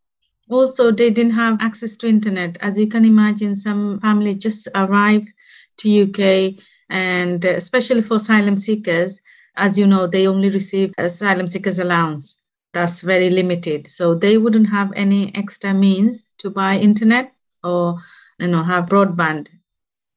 Also, 0.49 0.91
they 0.91 1.09
didn't 1.09 1.31
have 1.31 1.61
access 1.61 1.95
to 1.97 2.09
internet. 2.09 2.57
As 2.59 2.77
you 2.77 2.87
can 2.87 3.05
imagine, 3.05 3.55
some 3.55 4.01
family 4.01 4.35
just 4.35 4.67
arrived 4.75 5.29
to 5.77 5.89
UK, 5.89 6.61
and 6.89 7.45
uh, 7.45 7.51
especially 7.51 8.01
for 8.01 8.17
asylum 8.17 8.57
seekers, 8.57 9.21
as 9.55 9.79
you 9.79 9.87
know, 9.87 10.07
they 10.07 10.27
only 10.27 10.49
receive 10.49 10.93
asylum 10.97 11.47
seekers 11.47 11.79
allowance. 11.79 12.37
That's 12.73 12.99
very 12.99 13.29
limited. 13.29 13.89
So 13.89 14.13
they 14.13 14.37
wouldn't 14.37 14.69
have 14.71 14.91
any 14.93 15.33
extra 15.37 15.73
means 15.73 16.33
to 16.39 16.49
buy 16.49 16.75
internet 16.75 17.31
or 17.63 18.01
you 18.39 18.49
know 18.49 18.63
have 18.63 18.87
broadband 18.87 19.47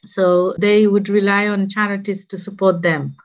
so 0.07 0.53
they 0.59 0.87
would 0.87 1.09
rely 1.09 1.49
on 1.49 1.69
charities 1.69 2.27
to 2.27 2.39
support 2.39 2.83
them. 2.83 3.17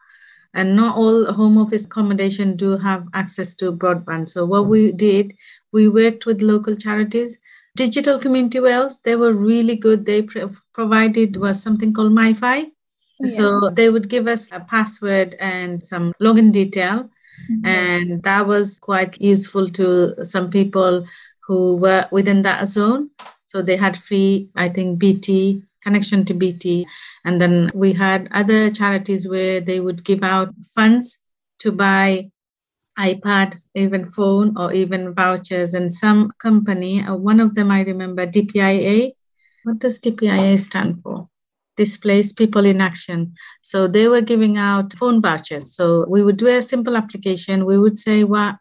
And 0.53 0.75
not 0.75 0.97
all 0.97 1.31
home 1.31 1.57
office 1.57 1.85
accommodation 1.85 2.55
do 2.55 2.77
have 2.77 3.07
access 3.13 3.55
to 3.55 3.71
broadband. 3.71 4.27
So 4.27 4.45
what 4.45 4.67
we 4.67 4.91
did, 4.91 5.35
we 5.71 5.87
worked 5.87 6.25
with 6.25 6.41
local 6.41 6.75
charities. 6.75 7.37
Digital 7.75 8.17
Community 8.17 8.59
Wales, 8.59 8.99
they 9.03 9.15
were 9.15 9.33
really 9.33 9.75
good. 9.75 10.05
They 10.05 10.27
provided 10.73 11.37
was 11.37 11.61
something 11.61 11.93
called 11.93 12.13
MiFi. 12.13 12.71
Yeah. 13.19 13.27
So 13.27 13.69
they 13.69 13.89
would 13.89 14.09
give 14.09 14.27
us 14.27 14.49
a 14.51 14.59
password 14.59 15.35
and 15.39 15.83
some 15.83 16.13
login 16.19 16.51
detail. 16.51 17.09
Mm-hmm. 17.51 17.65
And 17.65 18.23
that 18.23 18.47
was 18.47 18.79
quite 18.79 19.21
useful 19.21 19.69
to 19.71 20.25
some 20.25 20.49
people 20.49 21.05
who 21.45 21.75
were 21.77 22.07
within 22.11 22.41
that 22.41 22.67
zone. 22.67 23.11
So 23.45 23.61
they 23.61 23.77
had 23.77 23.97
free, 23.97 24.49
I 24.55 24.69
think, 24.69 24.99
BT 24.99 25.63
connection 25.89 26.23
to 26.25 26.33
BT. 26.35 26.85
And 27.25 27.41
then 27.41 27.71
we 27.73 27.93
had 27.93 28.29
other 28.31 28.69
charities 28.69 29.27
where 29.27 29.59
they 29.59 29.79
would 29.79 30.03
give 30.03 30.23
out 30.23 30.53
funds 30.75 31.17
to 31.61 31.71
buy 31.71 32.29
iPad, 32.97 33.55
even 33.73 34.11
phone, 34.11 34.55
or 34.57 34.71
even 34.73 35.13
vouchers. 35.15 35.73
And 35.73 35.91
some 35.91 36.31
company, 36.37 37.01
uh, 37.01 37.15
one 37.15 37.39
of 37.39 37.55
them 37.55 37.71
I 37.71 37.81
remember, 37.81 38.27
DPIA. 38.27 39.11
What 39.63 39.79
does 39.79 39.99
DPIA 39.99 40.59
stand 40.59 41.01
for? 41.03 41.27
Displaced 41.75 42.37
People 42.37 42.65
in 42.65 42.81
Action. 42.81 43.33
So 43.61 43.87
they 43.87 44.07
were 44.07 44.21
giving 44.21 44.57
out 44.57 44.93
phone 44.93 45.21
vouchers. 45.21 45.75
So 45.75 46.05
we 46.07 46.23
would 46.23 46.37
do 46.37 46.47
a 46.47 46.61
simple 46.61 46.95
application. 46.97 47.65
We 47.65 47.77
would 47.77 47.97
say 47.97 48.23
what 48.23 48.57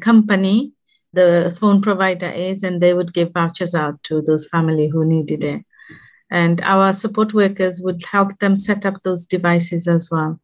company 0.00 0.72
the 1.12 1.56
phone 1.60 1.80
provider 1.82 2.30
is, 2.30 2.62
and 2.62 2.80
they 2.80 2.94
would 2.94 3.12
give 3.12 3.32
vouchers 3.32 3.74
out 3.74 4.02
to 4.04 4.22
those 4.22 4.46
family 4.46 4.88
who 4.88 5.04
needed 5.04 5.44
it 5.44 5.62
and 6.30 6.60
our 6.62 6.92
support 6.92 7.34
workers 7.34 7.80
would 7.80 8.04
help 8.04 8.38
them 8.38 8.56
set 8.56 8.86
up 8.86 9.02
those 9.02 9.26
devices 9.26 9.88
as 9.88 10.10
well. 10.10 10.40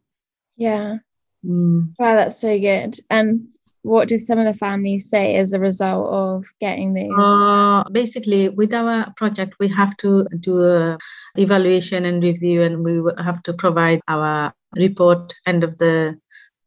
Yeah. 0.57 0.97
Mm. 1.45 1.93
Wow, 1.97 2.15
that's 2.15 2.39
so 2.39 2.59
good. 2.59 2.99
And 3.09 3.47
what 3.83 4.09
did 4.09 4.19
some 4.19 4.37
of 4.37 4.45
the 4.45 4.53
families 4.53 5.09
say 5.09 5.35
as 5.37 5.53
a 5.53 5.59
result 5.59 6.07
of 6.09 6.45
getting 6.59 6.93
these? 6.93 7.11
Uh, 7.17 7.83
basically, 7.89 8.49
with 8.49 8.73
our 8.73 9.13
project, 9.15 9.55
we 9.59 9.69
have 9.69 9.95
to 9.97 10.27
do 10.39 10.63
a 10.63 10.97
evaluation 11.35 12.03
and 12.05 12.21
review, 12.21 12.61
and 12.63 12.83
we 12.83 13.01
have 13.17 13.41
to 13.43 13.53
provide 13.53 14.01
our 14.07 14.53
report 14.75 15.33
end 15.45 15.63
of 15.63 15.77
the 15.77 16.19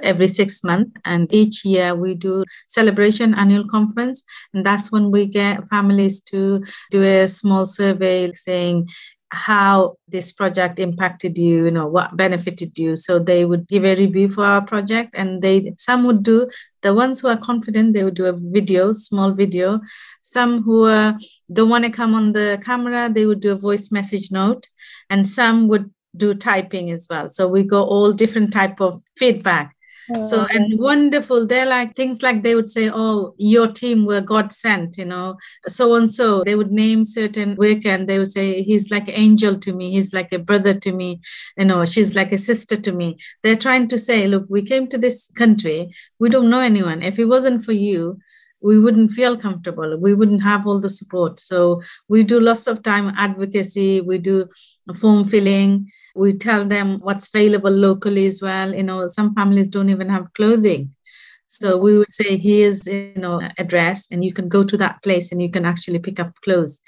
every 0.03 0.29
six 0.29 0.63
months 0.65 0.93
and 1.05 1.33
each 1.33 1.65
year 1.65 1.95
we 1.95 2.15
do 2.15 2.45
celebration 2.69 3.35
annual 3.35 3.67
conference. 3.69 4.23
And 4.55 4.65
that's 4.65 4.91
when 4.91 5.11
we 5.11 5.27
get 5.27 5.67
families 5.69 6.21
to 6.33 6.65
do 6.91 7.03
a 7.03 7.29
small 7.29 7.67
survey 7.67 8.33
saying 8.35 8.89
how 9.33 9.97
this 10.09 10.33
project 10.33 10.81
impacted 10.81 11.39
you 11.39 11.67
you 11.67 11.71
know 11.71 11.87
what 11.87 12.17
benefited 12.17 12.77
you. 12.77 12.97
So 12.97 13.19
they 13.19 13.45
would 13.45 13.69
give 13.69 13.85
a 13.85 13.95
review 13.95 14.29
for 14.29 14.45
our 14.45 14.63
project 14.63 15.15
and 15.17 15.41
they 15.41 15.73
some 15.77 16.05
would 16.05 16.23
do 16.23 16.49
the 16.83 16.95
ones 16.95 17.21
who 17.21 17.29
are 17.29 17.37
confident 17.37 17.95
they 17.95 18.03
would 18.03 18.15
do 18.15 18.27
a 18.27 18.33
video 18.33 18.93
small 18.93 19.33
video. 19.33 19.81
Some 20.21 20.63
who 20.63 20.87
don't 21.53 21.69
want 21.69 21.85
to 21.85 21.91
come 21.91 22.15
on 22.15 22.33
the 22.33 22.61
camera 22.65 23.09
they 23.09 23.27
would 23.27 23.41
do 23.41 23.53
a 23.53 23.57
voice 23.57 23.93
message 23.93 24.33
note. 24.33 24.67
And 25.11 25.27
some 25.27 25.69
would 25.69 25.91
do 26.17 26.35
typing 26.35 26.91
as 26.91 27.07
well. 27.09 27.29
So 27.29 27.47
we 27.47 27.63
go 27.63 27.85
all 27.85 28.13
different 28.13 28.53
type 28.53 28.81
of 28.81 29.01
feedback 29.17 29.77
so 30.15 30.43
oh, 30.43 30.47
and 30.51 30.79
wonderful. 30.79 31.47
They're 31.47 31.67
like 31.67 31.95
things 31.95 32.23
like 32.23 32.43
they 32.43 32.55
would 32.55 32.71
say 32.71 32.91
oh 32.93 33.35
your 33.39 33.69
team 33.69 34.05
were 34.05 34.21
god 34.21 34.53
sent 34.53 34.99
you 34.99 35.05
know. 35.05 35.37
So 35.67 35.95
and 35.95 36.11
so 36.11 36.43
they 36.45 36.57
would 36.57 36.73
name 36.73 37.05
certain 37.05 37.57
worker 37.57 37.89
and 37.89 38.09
they 38.09 38.19
would 38.19 38.33
say 38.33 38.63
he's 38.63 38.91
like 38.91 39.09
an 39.09 39.15
angel 39.15 39.57
to 39.59 39.73
me. 39.73 39.91
He's 39.91 40.13
like 40.13 40.33
a 40.33 40.39
brother 40.39 40.75
to 40.75 40.93
me. 40.93 41.21
You 41.57 41.67
know 41.67 41.85
she's 41.85 42.15
like 42.15 42.33
a 42.33 42.39
sister 42.39 42.77
to 42.77 42.93
me. 42.93 43.19
They're 43.43 43.57
trying 43.57 43.89
to 43.89 43.99
say 43.99 44.27
look 44.27 44.47
we 44.49 44.63
came 44.63 44.89
to 44.89 44.99
this 44.99 45.31
country. 45.35 45.95
We 46.19 46.29
don't 46.29 46.51
know 46.51 46.61
anyone. 46.61 47.03
If 47.03 47.19
it 47.19 47.27
wasn't 47.27 47.65
for 47.65 47.73
you 47.73 48.19
we 48.63 48.79
wouldn't 48.79 49.11
feel 49.11 49.39
comfortable. 49.39 49.97
We 49.97 50.13
wouldn't 50.13 50.43
have 50.43 50.67
all 50.67 50.79
the 50.79 50.91
support. 50.91 51.41
So 51.41 51.83
we 52.09 52.23
do 52.23 52.39
lots 52.39 52.67
of 52.67 52.83
time 52.83 53.15
advocacy. 53.17 54.03
We 54.03 54.19
do 54.19 54.49
form 54.97 55.25
filling 55.25 55.91
we 56.15 56.33
tell 56.33 56.65
them 56.65 56.99
what's 57.01 57.29
available 57.29 57.71
locally 57.71 58.27
as 58.27 58.43
well. 58.43 58.75
You 58.75 58.83
know, 58.83 59.07
some 59.07 59.35
families 59.35 59.69
don't 59.69 59.89
even 59.89 60.09
have 60.09 60.33
clothing. 60.35 60.95
So 61.47 61.77
we 61.77 61.99
would 61.99 62.13
say, 62.13 62.37
here's, 62.37 62.87
you 62.87 63.13
know, 63.17 63.41
address, 63.59 64.07
and 64.11 64.25
you 64.25 64.33
can 64.33 64.49
go 64.49 64.63
to 64.63 64.77
that 64.77 65.03
place 65.03 65.33
and 65.33 65.43
you 65.43 65.51
can 65.51 65.65
actually 65.65 65.99
pick 65.99 66.21
up 66.21 66.33
clothes. 66.45 66.81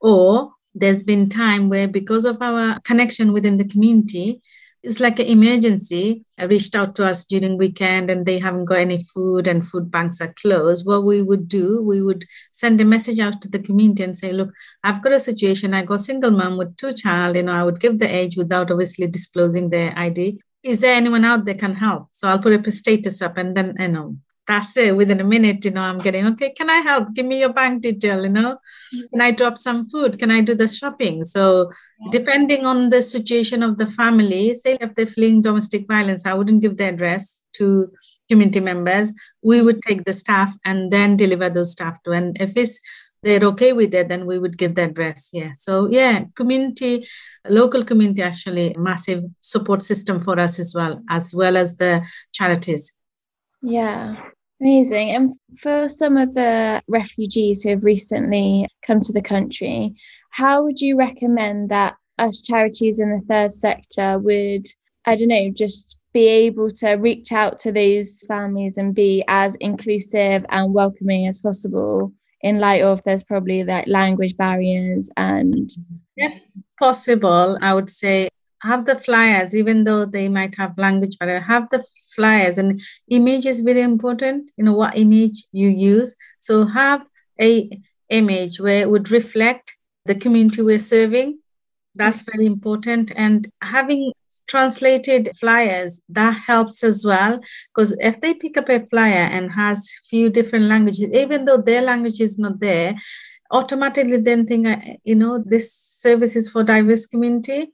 Or 0.00 0.52
there's 0.74 1.02
been 1.02 1.28
time 1.28 1.68
where 1.68 1.88
because 1.88 2.24
of 2.24 2.42
our 2.42 2.80
connection 2.80 3.32
within 3.32 3.58
the 3.58 3.68
community, 3.68 4.40
it's 4.82 5.00
like 5.00 5.18
an 5.18 5.26
emergency. 5.26 6.24
Reached 6.40 6.76
out 6.76 6.94
to 6.96 7.06
us 7.06 7.24
during 7.24 7.58
weekend 7.58 8.10
and 8.10 8.24
they 8.24 8.38
haven't 8.38 8.66
got 8.66 8.78
any 8.78 9.02
food 9.02 9.46
and 9.46 9.66
food 9.66 9.90
banks 9.90 10.20
are 10.20 10.34
closed. 10.40 10.86
What 10.86 11.04
we 11.04 11.22
would 11.22 11.48
do 11.48 11.82
we 11.82 12.02
would 12.02 12.24
send 12.52 12.80
a 12.80 12.84
message 12.84 13.18
out 13.18 13.42
to 13.42 13.48
the 13.48 13.58
community 13.58 14.02
and 14.02 14.16
say 14.16 14.32
look 14.32 14.50
i've 14.84 15.02
got 15.02 15.12
a 15.12 15.20
situation. 15.20 15.74
I 15.74 15.84
got 15.84 15.94
a 15.94 15.98
single 15.98 16.30
mom 16.30 16.56
with 16.56 16.76
two 16.76 16.92
child. 16.92 17.36
You 17.36 17.42
know 17.44 17.52
i 17.52 17.64
would 17.64 17.80
give 17.80 17.98
the 17.98 18.08
age 18.08 18.36
without 18.36 18.70
obviously 18.70 19.06
disclosing 19.06 19.70
their 19.70 19.92
id 19.96 20.40
is 20.62 20.80
there 20.80 20.94
anyone 20.94 21.24
out 21.24 21.44
there 21.44 21.54
can 21.54 21.74
help? 21.74 22.08
So 22.10 22.28
i'll 22.28 22.38
put 22.38 22.66
a 22.66 22.72
status 22.72 23.22
up 23.22 23.36
and 23.36 23.56
then 23.56 23.74
you 23.78 23.88
know 23.88 24.16
that's 24.48 24.76
it 24.76 24.96
within 24.96 25.20
a 25.20 25.24
minute 25.24 25.64
you 25.64 25.70
know 25.70 25.82
i'm 25.82 25.98
getting 25.98 26.26
okay 26.26 26.50
can 26.50 26.70
i 26.70 26.78
help? 26.78 27.14
Give 27.14 27.26
me 27.26 27.40
your 27.40 27.52
bank 27.52 27.82
detail 27.82 28.22
you 28.22 28.30
know? 28.30 28.54
Mm-hmm. 28.54 29.06
Can 29.12 29.20
i 29.20 29.30
drop 29.30 29.58
some 29.58 29.86
food? 29.88 30.18
Can 30.18 30.30
i 30.30 30.40
do 30.40 30.54
the 30.54 30.66
shopping? 30.66 31.24
So 31.24 31.70
depending 32.10 32.66
on 32.66 32.88
the 32.88 33.02
situation 33.02 33.62
of 33.62 33.78
the 33.78 33.86
family 33.86 34.54
say 34.54 34.78
if 34.80 34.94
they're 34.94 35.06
fleeing 35.06 35.42
domestic 35.42 35.86
violence 35.86 36.26
i 36.26 36.34
wouldn't 36.34 36.62
give 36.62 36.76
the 36.76 36.88
address 36.88 37.42
to 37.54 37.90
community 38.28 38.60
members. 38.60 39.12
We 39.42 39.56
mm-hmm. 39.56 39.66
would 39.66 39.82
take 39.82 40.04
the 40.04 40.12
staff 40.12 40.54
and 40.64 40.92
then 40.92 41.16
deliver 41.16 41.50
those 41.50 41.72
staff 41.72 42.02
to 42.04 42.12
and 42.12 42.40
if 42.40 42.56
it's 42.56 42.80
they're 43.22 43.42
okay 43.42 43.72
with 43.72 43.92
it 43.94 44.08
then 44.08 44.26
we 44.26 44.38
would 44.38 44.56
give 44.56 44.76
the 44.76 44.84
address 44.84 45.30
yeah. 45.32 45.52
So 45.52 45.88
yeah 45.90 46.24
community 46.36 47.06
local 47.48 47.84
community 47.84 48.22
actually 48.22 48.76
massive 48.78 49.24
support 49.40 49.82
system 49.82 50.22
for 50.22 50.38
us 50.38 50.60
as 50.60 50.72
well 50.74 51.02
as 51.10 51.34
well 51.34 51.56
as 51.56 51.76
the 51.76 52.02
charities. 52.32 52.92
Yeah 53.62 54.16
Amazing. 54.60 55.10
And 55.10 55.34
for 55.56 55.88
some 55.88 56.16
of 56.16 56.34
the 56.34 56.82
refugees 56.88 57.62
who 57.62 57.70
have 57.70 57.84
recently 57.84 58.66
come 58.82 59.00
to 59.00 59.12
the 59.12 59.22
country, 59.22 59.94
how 60.30 60.64
would 60.64 60.80
you 60.80 60.96
recommend 60.96 61.68
that 61.68 61.94
us 62.18 62.40
charities 62.40 62.98
in 62.98 63.10
the 63.10 63.24
third 63.28 63.52
sector 63.52 64.18
would, 64.18 64.66
I 65.04 65.14
don't 65.14 65.28
know, 65.28 65.50
just 65.50 65.98
be 66.12 66.26
able 66.26 66.70
to 66.70 66.94
reach 66.94 67.30
out 67.32 67.60
to 67.60 67.70
those 67.70 68.22
families 68.26 68.78
and 68.78 68.94
be 68.94 69.22
as 69.28 69.54
inclusive 69.56 70.44
and 70.48 70.74
welcoming 70.74 71.28
as 71.28 71.38
possible 71.38 72.12
in 72.40 72.58
light 72.58 72.82
of 72.82 73.02
there's 73.02 73.22
probably 73.22 73.64
like 73.64 73.86
language 73.86 74.36
barriers 74.36 75.10
and 75.16 75.70
if 76.16 76.40
possible 76.78 77.58
i 77.60 77.74
would 77.74 77.90
say 77.90 78.28
have 78.62 78.86
the 78.86 78.98
flyers 78.98 79.54
even 79.54 79.84
though 79.84 80.04
they 80.04 80.28
might 80.28 80.54
have 80.56 80.76
language 80.78 81.18
barrier 81.18 81.40
have 81.40 81.68
the 81.70 81.84
flyers. 82.14 82.58
And 82.58 82.80
image 83.08 83.46
is 83.46 83.60
very 83.60 83.82
important 83.82 84.50
you 84.56 84.64
know 84.64 84.74
what 84.74 84.96
image 84.96 85.44
you 85.52 85.68
use. 85.68 86.16
So 86.40 86.66
have 86.66 87.04
a 87.40 87.68
image 88.08 88.60
where 88.60 88.80
it 88.80 88.90
would 88.90 89.10
reflect 89.10 89.76
the 90.06 90.14
community 90.14 90.62
we're 90.62 90.78
serving. 90.78 91.38
That's 91.94 92.22
very 92.22 92.46
important. 92.46 93.12
And 93.14 93.48
having 93.60 94.12
translated 94.48 95.30
flyers 95.38 96.00
that 96.08 96.32
helps 96.32 96.82
as 96.82 97.04
well. 97.04 97.38
Because 97.72 97.92
if 98.00 98.20
they 98.20 98.34
pick 98.34 98.56
up 98.56 98.68
a 98.68 98.86
flyer 98.86 99.28
and 99.30 99.52
has 99.52 99.90
few 100.08 100.30
different 100.30 100.64
languages 100.64 101.14
even 101.14 101.44
though 101.44 101.58
their 101.58 101.82
language 101.82 102.20
is 102.20 102.38
not 102.38 102.58
there 102.58 102.94
automatically 103.50 104.18
then 104.18 104.46
think 104.46 104.66
uh, 104.66 104.76
you 105.04 105.14
know 105.14 105.42
this 105.44 105.72
service 105.72 106.36
is 106.36 106.48
for 106.50 106.62
diverse 106.62 107.06
community 107.06 107.72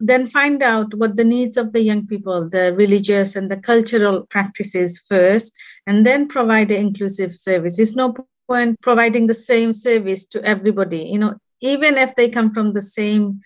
then 0.00 0.26
find 0.26 0.62
out 0.62 0.92
what 0.94 1.16
the 1.16 1.24
needs 1.24 1.56
of 1.56 1.72
the 1.72 1.82
young 1.82 2.06
people 2.06 2.48
the 2.48 2.72
religious 2.74 3.36
and 3.36 3.50
the 3.50 3.56
cultural 3.56 4.26
practices 4.30 4.98
first 4.98 5.52
and 5.86 6.06
then 6.06 6.26
provide 6.26 6.70
an 6.70 6.80
inclusive 6.80 7.34
service 7.34 7.78
it's 7.78 7.94
no 7.94 8.14
point 8.48 8.80
providing 8.80 9.26
the 9.26 9.34
same 9.34 9.72
service 9.72 10.24
to 10.24 10.42
everybody 10.44 11.02
you 11.04 11.18
know 11.18 11.34
even 11.60 11.96
if 11.96 12.14
they 12.14 12.28
come 12.28 12.52
from 12.52 12.72
the 12.72 12.80
same 12.80 13.40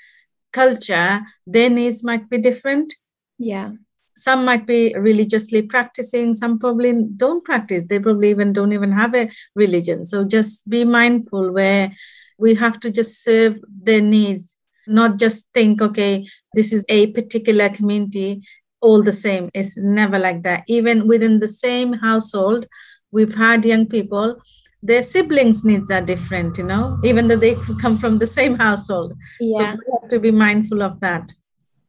culture, 0.54 1.20
their 1.46 1.68
needs 1.68 2.02
might 2.02 2.30
be 2.30 2.38
different. 2.38 2.94
Yeah. 3.38 3.72
Some 4.16 4.44
might 4.44 4.64
be 4.66 4.94
religiously 4.96 5.62
practicing, 5.62 6.34
some 6.34 6.58
probably 6.60 6.92
don't 7.16 7.44
practice. 7.44 7.82
They 7.88 7.98
probably 7.98 8.30
even 8.30 8.52
don't 8.52 8.72
even 8.72 8.92
have 8.92 9.14
a 9.14 9.28
religion. 9.56 10.06
So 10.06 10.24
just 10.24 10.68
be 10.70 10.84
mindful 10.84 11.52
where 11.52 11.92
we 12.38 12.54
have 12.54 12.78
to 12.80 12.90
just 12.92 13.24
serve 13.24 13.58
their 13.68 14.00
needs, 14.00 14.56
not 14.87 15.18
just 15.18 15.49
think, 15.55 15.81
okay, 15.83 16.27
this 16.55 16.73
is 16.73 16.85
a 16.88 17.09
particular 17.09 17.68
community, 17.68 18.42
all 18.81 19.03
the 19.03 19.12
same. 19.12 19.49
It's 19.55 19.77
never 19.77 20.18
like 20.18 20.42
that. 20.42 20.64
Even 20.68 21.07
within 21.07 21.40
the 21.40 21.49
same 21.49 21.94
household, 21.94 22.66
we've 23.11 23.35
had 23.35 23.64
young 23.64 23.87
people 23.87 24.40
their 24.85 25.03
siblings 25.03 25.64
needs 25.64 25.90
are 25.90 26.03
different 26.03 26.59
you 26.59 26.64
know 26.64 26.99
even 27.03 27.27
though 27.27 27.37
they 27.37 27.55
come 27.81 27.97
from 27.97 28.18
the 28.18 28.27
same 28.27 28.57
household 28.57 29.14
yeah. 29.40 29.57
so 29.57 29.64
we 29.64 29.92
have 29.92 30.09
to 30.11 30.20
be 30.20 30.31
mindful 30.31 30.83
of 30.83 31.01
that 31.01 31.33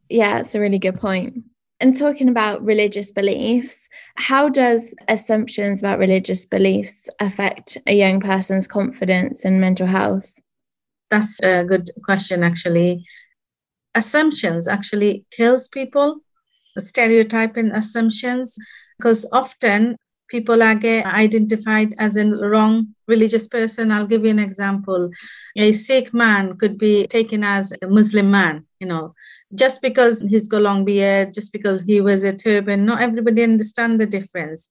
yeah 0.10 0.40
it's 0.40 0.56
a 0.56 0.60
really 0.60 0.80
good 0.80 1.00
point 1.00 1.44
and 1.82 1.98
talking 1.98 2.30
about 2.30 2.64
religious 2.64 3.12
beliefs 3.12 3.90
how 4.16 4.48
does 4.48 4.94
assumptions 5.10 5.82
about 5.82 6.00
religious 6.00 6.46
beliefs 6.46 7.10
affect 7.20 7.78
a 7.86 7.94
young 7.94 8.22
person's 8.22 8.68
confidence 8.68 9.44
and 9.44 9.60
mental 9.60 9.88
health 9.88 10.40
that's 11.10 11.40
a 11.42 11.64
good 11.64 11.90
question 12.04 12.44
actually 12.44 13.06
assumptions 13.94 14.68
actually 14.68 15.26
kills 15.32 15.68
people 15.68 16.20
stereotyping 16.78 17.72
assumptions 17.72 18.58
because 18.98 19.28
often 19.32 19.98
people 20.28 20.64
are 20.64 20.76
get 20.76 21.06
identified 21.06 21.94
as 21.98 22.18
a 22.18 22.26
wrong 22.26 22.88
religious 23.08 23.48
person. 23.48 23.92
I'll 23.92 24.08
give 24.08 24.24
you 24.24 24.32
an 24.32 24.40
example. 24.40 25.12
A 25.56 25.72
Sikh 25.72 26.14
man 26.14 26.58
could 26.58 26.78
be 26.78 27.08
taken 27.08 27.44
as 27.44 27.74
a 27.82 27.88
Muslim 27.88 28.32
man, 28.32 28.66
you 28.80 28.88
know, 28.88 29.14
just 29.54 29.82
because 29.82 30.22
he's 30.22 30.48
got 30.48 30.64
long 30.64 30.86
beard, 30.86 31.34
just 31.34 31.54
because 31.54 31.84
he 31.84 32.02
wears 32.02 32.24
a 32.24 32.34
turban. 32.34 32.86
Not 32.86 33.02
everybody 33.02 33.44
understand 33.44 34.00
the 34.00 34.06
difference. 34.06 34.70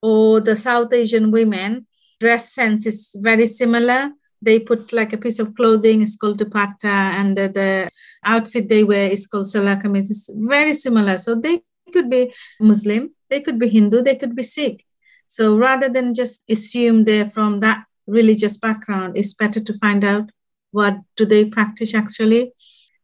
Or 0.00 0.40
the 0.40 0.56
South 0.56 0.92
Asian 0.92 1.30
women 1.30 1.86
dress 2.20 2.52
sense 2.52 2.86
is 2.86 3.14
very 3.20 3.46
similar. 3.46 4.10
They 4.42 4.58
put 4.58 4.92
like 4.92 5.12
a 5.12 5.16
piece 5.16 5.38
of 5.38 5.54
clothing, 5.54 6.02
it's 6.02 6.16
called 6.16 6.38
dupatta, 6.38 6.84
and 6.84 7.38
the, 7.38 7.48
the 7.48 7.90
outfit 8.24 8.68
they 8.68 8.84
wear 8.84 9.08
is 9.08 9.26
called 9.26 9.46
salwar 9.46 9.80
kameez. 9.80 10.10
It's 10.10 10.30
very 10.34 10.74
similar. 10.74 11.16
So 11.16 11.34
they 11.34 11.62
could 11.92 12.10
be 12.10 12.34
Muslim, 12.60 13.14
they 13.30 13.40
could 13.40 13.58
be 13.58 13.68
Hindu, 13.68 14.02
they 14.02 14.16
could 14.16 14.34
be 14.34 14.42
Sikh. 14.42 14.84
So 15.26 15.56
rather 15.56 15.88
than 15.88 16.12
just 16.12 16.42
assume 16.50 17.04
they're 17.04 17.30
from 17.30 17.60
that 17.60 17.84
religious 18.06 18.58
background, 18.58 19.16
it's 19.16 19.32
better 19.32 19.60
to 19.60 19.74
find 19.78 20.04
out 20.04 20.30
what 20.72 20.96
do 21.16 21.24
they 21.24 21.44
practice 21.44 21.94
actually 21.94 22.52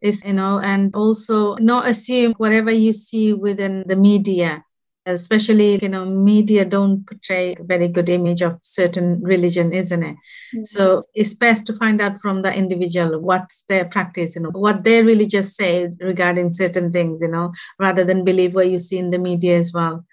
is 0.00 0.22
you 0.24 0.32
know 0.32 0.58
and 0.58 0.94
also 0.94 1.54
not 1.56 1.88
assume 1.88 2.32
whatever 2.38 2.70
you 2.70 2.92
see 2.92 3.32
within 3.32 3.84
the 3.86 3.96
media 3.96 4.64
especially 5.12 5.78
you 5.82 5.88
know 5.88 6.04
media 6.04 6.64
don't 6.64 7.06
portray 7.06 7.54
a 7.58 7.62
very 7.62 7.88
good 7.88 8.08
image 8.08 8.42
of 8.42 8.58
certain 8.62 9.20
religion 9.22 9.72
isn't 9.72 10.02
it 10.02 10.16
mm-hmm. 10.16 10.64
so 10.64 11.04
it's 11.14 11.34
best 11.34 11.66
to 11.66 11.72
find 11.72 12.00
out 12.00 12.20
from 12.20 12.42
the 12.42 12.54
individual 12.54 13.20
what's 13.20 13.62
their 13.64 13.84
practice 13.84 14.34
you 14.34 14.42
know 14.42 14.50
what 14.50 14.84
their 14.84 15.04
religious 15.04 15.56
say 15.56 15.88
regarding 16.00 16.52
certain 16.52 16.92
things 16.92 17.22
you 17.22 17.28
know 17.28 17.52
rather 17.78 18.04
than 18.04 18.24
believe 18.24 18.54
what 18.54 18.70
you 18.70 18.78
see 18.78 18.98
in 18.98 19.10
the 19.10 19.18
media 19.18 19.58
as 19.58 19.72
well 19.72 20.04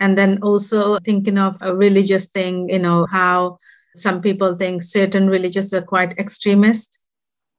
and 0.00 0.16
then 0.16 0.38
also 0.42 0.98
thinking 0.98 1.38
of 1.38 1.56
a 1.62 1.74
religious 1.74 2.26
thing, 2.26 2.68
you 2.68 2.78
know, 2.78 3.06
how 3.10 3.56
some 3.94 4.20
people 4.20 4.54
think 4.54 4.82
certain 4.82 5.28
religions 5.28 5.72
are 5.72 5.82
quite 5.82 6.18
extremist. 6.18 6.98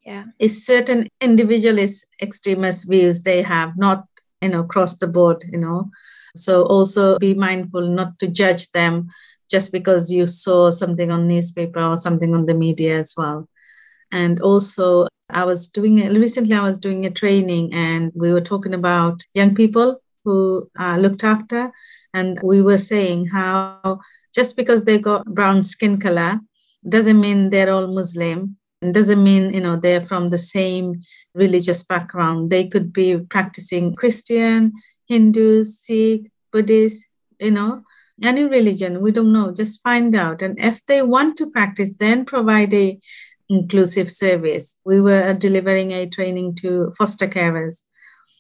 Yeah. 0.05 0.25
Is 0.39 0.65
certain 0.65 1.09
individualist 1.19 2.05
extremist 2.21 2.89
views 2.89 3.23
they 3.23 3.41
have, 3.41 3.77
not, 3.77 4.05
you 4.41 4.49
know, 4.49 4.61
across 4.61 4.95
the 4.97 5.07
board, 5.07 5.43
you 5.51 5.57
know. 5.57 5.89
So 6.37 6.63
also 6.63 7.17
be 7.19 7.33
mindful 7.33 7.87
not 7.87 8.17
to 8.19 8.27
judge 8.27 8.71
them 8.71 9.09
just 9.49 9.71
because 9.71 10.11
you 10.11 10.27
saw 10.27 10.71
something 10.71 11.11
on 11.11 11.27
newspaper 11.27 11.81
or 11.81 11.97
something 11.97 12.35
on 12.35 12.45
the 12.45 12.53
media 12.53 12.99
as 12.99 13.13
well. 13.17 13.47
And 14.11 14.39
also 14.41 15.07
I 15.29 15.43
was 15.43 15.67
doing 15.67 15.95
recently 15.95 16.55
I 16.55 16.61
was 16.61 16.77
doing 16.77 17.05
a 17.05 17.11
training 17.11 17.73
and 17.73 18.11
we 18.15 18.31
were 18.31 18.41
talking 18.41 18.73
about 18.73 19.23
young 19.33 19.55
people 19.55 20.01
who 20.23 20.69
are 20.77 20.99
looked 20.99 21.23
after 21.23 21.71
and 22.13 22.39
we 22.43 22.61
were 22.61 22.77
saying 22.77 23.27
how 23.27 23.99
just 24.33 24.55
because 24.55 24.83
they 24.83 24.97
got 24.97 25.25
brown 25.25 25.61
skin 25.61 25.99
color 25.99 26.39
doesn't 26.87 27.19
mean 27.19 27.49
they're 27.49 27.73
all 27.73 27.87
Muslim. 27.87 28.57
And 28.81 28.93
doesn't 28.93 29.23
mean, 29.23 29.53
you 29.53 29.61
know, 29.61 29.75
they're 29.75 30.01
from 30.01 30.29
the 30.29 30.37
same 30.37 31.01
religious 31.33 31.83
background. 31.83 32.49
They 32.49 32.67
could 32.67 32.93
be 32.93 33.17
practicing 33.17 33.95
Christian, 33.95 34.73
Hindus, 35.07 35.79
Sikh, 35.79 36.31
Buddhist, 36.51 37.05
you 37.39 37.51
know, 37.51 37.83
any 38.21 38.43
religion. 38.43 39.01
We 39.01 39.11
don't 39.11 39.33
know. 39.33 39.53
Just 39.53 39.81
find 39.81 40.13
out. 40.15 40.41
And 40.41 40.59
if 40.59 40.85
they 40.85 41.01
want 41.01 41.37
to 41.37 41.51
practice, 41.51 41.91
then 41.97 42.25
provide 42.25 42.73
a 42.73 42.99
inclusive 43.49 44.09
service. 44.09 44.77
We 44.85 44.99
were 44.99 45.33
delivering 45.33 45.91
a 45.91 46.07
training 46.07 46.55
to 46.55 46.91
foster 46.97 47.27
carers 47.27 47.83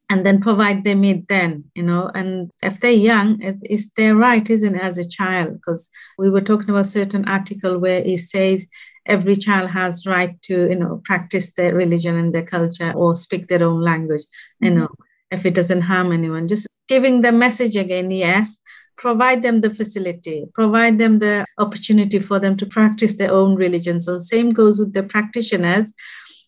and 0.09 0.25
then 0.25 0.39
provide 0.39 0.83
them 0.83 1.03
it 1.03 1.27
then 1.27 1.65
you 1.75 1.83
know 1.83 2.09
and 2.13 2.51
if 2.63 2.79
they're 2.79 2.91
young 2.91 3.41
it, 3.41 3.57
it's 3.61 3.89
their 3.95 4.15
right 4.15 4.49
isn't 4.49 4.75
it 4.75 4.81
as 4.81 4.97
a 4.97 5.07
child 5.07 5.53
because 5.53 5.89
we 6.17 6.29
were 6.29 6.41
talking 6.41 6.69
about 6.69 6.81
a 6.81 6.85
certain 6.85 7.27
article 7.27 7.77
where 7.77 8.01
it 8.01 8.19
says 8.19 8.67
every 9.05 9.35
child 9.35 9.69
has 9.69 10.05
right 10.05 10.41
to 10.41 10.69
you 10.69 10.75
know 10.75 11.01
practice 11.03 11.51
their 11.53 11.73
religion 11.73 12.15
and 12.15 12.33
their 12.33 12.45
culture 12.45 12.93
or 12.93 13.15
speak 13.15 13.47
their 13.47 13.63
own 13.63 13.81
language 13.81 14.23
you 14.61 14.69
mm-hmm. 14.69 14.79
know 14.79 14.89
if 15.31 15.45
it 15.45 15.53
doesn't 15.53 15.81
harm 15.81 16.11
anyone. 16.11 16.47
Just 16.47 16.67
giving 16.87 17.21
the 17.21 17.31
message 17.31 17.75
again 17.75 18.11
yes. 18.11 18.57
Provide 18.97 19.43
them 19.43 19.61
the 19.61 19.69
facility. 19.69 20.45
Provide 20.53 20.97
them 20.97 21.19
the 21.19 21.45
opportunity 21.59 22.19
for 22.19 22.39
them 22.39 22.57
to 22.57 22.65
practice 22.65 23.15
their 23.15 23.31
own 23.31 23.55
religion. 23.55 23.99
So 23.99 24.17
same 24.17 24.51
goes 24.51 24.79
with 24.79 24.93
the 24.93 25.03
practitioners. 25.03 25.93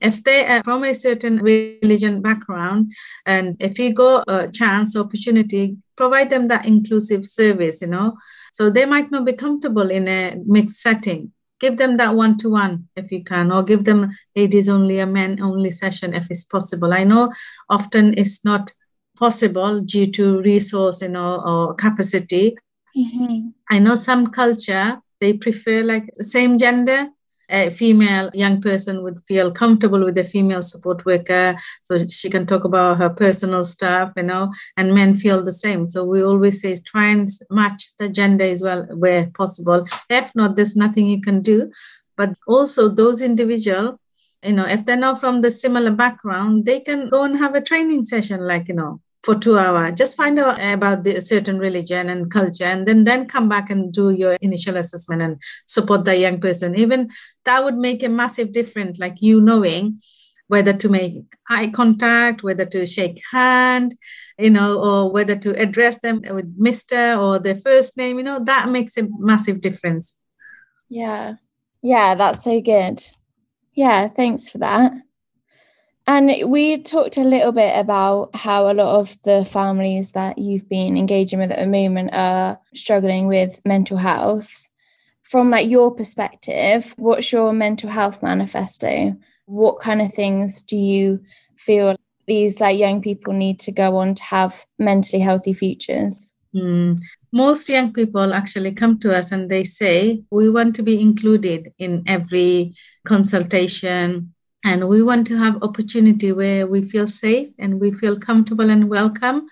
If 0.01 0.23
they 0.23 0.45
are 0.47 0.63
from 0.63 0.83
a 0.83 0.93
certain 0.93 1.37
religion 1.37 2.21
background 2.21 2.87
and 3.25 3.61
if 3.61 3.77
you 3.77 3.93
go 3.93 4.23
a 4.27 4.47
chance 4.47 4.95
opportunity 4.95 5.75
provide 5.97 6.29
them 6.29 6.47
that 6.47 6.65
inclusive 6.65 7.25
service 7.25 7.81
you 7.81 7.87
know. 7.87 8.15
So 8.53 8.69
they 8.69 8.85
might 8.85 9.11
not 9.11 9.25
be 9.25 9.33
comfortable 9.33 9.91
in 9.91 10.07
a 10.07 10.35
mixed 10.45 10.81
setting 10.81 11.33
give 11.59 11.77
them 11.77 11.97
that 11.97 12.15
one 12.15 12.37
to 12.37 12.49
one 12.49 12.87
if 12.95 13.11
you 13.11 13.23
can 13.23 13.51
or 13.51 13.63
give 13.63 13.83
them 13.85 14.11
ladies 14.35 14.69
only 14.69 14.99
a 14.99 15.05
men 15.05 15.41
only 15.41 15.71
session 15.71 16.13
if 16.13 16.29
it's 16.29 16.43
possible 16.43 16.93
i 16.93 17.03
know 17.03 17.31
often 17.69 18.13
it's 18.17 18.43
not 18.45 18.71
possible 19.17 19.81
due 19.81 20.07
to 20.07 20.41
resource 20.41 21.01
you 21.01 21.09
know 21.09 21.41
or 21.45 21.73
capacity 21.75 22.57
mm-hmm. 22.95 23.49
i 23.69 23.79
know 23.79 23.95
some 23.95 24.27
culture 24.27 24.97
they 25.19 25.33
prefer 25.33 25.83
like 25.83 26.09
the 26.15 26.23
same 26.23 26.57
gender 26.57 27.07
a 27.49 27.69
female 27.69 28.29
young 28.33 28.61
person 28.61 29.03
would 29.03 29.23
feel 29.23 29.51
comfortable 29.51 30.03
with 30.03 30.17
a 30.17 30.23
female 30.23 30.61
support 30.61 31.05
worker 31.05 31.55
so 31.83 31.97
she 32.05 32.29
can 32.29 32.45
talk 32.45 32.63
about 32.63 32.97
her 32.97 33.09
personal 33.09 33.63
stuff 33.63 34.11
you 34.15 34.23
know 34.23 34.51
and 34.77 34.93
men 34.93 35.15
feel 35.15 35.43
the 35.43 35.51
same. 35.51 35.85
So 35.85 36.03
we 36.03 36.23
always 36.23 36.61
say 36.61 36.75
try 36.75 37.07
and 37.07 37.27
match 37.49 37.91
the 37.97 38.09
gender 38.09 38.45
as 38.45 38.63
well 38.63 38.83
where 38.95 39.29
possible. 39.31 39.85
If 40.09 40.35
not 40.35 40.55
there's 40.55 40.75
nothing 40.75 41.07
you 41.07 41.21
can 41.21 41.41
do. 41.41 41.71
But 42.17 42.35
also 42.47 42.89
those 42.89 43.21
individual 43.21 43.99
you 44.43 44.53
know 44.53 44.65
if 44.65 44.85
they're 44.85 44.97
not 44.97 45.19
from 45.19 45.41
the 45.41 45.51
similar 45.51 45.91
background 45.91 46.65
they 46.65 46.79
can 46.79 47.09
go 47.09 47.23
and 47.23 47.37
have 47.37 47.55
a 47.55 47.61
training 47.61 48.03
session 48.03 48.45
like 48.45 48.67
you 48.69 48.73
know 48.73 49.01
for 49.23 49.35
two 49.35 49.57
hours 49.57 49.97
just 49.97 50.15
find 50.15 50.39
out 50.39 50.57
about 50.61 51.03
the 51.03 51.19
certain 51.19 51.59
religion 51.59 52.09
and 52.09 52.31
culture 52.31 52.63
and 52.63 52.85
then 52.85 53.03
then 53.03 53.25
come 53.25 53.49
back 53.49 53.69
and 53.69 53.91
do 53.91 54.11
your 54.11 54.33
initial 54.41 54.77
assessment 54.77 55.21
and 55.21 55.41
support 55.65 56.05
the 56.05 56.15
young 56.15 56.39
person. 56.39 56.77
Even 56.79 57.09
that 57.43 57.63
would 57.63 57.75
make 57.75 58.01
a 58.01 58.09
massive 58.09 58.53
difference 58.53 58.97
like 58.97 59.21
you 59.21 59.41
knowing 59.41 59.99
whether 60.47 60.73
to 60.73 60.89
make 60.89 61.13
eye 61.49 61.67
contact 61.67 62.43
whether 62.43 62.65
to 62.65 62.85
shake 62.85 63.21
hand 63.31 63.93
you 64.39 64.49
know 64.49 64.79
or 64.81 65.11
whether 65.11 65.35
to 65.35 65.51
address 65.61 65.99
them 65.99 66.21
with 66.31 66.59
mr 66.59 67.21
or 67.21 67.39
their 67.39 67.55
first 67.55 67.97
name 67.97 68.17
you 68.17 68.23
know 68.23 68.39
that 68.43 68.69
makes 68.69 68.97
a 68.97 69.07
massive 69.19 69.61
difference. 69.61 70.15
Yeah. 70.87 71.35
Yeah 71.81 72.15
that's 72.15 72.43
so 72.43 72.61
good. 72.61 73.05
Yeah 73.73 74.07
thanks 74.07 74.49
for 74.49 74.59
that 74.59 74.93
And 76.09 76.49
we 76.49 76.81
talked 76.81 77.17
a 77.17 77.23
little 77.23 77.51
bit 77.51 77.77
about 77.77 78.35
how 78.35 78.63
a 78.63 78.73
lot 78.73 78.99
of 78.99 79.15
the 79.21 79.45
families 79.45 80.13
that 80.13 80.39
you've 80.39 80.67
been 80.67 80.97
engaging 80.97 81.37
with 81.37 81.51
at 81.51 81.59
the 81.59 81.67
moment 81.67 82.09
are 82.13 82.59
struggling 82.73 83.27
with 83.27 83.61
mental 83.63 83.95
health. 83.95 84.67
From 85.21 85.51
like 85.51 85.69
your 85.69 85.93
perspective, 85.93 86.95
what's 86.97 87.31
your 87.31 87.53
mental 87.53 87.91
health 87.91 88.23
manifesto? 88.23 89.15
What 89.45 89.81
kind 89.81 90.01
of 90.01 90.11
things 90.11 90.63
do 90.63 90.77
you 90.77 91.21
feel 91.57 91.95
these 92.25 92.59
like 92.59 92.79
young 92.79 93.03
people 93.03 93.33
need 93.33 93.59
to 93.59 93.71
go 93.71 93.97
on 93.97 94.15
to 94.15 94.23
have 94.23 94.65
mentally 94.79 95.21
healthy 95.21 95.53
futures? 95.53 96.33
Mm. 96.55 96.97
Most 97.31 97.69
young 97.69 97.93
people 97.93 98.33
actually 98.33 98.71
come 98.71 98.99
to 99.01 99.15
us 99.15 99.31
and 99.31 99.47
they 99.47 99.63
say, 99.63 100.23
We 100.31 100.49
want 100.49 100.75
to 100.77 100.81
be 100.81 100.99
included 100.99 101.71
in 101.77 102.01
every 102.07 102.73
consultation, 103.05 104.33
and 104.63 104.87
we 104.89 105.01
want 105.01 105.25
to 105.27 105.37
have 105.37 105.63
opportunity 105.63 106.31
where 106.31 106.67
we 106.67 106.83
feel 106.83 107.07
safe 107.07 107.49
and 107.57 107.79
we 107.79 107.91
feel 107.91 108.19
comfortable 108.19 108.69
and 108.69 108.89
welcome. 108.89 109.47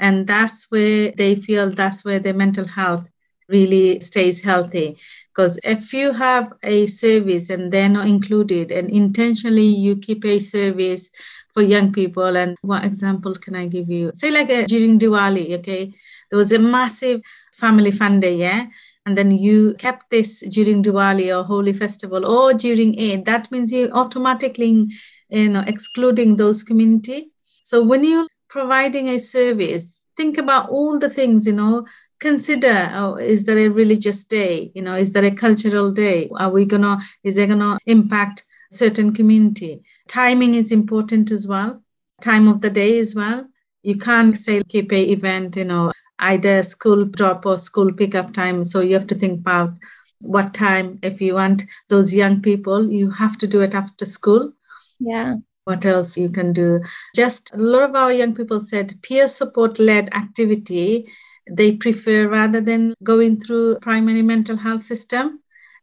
And 0.00 0.26
that's 0.26 0.66
where 0.70 1.12
they 1.12 1.34
feel 1.34 1.70
that's 1.70 2.04
where 2.04 2.18
their 2.18 2.34
mental 2.34 2.66
health 2.66 3.08
really 3.48 4.00
stays 4.00 4.42
healthy. 4.42 4.98
Because 5.34 5.58
if 5.62 5.92
you 5.92 6.12
have 6.12 6.52
a 6.62 6.86
service 6.86 7.50
and 7.50 7.72
they're 7.72 7.88
not 7.88 8.08
included 8.08 8.72
and 8.72 8.90
intentionally 8.90 9.66
you 9.66 9.96
keep 9.96 10.24
a 10.24 10.40
service 10.40 11.10
for 11.54 11.62
young 11.62 11.92
people 11.92 12.36
and 12.36 12.56
what 12.62 12.84
example 12.84 13.34
can 13.34 13.54
i 13.54 13.66
give 13.66 13.88
you? 13.88 14.10
Say 14.14 14.30
like 14.30 14.50
a, 14.50 14.64
uh, 14.64 14.66
during 14.66 14.98
diwali 14.98 15.56
okay? 15.58 15.94
There 16.30 16.36
was 16.36 16.52
a 16.52 16.58
massive 16.58 17.22
family 17.52 17.90
fun 17.90 18.20
day 18.20 18.36
yeah 18.36 18.66
and 19.08 19.16
then 19.16 19.30
you 19.30 19.72
kept 19.78 20.10
this 20.10 20.40
during 20.50 20.82
Diwali 20.82 21.34
or 21.34 21.42
Holi 21.42 21.72
Festival 21.72 22.26
or 22.26 22.52
during 22.52 22.90
Eid, 23.00 23.24
that 23.24 23.50
means 23.50 23.72
you 23.72 23.90
automatically, 23.90 24.86
you 25.30 25.48
know, 25.48 25.64
excluding 25.66 26.36
those 26.36 26.62
community. 26.62 27.30
So 27.62 27.82
when 27.82 28.04
you're 28.04 28.26
providing 28.50 29.08
a 29.08 29.18
service, 29.18 29.98
think 30.14 30.36
about 30.36 30.68
all 30.68 30.98
the 30.98 31.08
things, 31.08 31.46
you 31.46 31.54
know, 31.54 31.86
consider 32.20 32.90
oh, 32.92 33.14
is 33.14 33.44
there 33.44 33.56
a 33.56 33.68
religious 33.68 34.24
day? 34.24 34.72
You 34.74 34.82
know 34.82 34.94
is 34.94 35.12
there 35.12 35.24
a 35.24 35.34
cultural 35.34 35.90
day? 35.90 36.28
Are 36.36 36.50
we 36.50 36.66
gonna 36.66 36.98
is 37.24 37.36
there 37.36 37.46
gonna 37.46 37.78
impact 37.86 38.44
certain 38.70 39.14
community? 39.14 39.80
Timing 40.06 40.54
is 40.54 40.70
important 40.70 41.30
as 41.30 41.48
well. 41.48 41.82
Time 42.20 42.46
of 42.46 42.60
the 42.60 42.68
day 42.68 42.98
as 42.98 43.14
well. 43.14 43.48
You 43.82 43.96
can't 43.96 44.36
say 44.36 44.62
keep 44.64 44.92
a 44.92 45.02
event 45.12 45.56
you 45.56 45.64
know 45.64 45.92
either 46.18 46.62
school 46.62 47.04
drop 47.04 47.46
or 47.46 47.58
school 47.58 47.92
pickup 47.92 48.32
time. 48.32 48.64
So 48.64 48.80
you 48.80 48.94
have 48.94 49.06
to 49.08 49.14
think 49.14 49.40
about 49.40 49.74
what 50.20 50.54
time, 50.54 50.98
if 51.02 51.20
you 51.20 51.34
want 51.34 51.64
those 51.88 52.14
young 52.14 52.42
people, 52.42 52.90
you 52.90 53.10
have 53.10 53.38
to 53.38 53.46
do 53.46 53.60
it 53.60 53.74
after 53.74 54.04
school. 54.04 54.52
Yeah. 54.98 55.36
What 55.64 55.84
else 55.84 56.16
you 56.16 56.30
can 56.30 56.52
do? 56.52 56.80
Just 57.14 57.54
a 57.54 57.58
lot 57.58 57.88
of 57.88 57.94
our 57.94 58.12
young 58.12 58.34
people 58.34 58.58
said 58.58 58.98
peer 59.02 59.28
support 59.28 59.78
led 59.78 60.12
activity 60.14 61.06
they 61.50 61.72
prefer 61.72 62.28
rather 62.28 62.60
than 62.60 62.94
going 63.02 63.40
through 63.40 63.78
primary 63.80 64.22
mental 64.22 64.56
health 64.56 64.82
system 64.82 65.40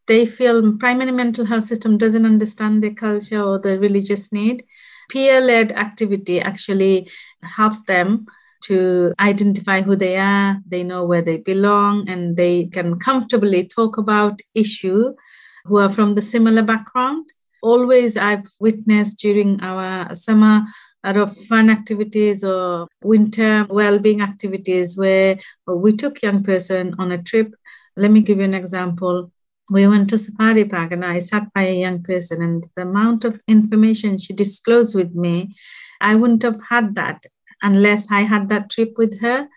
they 0.07 0.25
feel 0.25 0.77
primary 0.77 1.11
mental 1.11 1.45
health 1.45 1.63
system 1.63 1.97
doesn't 1.97 2.25
understand 2.25 2.83
their 2.83 2.93
culture 2.93 3.41
or 3.41 3.59
their 3.59 3.79
religious 3.79 4.31
need 4.31 4.63
peer 5.09 5.41
led 5.41 5.71
activity 5.71 6.39
actually 6.39 7.09
helps 7.41 7.81
them 7.83 8.25
to 8.67 9.13
identify 9.19 9.81
who 9.81 9.95
they 9.95 10.17
are, 10.17 10.59
they 10.67 10.83
know 10.83 11.05
where 11.05 11.21
they 11.21 11.37
belong, 11.37 12.09
and 12.09 12.35
they 12.35 12.65
can 12.65 12.99
comfortably 12.99 13.65
talk 13.65 13.97
about 13.97 14.41
issue 14.53 15.13
who 15.65 15.77
are 15.77 15.89
from 15.89 16.15
the 16.15 16.21
similar 16.21 16.61
background. 16.61 17.25
Always 17.63 18.15
I've 18.17 18.45
witnessed 18.59 19.19
during 19.19 19.61
our 19.61 20.13
summer 20.13 20.65
lot 21.05 21.17
of 21.17 21.37
fun 21.45 21.69
activities 21.69 22.43
or 22.43 22.87
winter 23.03 23.65
well-being 23.69 24.21
activities 24.21 24.97
where 24.97 25.37
we 25.67 25.95
took 25.95 26.21
young 26.21 26.43
person 26.43 26.95
on 26.97 27.11
a 27.11 27.21
trip. 27.21 27.53
Let 27.95 28.11
me 28.11 28.21
give 28.21 28.39
you 28.39 28.43
an 28.43 28.53
example. 28.53 29.31
We 29.69 29.87
went 29.87 30.09
to 30.09 30.17
Safari 30.17 30.65
Park 30.65 30.91
and 30.91 31.05
I 31.05 31.19
sat 31.19 31.53
by 31.53 31.63
a 31.63 31.79
young 31.79 32.03
person 32.03 32.41
and 32.41 32.65
the 32.75 32.83
amount 32.83 33.25
of 33.25 33.39
information 33.47 34.17
she 34.17 34.33
disclosed 34.33 34.95
with 34.95 35.13
me, 35.13 35.55
I 36.01 36.15
wouldn't 36.15 36.43
have 36.43 36.59
had 36.69 36.95
that 36.95 37.25
unless 37.61 38.07
I 38.11 38.21
had 38.21 38.49
that 38.49 38.69
trip 38.69 38.93
with 38.97 39.19
her. 39.21 39.47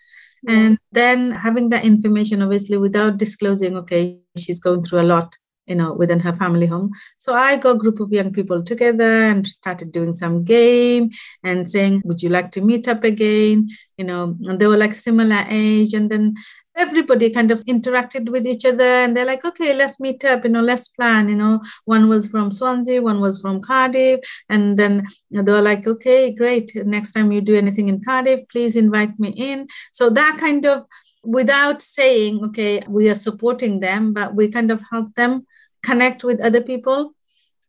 And 0.47 0.79
then 0.93 1.33
having 1.33 1.71
that 1.71 1.85
information, 1.85 2.43
obviously, 2.43 2.77
without 2.77 3.17
disclosing, 3.17 3.77
okay, 3.79 4.21
she's 4.37 4.61
going 4.61 4.83
through 4.83 5.01
a 5.01 5.03
lot, 5.03 5.37
you 5.67 5.75
know, 5.75 5.93
within 5.93 6.21
her 6.21 6.33
family 6.33 6.67
home. 6.67 6.93
So 7.17 7.35
I 7.35 7.57
got 7.57 7.77
a 7.77 7.79
group 7.79 7.99
of 7.99 8.13
young 8.13 8.33
people 8.33 8.63
together 8.63 9.25
and 9.25 9.45
started 9.47 9.91
doing 9.91 10.15
some 10.15 10.45
game 10.45 11.11
and 11.43 11.69
saying, 11.69 12.03
would 12.05 12.23
you 12.23 12.29
like 12.29 12.53
to 12.53 12.61
meet 12.61 12.87
up 12.87 13.03
again? 13.03 13.69
You 13.97 14.05
know, 14.05 14.37
and 14.45 14.61
they 14.61 14.69
were 14.69 14.77
like 14.77 14.95
similar 14.95 15.45
age. 15.51 15.93
And 15.93 16.09
then 16.09 16.35
everybody 16.79 17.29
kind 17.29 17.51
of 17.51 17.63
interacted 17.65 18.31
with 18.31 18.47
each 18.47 18.65
other 18.65 18.85
and 19.03 19.17
they're 19.17 19.27
like 19.27 19.45
okay 19.45 19.75
let's 19.75 19.99
meet 19.99 20.25
up 20.25 20.45
you 20.45 20.51
know 20.51 20.61
let's 20.61 20.89
plan 20.89 21.29
you 21.29 21.35
know 21.35 21.61
one 21.87 22.09
was 22.09 22.29
from 22.29 22.51
swansea 22.51 23.03
one 23.03 23.21
was 23.21 23.41
from 23.41 23.61
cardiff. 23.61 24.21
And 24.49 24.79
then 24.79 25.07
they 25.31 25.53
were 25.53 25.61
like 25.61 25.87
okay 25.87 26.31
great 26.31 26.71
next 26.87 27.13
time 27.13 27.33
you 27.33 27.41
do 27.41 27.57
anything 27.57 27.89
in 27.89 28.03
cardiff 28.03 28.41
please 28.49 28.77
invite 28.77 29.19
me 29.19 29.31
in. 29.31 29.67
So 29.93 30.11
that 30.11 30.39
kind 30.39 30.65
of 30.67 30.85
without 31.25 31.83
saying 31.83 32.45
okay 32.45 32.81
we 32.89 33.11
are 33.11 33.15
supporting 33.15 33.81
them 33.81 34.13
but 34.13 34.35
we 34.35 34.49
kind 34.49 34.71
of 34.71 34.83
help 34.91 35.13
them 35.15 35.47
connect 35.83 36.25
with 36.25 36.41
other 36.41 36.61
people. 36.61 37.15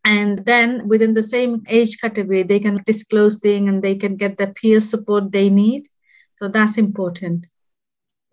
And 0.06 0.46
then 0.46 0.88
within 0.88 1.14
the 1.14 1.24
same 1.24 1.64
age 1.68 2.00
category 2.00 2.44
they 2.44 2.60
can 2.60 2.82
disclose 2.86 3.40
things 3.40 3.70
and 3.70 3.82
they 3.82 3.96
can 3.96 4.16
get 4.16 4.38
the 4.38 4.48
peer 4.48 4.80
support 4.80 5.32
they 5.32 5.50
need. 5.50 5.88
So 6.36 6.48
that's 6.48 6.78
important 6.78 7.48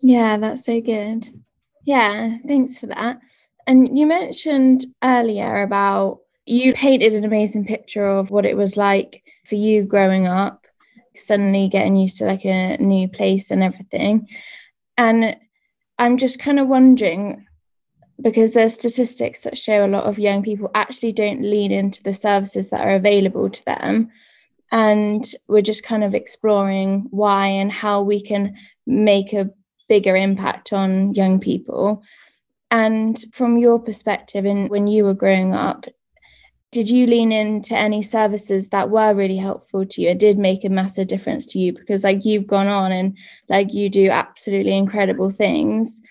yeah, 0.01 0.37
that's 0.37 0.65
so 0.65 0.81
good. 0.81 1.27
Yeah, 1.85 2.37
thanks 2.47 2.77
for 2.77 2.87
that. 2.87 3.19
And 3.65 3.97
you 3.97 4.05
mentioned 4.05 4.85
earlier 5.03 5.61
about 5.63 6.19
you 6.45 6.73
painted 6.73 7.13
an 7.13 7.25
amazing 7.25 7.65
picture 7.65 8.05
of 8.05 8.31
what 8.31 8.45
it 8.45 8.55
was 8.55 8.77
like 8.77 9.23
for 9.45 9.55
you 9.55 9.83
growing 9.83 10.27
up, 10.27 10.65
suddenly 11.15 11.67
getting 11.67 11.95
used 11.95 12.17
to 12.17 12.25
like 12.25 12.45
a 12.45 12.77
new 12.77 13.07
place 13.07 13.51
and 13.51 13.61
everything. 13.63 14.27
And 14.97 15.37
I'm 15.99 16.17
just 16.17 16.39
kind 16.39 16.59
of 16.59 16.67
wondering 16.67 17.45
because 18.21 18.51
there's 18.51 18.73
statistics 18.73 19.41
that 19.41 19.57
show 19.57 19.85
a 19.85 19.87
lot 19.87 20.05
of 20.05 20.17
young 20.17 20.41
people 20.41 20.71
actually 20.73 21.11
don't 21.11 21.41
lean 21.41 21.71
into 21.71 22.01
the 22.03 22.13
services 22.13 22.69
that 22.69 22.81
are 22.81 22.95
available 22.95 23.49
to 23.49 23.65
them 23.65 24.09
and 24.71 25.23
we're 25.47 25.61
just 25.61 25.83
kind 25.83 26.03
of 26.03 26.13
exploring 26.13 27.07
why 27.11 27.47
and 27.47 27.71
how 27.71 28.01
we 28.01 28.21
can 28.21 28.55
make 28.85 29.33
a 29.33 29.49
bigger 29.87 30.15
impact 30.15 30.73
on 30.73 31.13
young 31.13 31.39
people. 31.39 32.03
And 32.69 33.17
from 33.31 33.57
your 33.57 33.79
perspective, 33.79 34.45
and 34.45 34.69
when 34.69 34.87
you 34.87 35.05
were 35.05 35.13
growing 35.13 35.53
up, 35.53 35.85
did 36.71 36.89
you 36.89 37.07
lean 37.07 37.31
into 37.31 37.75
any 37.75 38.03
services 38.03 38.67
that 38.69 38.89
were 38.89 39.13
really 39.13 39.37
helpful 39.37 39.85
to 39.85 40.01
you? 40.01 40.09
It 40.09 40.19
did 40.19 40.37
make 40.37 40.65
a 40.65 40.69
massive 40.69 41.07
difference 41.07 41.45
to 41.47 41.59
you 41.59 41.71
because, 41.71 42.03
like, 42.03 42.25
you've 42.25 42.45
gone 42.45 42.67
on 42.67 42.91
and 42.91 43.17
like 43.47 43.73
you 43.73 43.89
do 43.89 44.09
absolutely 44.09 44.75
incredible 44.75 45.31
things. 45.31 46.01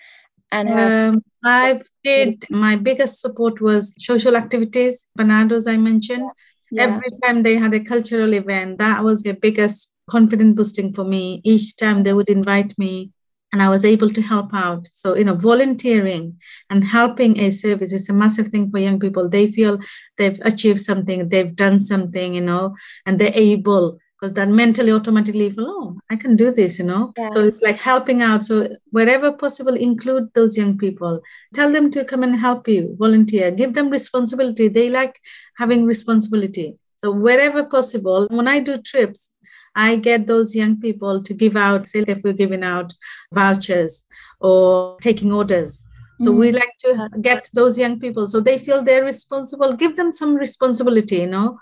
And 0.51 0.69
um, 0.69 1.23
I 1.43 1.81
did 2.03 2.45
my 2.49 2.75
biggest 2.75 3.21
support 3.21 3.61
was 3.61 3.93
social 3.99 4.35
activities, 4.35 5.05
Barnardo's 5.17 5.67
I 5.67 5.77
mentioned. 5.77 6.29
Yeah. 6.71 6.83
Every 6.83 7.11
time 7.23 7.43
they 7.43 7.55
had 7.55 7.73
a 7.73 7.79
cultural 7.79 8.33
event, 8.33 8.79
that 8.79 9.03
was 9.03 9.23
the 9.23 9.33
biggest 9.33 9.91
confidence 10.09 10.55
boosting 10.55 10.93
for 10.93 11.03
me. 11.03 11.41
Each 11.43 11.75
time 11.75 12.03
they 12.03 12.13
would 12.13 12.29
invite 12.29 12.73
me 12.77 13.11
and 13.53 13.61
I 13.61 13.69
was 13.69 13.85
able 13.85 14.09
to 14.09 14.21
help 14.21 14.53
out. 14.53 14.87
So, 14.87 15.15
you 15.15 15.23
know, 15.23 15.35
volunteering 15.35 16.37
and 16.69 16.83
helping 16.83 17.39
a 17.39 17.49
service 17.49 17.93
is 17.93 18.09
a 18.09 18.13
massive 18.13 18.49
thing 18.49 18.69
for 18.69 18.79
young 18.79 18.99
people. 18.99 19.29
They 19.29 19.51
feel 19.51 19.79
they've 20.17 20.39
achieved 20.43 20.79
something, 20.79 21.29
they've 21.29 21.55
done 21.55 21.79
something, 21.79 22.35
you 22.35 22.41
know, 22.41 22.75
and 23.05 23.19
they're 23.19 23.31
able 23.33 23.99
because 24.19 24.33
then 24.33 24.55
mentally 24.55 24.91
automatically 24.91 25.49
feel, 25.51 25.65
oh, 25.67 25.97
I 26.09 26.15
can 26.15 26.35
do 26.35 26.51
this, 26.51 26.79
you 26.79 26.85
know. 26.85 27.13
Yeah. 27.15 27.27
So 27.29 27.43
it's 27.43 27.61
like 27.61 27.77
helping 27.77 28.23
out. 28.23 28.41
So 28.41 28.75
wherever 28.89 29.31
possible, 29.31 29.75
include 29.75 30.33
those 30.33 30.57
young 30.57 30.75
people. 30.77 31.21
Tell 31.53 31.71
them 31.71 31.91
to 31.91 32.03
come 32.03 32.23
and 32.23 32.35
help 32.35 32.67
you, 32.67 32.95
volunteer, 32.97 33.51
give 33.51 33.75
them 33.75 33.89
responsibility. 33.89 34.69
They 34.69 34.89
like 34.89 35.19
having 35.57 35.85
responsibility. 35.85 36.77
So 36.95 37.11
wherever 37.11 37.63
possible, 37.63 38.27
when 38.31 38.47
I 38.47 38.59
do 38.59 38.77
trips, 38.77 39.29
I 39.77 39.95
get 39.95 40.25
those 40.25 40.55
young 40.55 40.81
people 40.81 41.21
to 41.21 41.33
give 41.33 41.55
out, 41.55 41.87
say, 41.87 42.03
if 42.07 42.23
we're 42.23 42.33
giving 42.33 42.63
out 42.63 42.93
vouchers 43.31 44.05
or 44.39 44.97
taking 45.01 45.31
orders. 45.31 45.83
So 46.19 46.31
mm-hmm. 46.31 46.39
we 46.39 46.51
like 46.51 46.73
to 46.79 47.09
get 47.21 47.47
those 47.53 47.77
young 47.77 47.99
people 47.99 48.25
so 48.25 48.39
they 48.39 48.57
feel 48.57 48.83
they're 48.83 49.05
responsible, 49.05 49.73
give 49.73 49.95
them 49.95 50.11
some 50.11 50.35
responsibility, 50.35 51.17
you 51.17 51.27
know. 51.27 51.59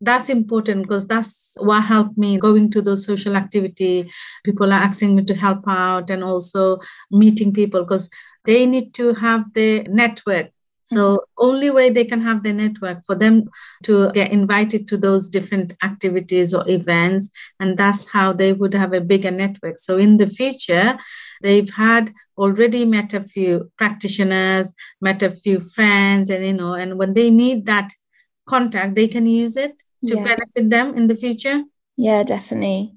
That's 0.00 0.30
important 0.30 0.82
because 0.84 1.06
that's 1.06 1.58
what 1.60 1.82
helped 1.82 2.16
me 2.16 2.38
going 2.38 2.70
to 2.70 2.80
those 2.80 3.04
social 3.04 3.36
activity. 3.36 4.10
People 4.42 4.72
are 4.72 4.82
asking 4.88 5.16
me 5.16 5.24
to 5.24 5.34
help 5.34 5.68
out 5.68 6.08
and 6.08 6.24
also 6.24 6.78
meeting 7.10 7.52
people 7.52 7.82
because 7.82 8.08
they 8.46 8.64
need 8.64 8.94
to 8.94 9.12
have 9.12 9.52
the 9.52 9.82
network 9.82 10.48
So 10.92 11.16
mm-hmm. 11.16 11.48
only 11.48 11.70
way 11.70 11.90
they 11.90 12.04
can 12.04 12.20
have 12.22 12.42
their 12.42 12.52
network 12.52 13.04
for 13.04 13.14
them 13.14 13.48
to 13.84 14.10
get 14.12 14.32
invited 14.32 14.88
to 14.88 14.96
those 14.96 15.28
different 15.28 15.74
activities 15.82 16.52
or 16.52 16.68
events, 16.68 17.30
and 17.60 17.76
that's 17.76 18.08
how 18.08 18.32
they 18.32 18.52
would 18.52 18.74
have 18.74 18.92
a 18.92 19.00
bigger 19.00 19.30
network. 19.30 19.78
So 19.78 19.98
in 19.98 20.16
the 20.16 20.30
future, 20.30 20.98
they've 21.42 21.70
had 21.70 22.12
already 22.36 22.84
met 22.84 23.14
a 23.14 23.22
few 23.22 23.70
practitioners, 23.76 24.74
met 25.00 25.22
a 25.22 25.30
few 25.30 25.60
friends, 25.60 26.28
and 26.30 26.44
you 26.44 26.54
know, 26.54 26.74
and 26.74 26.98
when 26.98 27.14
they 27.14 27.30
need 27.30 27.66
that 27.66 27.92
contact, 28.46 28.94
they 28.96 29.06
can 29.06 29.26
use 29.26 29.56
it 29.56 29.74
to 30.06 30.16
yeah. 30.16 30.24
benefit 30.24 30.70
them 30.70 30.94
in 30.94 31.06
the 31.06 31.14
future. 31.14 31.62
Yeah, 31.96 32.24
definitely. 32.24 32.94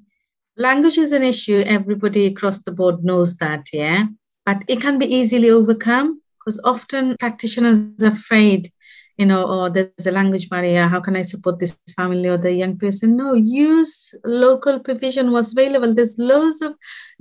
Language 0.58 0.98
is 0.98 1.12
an 1.12 1.24
issue. 1.24 1.64
Everybody 1.66 2.26
across 2.26 2.62
the 2.64 2.72
board 2.72 3.04
knows 3.04 3.38
that, 3.38 3.68
yeah. 3.74 4.06
But 4.46 4.64
it 4.68 4.82
can 4.82 4.98
be 4.98 5.06
easily 5.06 5.50
overcome 5.50 6.23
because 6.44 6.60
often 6.64 7.16
practitioners 7.20 7.94
are 8.04 8.08
afraid 8.08 8.70
you 9.18 9.26
know 9.26 9.44
or 9.44 9.68
oh, 9.68 9.70
there's 9.70 10.08
a 10.08 10.12
language 10.12 10.50
barrier. 10.50 10.88
How 10.88 11.00
can 11.00 11.16
i 11.16 11.22
support 11.22 11.60
this 11.60 11.80
family 11.96 12.28
or 12.28 12.38
the 12.38 12.52
young 12.52 12.78
person? 12.78 13.16
No 13.16 13.34
use 13.34 14.14
local 14.26 14.80
provision 14.80 15.32
was 15.32 15.52
available. 15.52 15.94
There's 15.94 16.18
loads 16.18 16.62
of 16.62 16.74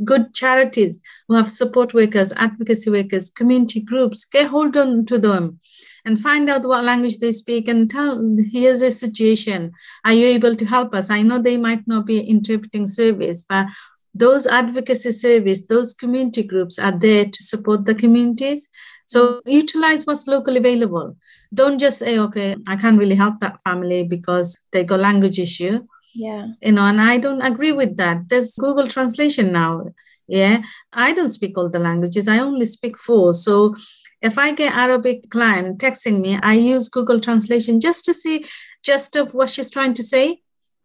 good 0.05 0.35
charities 0.35 1.01
who 1.29 1.35
have 1.35 1.51
support 1.51 1.93
workers 1.93 2.33
advocacy 2.37 2.91
workers 2.91 3.31
community 3.31 3.81
groups. 3.81 4.25
Get 4.25 4.49
hold 4.49 4.77
on 4.77 5.05
to 5.07 5.19
them 5.19 5.59
and 6.05 6.19
find 6.19 6.49
out 6.49 6.65
what 6.65 6.83
language 6.85 7.19
they 7.19 7.33
speak 7.33 7.69
and 7.69 7.91
tell 7.91 8.37
here's 8.51 8.83
a 8.83 8.91
situation. 8.91 9.73
Are 10.05 10.15
you 10.15 10.27
able 10.27 10.57
to 10.57 10.65
help 10.65 10.95
us? 10.95 11.11
I 11.11 11.23
know 11.23 11.39
they 11.39 11.59
might 11.59 11.87
not 11.87 12.07
be 12.07 12.21
interpreting 12.21 12.89
service 12.89 13.43
but 13.43 13.67
those 14.15 14.47
advocacy 14.47 15.11
service 15.11 15.63
those 15.67 15.95
community 15.95 16.43
groups 16.43 16.79
are 16.79 16.93
there 16.93 17.25
to 17.25 17.43
support 17.43 17.87
the 17.87 17.95
communities 17.95 18.69
so 19.13 19.43
utilize 19.45 20.07
what's 20.07 20.27
locally 20.27 20.57
available. 20.57 21.17
Don't 21.53 21.79
just 21.79 21.99
say, 21.99 22.19
okay, 22.19 22.57
I 22.67 22.77
can't 22.77 22.99
really 22.99 23.15
help 23.15 23.41
that 23.41 23.61
family 23.63 24.05
because 24.05 24.57
they 24.73 24.85
got 24.85 25.01
language 25.01 25.39
issue. 25.39 25.87
Yeah. 26.15 26.49
You 26.63 26.73
know, 26.73 26.83
and 26.83 27.01
I 27.01 27.19
don't 27.19 27.43
agree 27.43 27.73
with 27.73 27.99
that. 27.99 28.31
There's 28.31 28.55
Google 28.57 28.89
translation 28.89 29.53
now. 29.53 29.85
Yeah. 30.27 30.63
I 30.95 31.13
don't 31.13 31.29
speak 31.29 31.59
all 31.59 31.69
the 31.69 31.79
languages. 31.79 32.27
I 32.27 32.39
only 32.39 32.65
speak 32.65 32.99
four. 32.99 33.35
So 33.35 33.75
if 34.23 34.39
I 34.39 34.53
get 34.53 34.75
Arabic 34.75 35.29
client 35.29 35.79
texting 35.79 36.21
me, 36.21 36.39
I 36.43 36.55
use 36.55 36.89
Google 36.89 37.21
translation 37.21 37.81
just 37.81 38.07
to 38.07 38.15
see 38.15 38.47
just 38.83 39.15
of 39.15 39.35
what 39.35 39.51
she's 39.51 39.71
trying 39.71 39.93
to 39.95 40.03
say. 40.03 40.41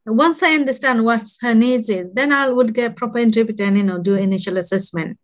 Once 0.06 0.44
I 0.44 0.52
understand 0.54 1.06
what 1.06 1.24
her 1.42 1.56
needs 1.56 1.90
is, 1.90 2.12
then 2.12 2.34
I 2.34 2.50
would 2.50 2.74
get 2.74 2.98
proper 2.98 3.20
interpreter 3.20 3.64
and 3.66 3.78
you 3.78 3.84
know 3.84 4.00
do 4.00 4.16
initial 4.16 4.58
assessment. 4.58 5.18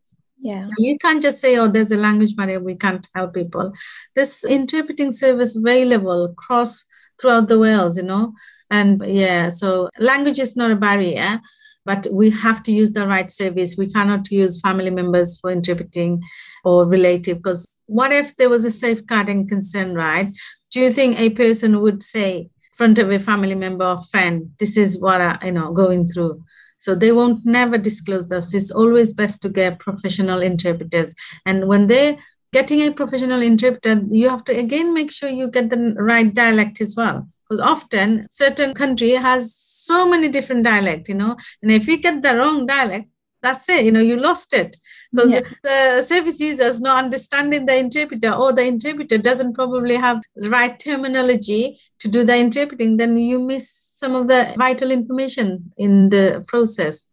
Yeah. 0.44 0.68
You 0.78 0.98
can't 0.98 1.22
just 1.22 1.40
say, 1.40 1.58
oh, 1.58 1.70
there's 1.70 1.94
a 1.94 1.98
language 1.98 2.36
barrier, 2.36 2.60
we 2.60 2.76
can't 2.76 3.08
help 3.16 3.34
people. 3.34 3.72
This 4.14 4.44
interpreting 4.44 5.14
service 5.14 5.56
available 5.56 6.26
across 6.26 6.84
throughout 7.20 7.48
the 7.48 7.58
world, 7.58 7.96
you 7.96 8.04
know. 8.04 8.34
And 8.70 9.02
yeah, 9.06 9.48
so 9.48 9.90
language 10.00 10.40
is 10.40 10.58
not 10.58 10.72
a 10.72 10.76
barrier, 10.76 11.40
but 11.86 12.08
we 12.12 12.30
have 12.32 12.62
to 12.64 12.74
use 12.74 12.92
the 12.92 13.08
right 13.08 13.32
service. 13.32 13.78
We 13.78 13.90
cannot 13.90 14.30
use 14.32 14.60
family 14.60 14.90
members 14.90 15.40
for 15.40 15.50
interpreting 15.50 16.22
or 16.66 16.86
relative 16.86 17.38
because 17.38 17.66
what 17.88 18.12
if 18.12 18.36
there 18.36 18.50
was 18.50 18.66
a 18.66 18.72
safeguarding 18.72 19.48
concern, 19.48 19.96
right? 19.96 20.28
Do 20.72 20.82
you 20.82 20.92
think 20.92 21.18
a 21.20 21.30
person 21.30 21.80
would 21.80 22.04
say, 22.04 22.38
in 22.40 22.50
front 22.74 23.00
of 23.00 23.12
a 23.12 23.20
family 23.20 23.56
member 23.56 23.86
or 23.86 24.02
friend, 24.12 24.52
this 24.60 24.76
is 24.76 25.00
what 25.00 25.22
I, 25.22 25.40
you 25.46 25.54
know, 25.54 25.72
going 25.72 26.08
through? 26.08 26.44
So 26.84 26.96
they 26.96 27.14
won't 27.14 27.46
never 27.46 27.78
disclose 27.78 28.28
this. 28.28 28.54
It's 28.54 28.70
always 28.70 29.14
best 29.14 29.42
to 29.44 29.50
get 29.50 29.80
professional 29.80 30.42
interpreters. 30.42 31.16
And 31.46 31.70
when 31.70 31.88
they're 31.88 32.18
getting 32.52 32.82
a 32.82 32.92
professional 32.92 33.42
interpreter, 33.42 34.04
you 34.12 34.28
have 34.28 34.44
to 34.44 34.52
again 34.52 34.94
make 34.94 35.10
sure 35.10 35.30
you 35.30 35.48
get 35.50 35.70
the 35.70 35.96
right 35.98 36.34
dialect 36.34 36.82
as 36.82 36.94
well. 36.98 37.26
Because 37.48 37.62
often 37.62 38.28
certain 38.30 38.74
country 38.74 39.12
has 39.12 39.56
so 39.56 40.10
many 40.10 40.28
different 40.28 40.66
dialect, 40.66 41.08
you 41.08 41.16
know, 41.16 41.38
and 41.62 41.72
if 41.72 41.88
you 41.88 41.96
get 41.96 42.22
the 42.22 42.36
wrong 42.36 42.66
dialect, 42.66 43.08
that's 43.42 43.70
it, 43.70 43.86
you 43.86 43.92
know, 43.94 44.02
you 44.02 44.18
lost 44.18 44.54
it 44.54 44.76
because 45.14 45.32
yeah. 45.32 45.42
the 45.64 46.02
service 46.02 46.40
users 46.40 46.82
not 46.82 46.98
understanding 46.98 47.66
the 47.66 47.78
interpreter 47.78 48.32
or 48.32 48.52
the 48.52 48.66
interpreter 48.66 49.18
doesn't 49.18 49.54
probably 49.54 49.96
have 49.96 50.22
the 50.36 50.50
right 50.50 50.80
terminology 50.80 51.80
to 52.00 52.08
do 52.08 52.24
the 52.24 52.36
interpreting 52.36 52.98
then 52.98 53.18
you 53.18 53.40
miss 53.40 53.70
some 53.70 54.16
of 54.16 54.28
the 54.28 54.54
vital 54.58 54.92
information 54.92 55.72
in 55.78 56.10
the 56.10 56.44
process. 56.48 57.08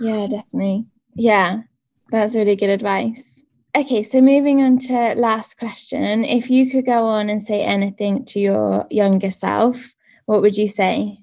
Yeah 0.00 0.26
definitely. 0.26 0.86
Yeah 1.14 1.62
that's 2.10 2.34
really 2.34 2.56
good 2.56 2.70
advice. 2.70 3.44
Okay 3.76 4.02
so 4.02 4.20
moving 4.20 4.60
on 4.62 4.78
to 4.78 5.14
last 5.14 5.58
question. 5.58 6.24
If 6.24 6.50
you 6.50 6.70
could 6.70 6.86
go 6.86 7.06
on 7.06 7.30
and 7.30 7.40
say 7.40 7.62
anything 7.62 8.24
to 8.26 8.40
your 8.40 8.86
younger 8.90 9.30
self 9.30 9.94
what 10.26 10.40
would 10.40 10.56
you 10.56 10.66
say? 10.66 11.18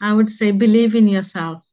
I 0.00 0.12
would 0.12 0.30
say 0.30 0.50
believe 0.50 0.94
in 0.94 1.08
yourself 1.08 1.63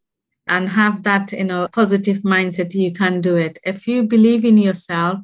and 0.52 0.68
have 0.70 1.02
that 1.04 1.32
you 1.32 1.46
know 1.46 1.68
positive 1.72 2.20
mindset 2.20 2.76
you 2.76 2.92
can 2.94 3.22
do 3.22 3.36
it. 3.38 3.58
If 3.64 3.88
you 3.88 4.04
believe 4.04 4.46
in 4.46 4.58
yourself 4.58 5.20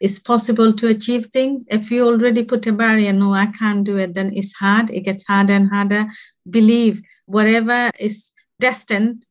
it's 0.00 0.18
possible 0.18 0.72
to 0.74 0.88
achieve 0.88 1.26
things. 1.26 1.64
If 1.70 1.90
you 1.90 2.06
already 2.06 2.42
put 2.42 2.66
a 2.66 2.72
barrier 2.72 3.12
no 3.12 3.32
i 3.32 3.46
can't 3.46 3.84
do 3.84 3.96
it 3.96 4.14
then 4.14 4.32
it's 4.34 4.52
hard. 4.54 4.90
It 4.90 5.02
gets 5.02 5.24
harder 5.24 5.54
and 5.54 5.70
harder. 5.70 6.06
Believe 6.50 7.00
whatever 7.26 7.90
is 7.98 8.32
destined 8.60 9.24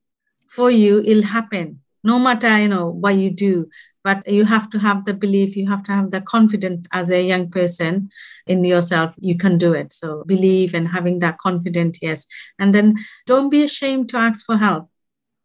for 0.48 0.72
you 0.72 1.02
it'll 1.06 1.24
happen 1.24 1.80
no 2.04 2.20
matter 2.20 2.58
you 2.60 2.70
know 2.70 2.90
what 2.90 3.16
you 3.16 3.30
do. 3.30 3.68
But 4.04 4.28
you 4.28 4.44
have 4.44 4.70
to 4.72 4.80
have 4.80 5.06
the 5.06 5.14
belief 5.14 5.56
you 5.58 5.68
have 5.70 5.84
to 5.84 5.92
have 5.94 6.12
the 6.12 6.22
confidence 6.22 6.88
as 6.92 7.10
a 7.10 7.26
young 7.26 7.50
person 7.50 8.10
in 8.48 8.64
yourself 8.64 9.16
you 9.18 9.36
can 9.38 9.58
do 9.58 9.74
it. 9.74 9.92
So 9.92 10.24
believe 10.26 10.74
and 10.74 10.88
having 10.88 11.20
that 11.20 11.38
confidence 11.38 12.00
yes. 12.02 12.26
And 12.60 12.74
then 12.74 12.96
don't 13.26 13.50
be 13.50 13.64
ashamed 13.64 14.10
to 14.10 14.18
ask 14.18 14.46
for 14.46 14.58
help 14.58 14.90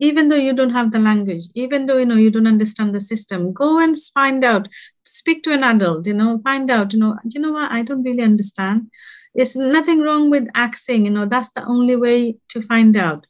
even 0.01 0.29
though 0.29 0.37
you 0.37 0.53
don't 0.53 0.71
have 0.71 0.93
the 0.93 0.99
language 0.99 1.45
even 1.55 1.87
though 1.87 1.97
you 1.97 2.07
know 2.07 2.17
you 2.17 2.31
don't 2.31 2.47
understand 2.47 2.95
the 2.95 3.01
system 3.01 3.53
go 3.53 3.79
and 3.79 3.97
find 4.15 4.45
out. 4.45 4.69
Speak 5.05 5.43
to 5.45 5.53
an 5.53 5.65
adult 5.65 6.07
you 6.07 6.15
know 6.15 6.41
find 6.45 6.71
out 6.71 6.93
you 6.93 6.99
know 6.99 7.17
you 7.25 7.41
know 7.41 7.53
what? 7.53 7.73
I 7.73 7.83
don't 7.83 8.03
really 8.03 8.23
understand. 8.23 8.91
There's 9.35 9.57
nothing 9.57 10.03
wrong 10.03 10.31
with 10.31 10.49
asking 10.55 11.07
you 11.07 11.11
know 11.11 11.27
that's 11.27 11.51
the 11.51 11.65
only 11.65 11.97
way 11.97 12.37
to 12.51 12.61
find 12.61 12.97
out. 12.97 13.27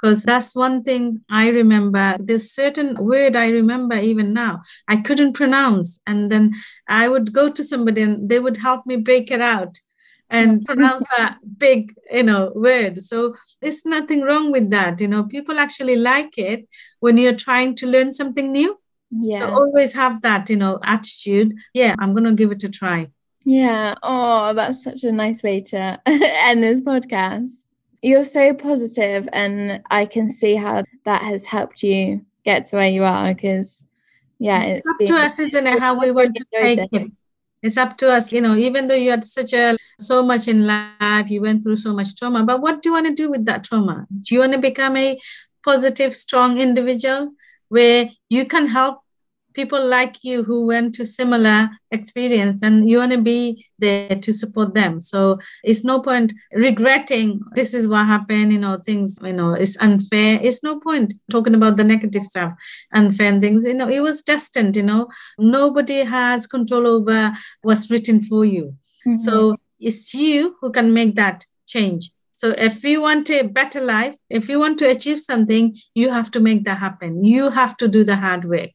Because 0.00 0.22
that's 0.22 0.54
one 0.54 0.82
thing 0.82 1.20
I 1.30 1.50
remember. 1.50 2.16
There's 2.18 2.52
certain 2.52 2.94
word 3.04 3.36
I 3.36 3.50
remember 3.50 3.96
even 3.96 4.32
now 4.32 4.62
I 4.88 4.96
couldn't 4.96 5.34
pronounce, 5.34 6.00
and 6.06 6.32
then 6.32 6.54
I 6.88 7.06
would 7.08 7.34
go 7.34 7.50
to 7.50 7.62
somebody 7.62 8.02
and 8.02 8.28
they 8.28 8.40
would 8.40 8.56
help 8.56 8.86
me 8.86 8.96
break 8.96 9.30
it 9.30 9.42
out 9.42 9.78
and 10.30 10.64
pronounce 10.64 11.02
that 11.16 11.38
big 11.58 11.94
you 12.10 12.22
know 12.22 12.52
word. 12.54 12.98
So 13.02 13.34
there's 13.60 13.84
nothing 13.84 14.22
wrong 14.22 14.52
with 14.52 14.70
that 14.70 15.00
you 15.00 15.08
know. 15.08 15.24
People 15.24 15.58
actually 15.58 15.96
like 15.96 16.38
it 16.38 16.68
when 17.00 17.18
you're 17.18 17.34
trying 17.34 17.74
to 17.76 17.86
learn 17.86 18.12
something 18.12 18.52
new. 18.52 18.78
Yeah. 19.12 19.40
so 19.40 19.50
always 19.50 19.92
have 19.94 20.22
that 20.22 20.48
you 20.48 20.56
know 20.56 20.78
attitude. 20.84 21.54
Yeah 21.74 21.96
i'm 21.98 22.12
going 22.14 22.24
to 22.24 22.32
give 22.32 22.52
it 22.52 22.64
a 22.64 22.68
try. 22.68 23.08
Yeah. 23.44 23.96
Oh 24.02 24.54
that's 24.54 24.84
such 24.84 25.04
a 25.04 25.12
nice 25.12 25.42
way 25.42 25.60
to 25.60 26.00
end 26.06 26.62
this 26.62 26.80
podcast. 26.80 27.50
You're 28.02 28.24
so 28.24 28.54
positive 28.54 29.28
and 29.32 29.82
i 29.90 30.06
can 30.06 30.30
see 30.30 30.54
how 30.54 30.84
that 31.04 31.22
has 31.22 31.44
helped 31.44 31.82
you 31.82 32.24
get 32.44 32.64
to 32.66 32.76
where 32.76 32.88
you 32.88 33.04
are 33.04 33.34
because 33.34 33.82
yeah 34.38 34.62
it's, 34.62 34.88
it's 34.88 35.10
up 35.10 35.16
to 35.16 35.22
us 35.22 35.38
isn't 35.38 35.66
it 35.66 35.78
how 35.78 36.00
we 36.00 36.10
want 36.18 36.34
to 36.34 36.44
take 36.54 36.88
it 36.92 37.16
it's 37.62 37.76
up 37.76 37.96
to 37.98 38.10
us 38.10 38.32
you 38.32 38.40
know 38.40 38.56
even 38.56 38.86
though 38.86 38.94
you 38.94 39.10
had 39.10 39.24
such 39.24 39.52
a 39.52 39.76
so 39.98 40.22
much 40.22 40.48
in 40.48 40.66
life 40.66 41.30
you 41.30 41.40
went 41.40 41.62
through 41.62 41.76
so 41.76 41.92
much 41.92 42.16
trauma 42.16 42.42
but 42.42 42.60
what 42.60 42.80
do 42.82 42.88
you 42.88 42.94
want 42.94 43.06
to 43.06 43.14
do 43.14 43.30
with 43.30 43.44
that 43.44 43.64
trauma? 43.64 44.06
Do 44.22 44.34
you 44.34 44.40
want 44.40 44.52
to 44.52 44.58
become 44.58 44.96
a 44.96 45.18
positive 45.64 46.14
strong 46.14 46.58
individual 46.58 47.32
where 47.68 48.10
you 48.28 48.44
can 48.46 48.66
help 48.66 49.00
people 49.54 49.84
like 49.84 50.22
you 50.22 50.42
who 50.42 50.66
went 50.66 50.94
to 50.94 51.04
similar 51.04 51.68
experience 51.90 52.62
and 52.62 52.88
you 52.88 52.98
want 52.98 53.12
to 53.12 53.18
be 53.18 53.66
there 53.78 54.08
to 54.16 54.32
support 54.32 54.74
them 54.74 55.00
so 55.00 55.38
it's 55.64 55.84
no 55.84 56.00
point 56.00 56.32
regretting 56.52 57.40
this 57.54 57.74
is 57.74 57.88
what 57.88 58.06
happened 58.06 58.52
you 58.52 58.58
know 58.58 58.78
things 58.84 59.18
you 59.22 59.32
know 59.32 59.52
it's 59.52 59.76
unfair 59.78 60.38
it's 60.42 60.62
no 60.62 60.78
point 60.78 61.14
talking 61.30 61.54
about 61.54 61.76
the 61.76 61.84
negative 61.84 62.24
stuff 62.24 62.52
unfair 62.94 63.40
things 63.40 63.64
you 63.64 63.74
know 63.74 63.88
it 63.88 64.00
was 64.00 64.22
destined 64.22 64.76
you 64.76 64.82
know 64.82 65.08
nobody 65.38 66.00
has 66.04 66.46
control 66.46 66.86
over 66.86 67.32
what's 67.62 67.90
written 67.90 68.22
for 68.22 68.44
you 68.44 68.74
mm-hmm. 69.06 69.16
so 69.16 69.56
it's 69.78 70.14
you 70.14 70.56
who 70.60 70.70
can 70.70 70.92
make 70.92 71.14
that 71.14 71.44
change 71.66 72.10
so 72.40 72.54
if 72.56 72.82
you 72.84 73.02
want 73.02 73.28
a 73.28 73.42
better 73.42 73.82
life, 73.82 74.16
if 74.30 74.48
you 74.48 74.58
want 74.58 74.78
to 74.78 74.88
achieve 74.88 75.20
something, 75.20 75.76
you 75.92 76.08
have 76.08 76.30
to 76.30 76.40
make 76.40 76.64
that 76.64 76.78
happen. 76.78 77.22
You 77.22 77.50
have 77.50 77.76
to 77.76 77.86
do 77.86 78.02
the 78.02 78.16
hard 78.16 78.46
work. 78.46 78.70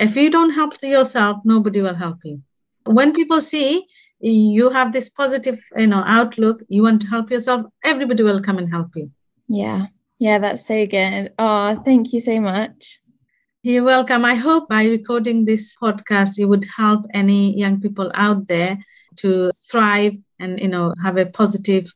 If 0.00 0.16
you 0.16 0.30
don't 0.30 0.50
help 0.50 0.82
yourself, 0.82 1.38
nobody 1.44 1.80
will 1.80 1.94
help 1.94 2.18
you. 2.24 2.42
When 2.86 3.12
people 3.12 3.40
see 3.40 3.86
you 4.20 4.70
have 4.70 4.92
this 4.92 5.08
positive, 5.08 5.62
you 5.76 5.86
know, 5.86 6.02
outlook, 6.06 6.62
you 6.68 6.82
want 6.82 7.02
to 7.02 7.08
help 7.08 7.30
yourself, 7.30 7.66
everybody 7.84 8.22
will 8.22 8.40
come 8.40 8.58
and 8.58 8.68
help 8.68 8.96
you. 8.96 9.10
Yeah. 9.48 9.86
Yeah, 10.18 10.38
that's 10.38 10.66
so 10.66 10.86
good. 10.86 11.32
Oh, 11.38 11.80
thank 11.84 12.12
you 12.12 12.20
so 12.20 12.40
much. 12.40 13.00
You're 13.62 13.84
welcome. 13.84 14.24
I 14.24 14.34
hope 14.34 14.68
by 14.68 14.86
recording 14.86 15.44
this 15.44 15.76
podcast, 15.76 16.38
it 16.38 16.46
would 16.46 16.64
help 16.76 17.06
any 17.14 17.56
young 17.56 17.80
people 17.80 18.10
out 18.14 18.46
there 18.46 18.78
to 19.16 19.50
thrive 19.70 20.14
and 20.38 20.58
you 20.58 20.68
know 20.68 20.94
have 21.02 21.16
a 21.16 21.26
positive 21.26 21.92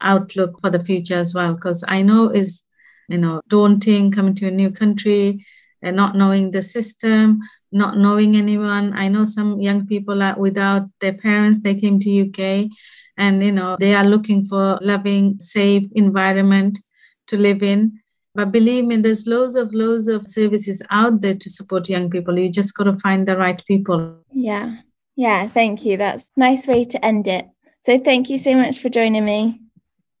outlook 0.00 0.60
for 0.60 0.70
the 0.70 0.82
future 0.82 1.16
as 1.16 1.34
well 1.34 1.54
because 1.54 1.84
i 1.88 2.02
know 2.02 2.28
is 2.28 2.64
you 3.08 3.18
know 3.18 3.40
daunting 3.48 4.12
coming 4.12 4.34
to 4.34 4.46
a 4.46 4.50
new 4.50 4.70
country 4.70 5.44
and 5.82 5.96
not 5.96 6.16
knowing 6.16 6.50
the 6.50 6.62
system 6.62 7.40
not 7.72 7.98
knowing 7.98 8.36
anyone. 8.36 8.92
I 8.94 9.08
know 9.08 9.24
some 9.24 9.60
young 9.60 9.86
people 9.86 10.22
are 10.22 10.38
without 10.38 10.88
their 11.00 11.12
parents 11.12 11.60
they 11.60 11.74
came 11.74 11.98
to 12.00 12.28
uk 12.28 12.70
and 13.16 13.42
you 13.42 13.52
know 13.52 13.76
they 13.78 13.94
are 13.94 14.04
looking 14.04 14.44
for 14.44 14.78
loving 14.80 15.38
safe 15.40 15.84
environment 15.94 16.78
to 17.26 17.36
live 17.36 17.62
in. 17.62 18.00
But 18.34 18.52
believe 18.52 18.84
me 18.84 18.96
there's 18.96 19.26
loads 19.26 19.56
of 19.56 19.74
loads 19.74 20.08
of 20.08 20.28
services 20.28 20.82
out 20.90 21.20
there 21.20 21.34
to 21.34 21.50
support 21.50 21.88
young 21.88 22.08
people. 22.08 22.38
You 22.38 22.48
just 22.48 22.74
got 22.74 22.84
to 22.84 22.96
find 22.98 23.26
the 23.26 23.36
right 23.36 23.62
people. 23.66 24.18
Yeah. 24.32 24.76
Yeah 25.16 25.48
thank 25.48 25.84
you. 25.84 25.96
That's 25.96 26.30
nice 26.36 26.66
way 26.66 26.84
to 26.84 27.04
end 27.04 27.26
it. 27.26 27.46
So 27.84 27.98
thank 27.98 28.30
you 28.30 28.38
so 28.38 28.54
much 28.54 28.78
for 28.78 28.88
joining 28.88 29.24
me. 29.24 29.60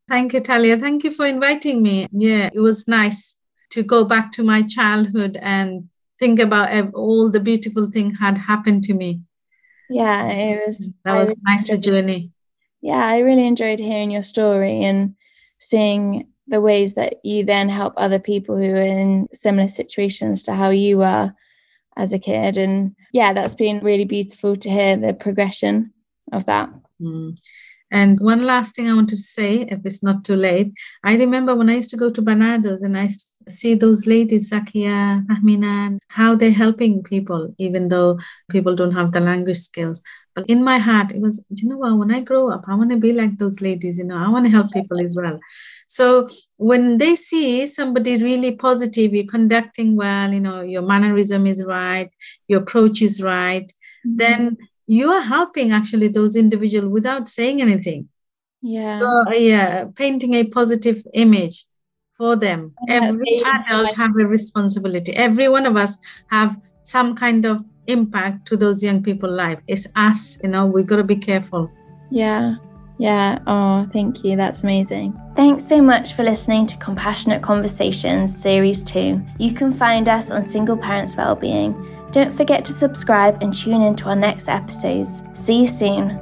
Thank 0.08 0.32
you, 0.32 0.40
Talia. 0.40 0.78
Thank 0.78 1.04
you 1.04 1.10
for 1.10 1.26
inviting 1.26 1.82
me. 1.82 2.06
Yeah, 2.12 2.48
it 2.50 2.60
was 2.60 2.88
nice 2.88 3.37
to 3.70 3.82
go 3.82 4.04
back 4.04 4.32
to 4.32 4.42
my 4.42 4.62
childhood 4.62 5.38
and 5.40 5.88
think 6.18 6.40
about 6.40 6.94
all 6.94 7.30
the 7.30 7.40
beautiful 7.40 7.90
things 7.90 8.18
had 8.18 8.38
happened 8.38 8.82
to 8.84 8.94
me. 8.94 9.20
Yeah, 9.88 10.26
it 10.26 10.66
was. 10.66 10.88
That 11.04 11.18
was 11.18 11.28
really 11.30 11.40
nice 11.42 11.78
journey. 11.78 12.32
Yeah, 12.80 13.04
I 13.06 13.18
really 13.18 13.46
enjoyed 13.46 13.78
hearing 13.78 14.10
your 14.10 14.22
story 14.22 14.84
and 14.84 15.14
seeing 15.58 16.28
the 16.46 16.60
ways 16.60 16.94
that 16.94 17.16
you 17.24 17.44
then 17.44 17.68
help 17.68 17.94
other 17.96 18.18
people 18.18 18.56
who 18.56 18.70
are 18.70 18.82
in 18.82 19.28
similar 19.32 19.68
situations 19.68 20.42
to 20.44 20.54
how 20.54 20.70
you 20.70 20.98
were 20.98 21.32
as 21.96 22.12
a 22.12 22.18
kid. 22.18 22.56
And 22.56 22.94
yeah, 23.12 23.32
that's 23.32 23.54
been 23.54 23.80
really 23.80 24.04
beautiful 24.04 24.56
to 24.56 24.70
hear 24.70 24.96
the 24.96 25.12
progression 25.12 25.92
of 26.32 26.46
that. 26.46 26.70
Mm. 27.00 27.38
And 27.90 28.20
one 28.20 28.42
last 28.42 28.76
thing 28.76 28.88
I 28.88 28.94
want 28.94 29.08
to 29.10 29.16
say, 29.16 29.62
if 29.62 29.80
it's 29.84 30.02
not 30.02 30.24
too 30.24 30.36
late, 30.36 30.72
I 31.04 31.16
remember 31.16 31.54
when 31.54 31.70
I 31.70 31.76
used 31.76 31.90
to 31.90 31.96
go 31.96 32.10
to 32.10 32.22
Barnardo's 32.22 32.82
and 32.82 32.98
I 32.98 33.04
used 33.04 33.26
to 33.46 33.50
see 33.50 33.74
those 33.74 34.06
ladies, 34.06 34.50
Zakia, 34.50 35.26
Ahmina, 35.26 35.98
how 36.08 36.34
they're 36.34 36.50
helping 36.50 37.02
people, 37.02 37.54
even 37.58 37.88
though 37.88 38.18
people 38.50 38.74
don't 38.74 38.92
have 38.92 39.12
the 39.12 39.20
language 39.20 39.56
skills. 39.56 40.02
But 40.34 40.48
in 40.48 40.62
my 40.62 40.78
heart, 40.78 41.12
it 41.12 41.20
was, 41.20 41.42
you 41.48 41.68
know 41.68 41.78
what, 41.78 41.96
when 41.96 42.12
I 42.14 42.20
grow 42.20 42.50
up, 42.50 42.64
I 42.68 42.74
want 42.74 42.90
to 42.90 42.96
be 42.96 43.12
like 43.12 43.38
those 43.38 43.60
ladies, 43.60 43.98
you 43.98 44.04
know, 44.04 44.16
I 44.16 44.28
want 44.28 44.44
to 44.44 44.50
help 44.50 44.70
people 44.70 45.00
as 45.00 45.16
well. 45.16 45.40
So 45.88 46.28
when 46.58 46.98
they 46.98 47.16
see 47.16 47.66
somebody 47.66 48.22
really 48.22 48.52
positive, 48.52 49.14
you're 49.14 49.24
conducting 49.24 49.96
well, 49.96 50.32
you 50.32 50.40
know, 50.40 50.60
your 50.60 50.82
mannerism 50.82 51.46
is 51.46 51.64
right, 51.64 52.10
your 52.46 52.60
approach 52.60 53.00
is 53.00 53.22
right, 53.22 53.66
mm-hmm. 54.06 54.16
then 54.16 54.56
you 54.88 55.12
are 55.12 55.20
helping 55.20 55.70
actually 55.70 56.08
those 56.08 56.34
individuals 56.34 56.90
without 56.90 57.28
saying 57.28 57.60
anything. 57.60 58.08
Yeah. 58.62 59.00
So, 59.00 59.32
yeah, 59.32 59.84
painting 59.94 60.34
a 60.34 60.44
positive 60.44 61.06
image 61.12 61.66
for 62.10 62.34
them. 62.34 62.74
Yeah, 62.88 63.02
Every 63.04 63.42
adult 63.44 63.92
have 63.94 64.10
a 64.18 64.26
responsibility. 64.26 65.12
Every 65.12 65.48
one 65.48 65.66
of 65.66 65.76
us 65.76 65.98
have 66.30 66.60
some 66.82 67.14
kind 67.14 67.44
of 67.44 67.64
impact 67.86 68.46
to 68.46 68.56
those 68.56 68.82
young 68.82 69.02
people' 69.02 69.30
life. 69.30 69.60
It's 69.68 69.86
us, 69.94 70.38
you 70.42 70.48
know, 70.48 70.66
we 70.66 70.82
got 70.82 70.96
to 70.96 71.04
be 71.04 71.16
careful. 71.16 71.70
Yeah. 72.10 72.56
Yeah. 72.98 73.38
Oh, 73.46 73.88
thank 73.92 74.24
you. 74.24 74.36
That's 74.36 74.64
amazing. 74.64 75.18
Thanks 75.36 75.64
so 75.64 75.80
much 75.80 76.14
for 76.14 76.24
listening 76.24 76.66
to 76.66 76.76
Compassionate 76.78 77.42
Conversations 77.42 78.36
Series 78.36 78.82
2. 78.82 79.20
You 79.38 79.54
can 79.54 79.72
find 79.72 80.08
us 80.08 80.30
on 80.30 80.42
Single 80.42 80.76
Parents 80.76 81.16
Wellbeing. 81.16 81.76
Don't 82.10 82.32
forget 82.32 82.64
to 82.64 82.72
subscribe 82.72 83.40
and 83.40 83.54
tune 83.54 83.82
in 83.82 83.94
to 83.96 84.08
our 84.08 84.16
next 84.16 84.48
episodes. 84.48 85.22
See 85.32 85.60
you 85.60 85.68
soon. 85.68 86.18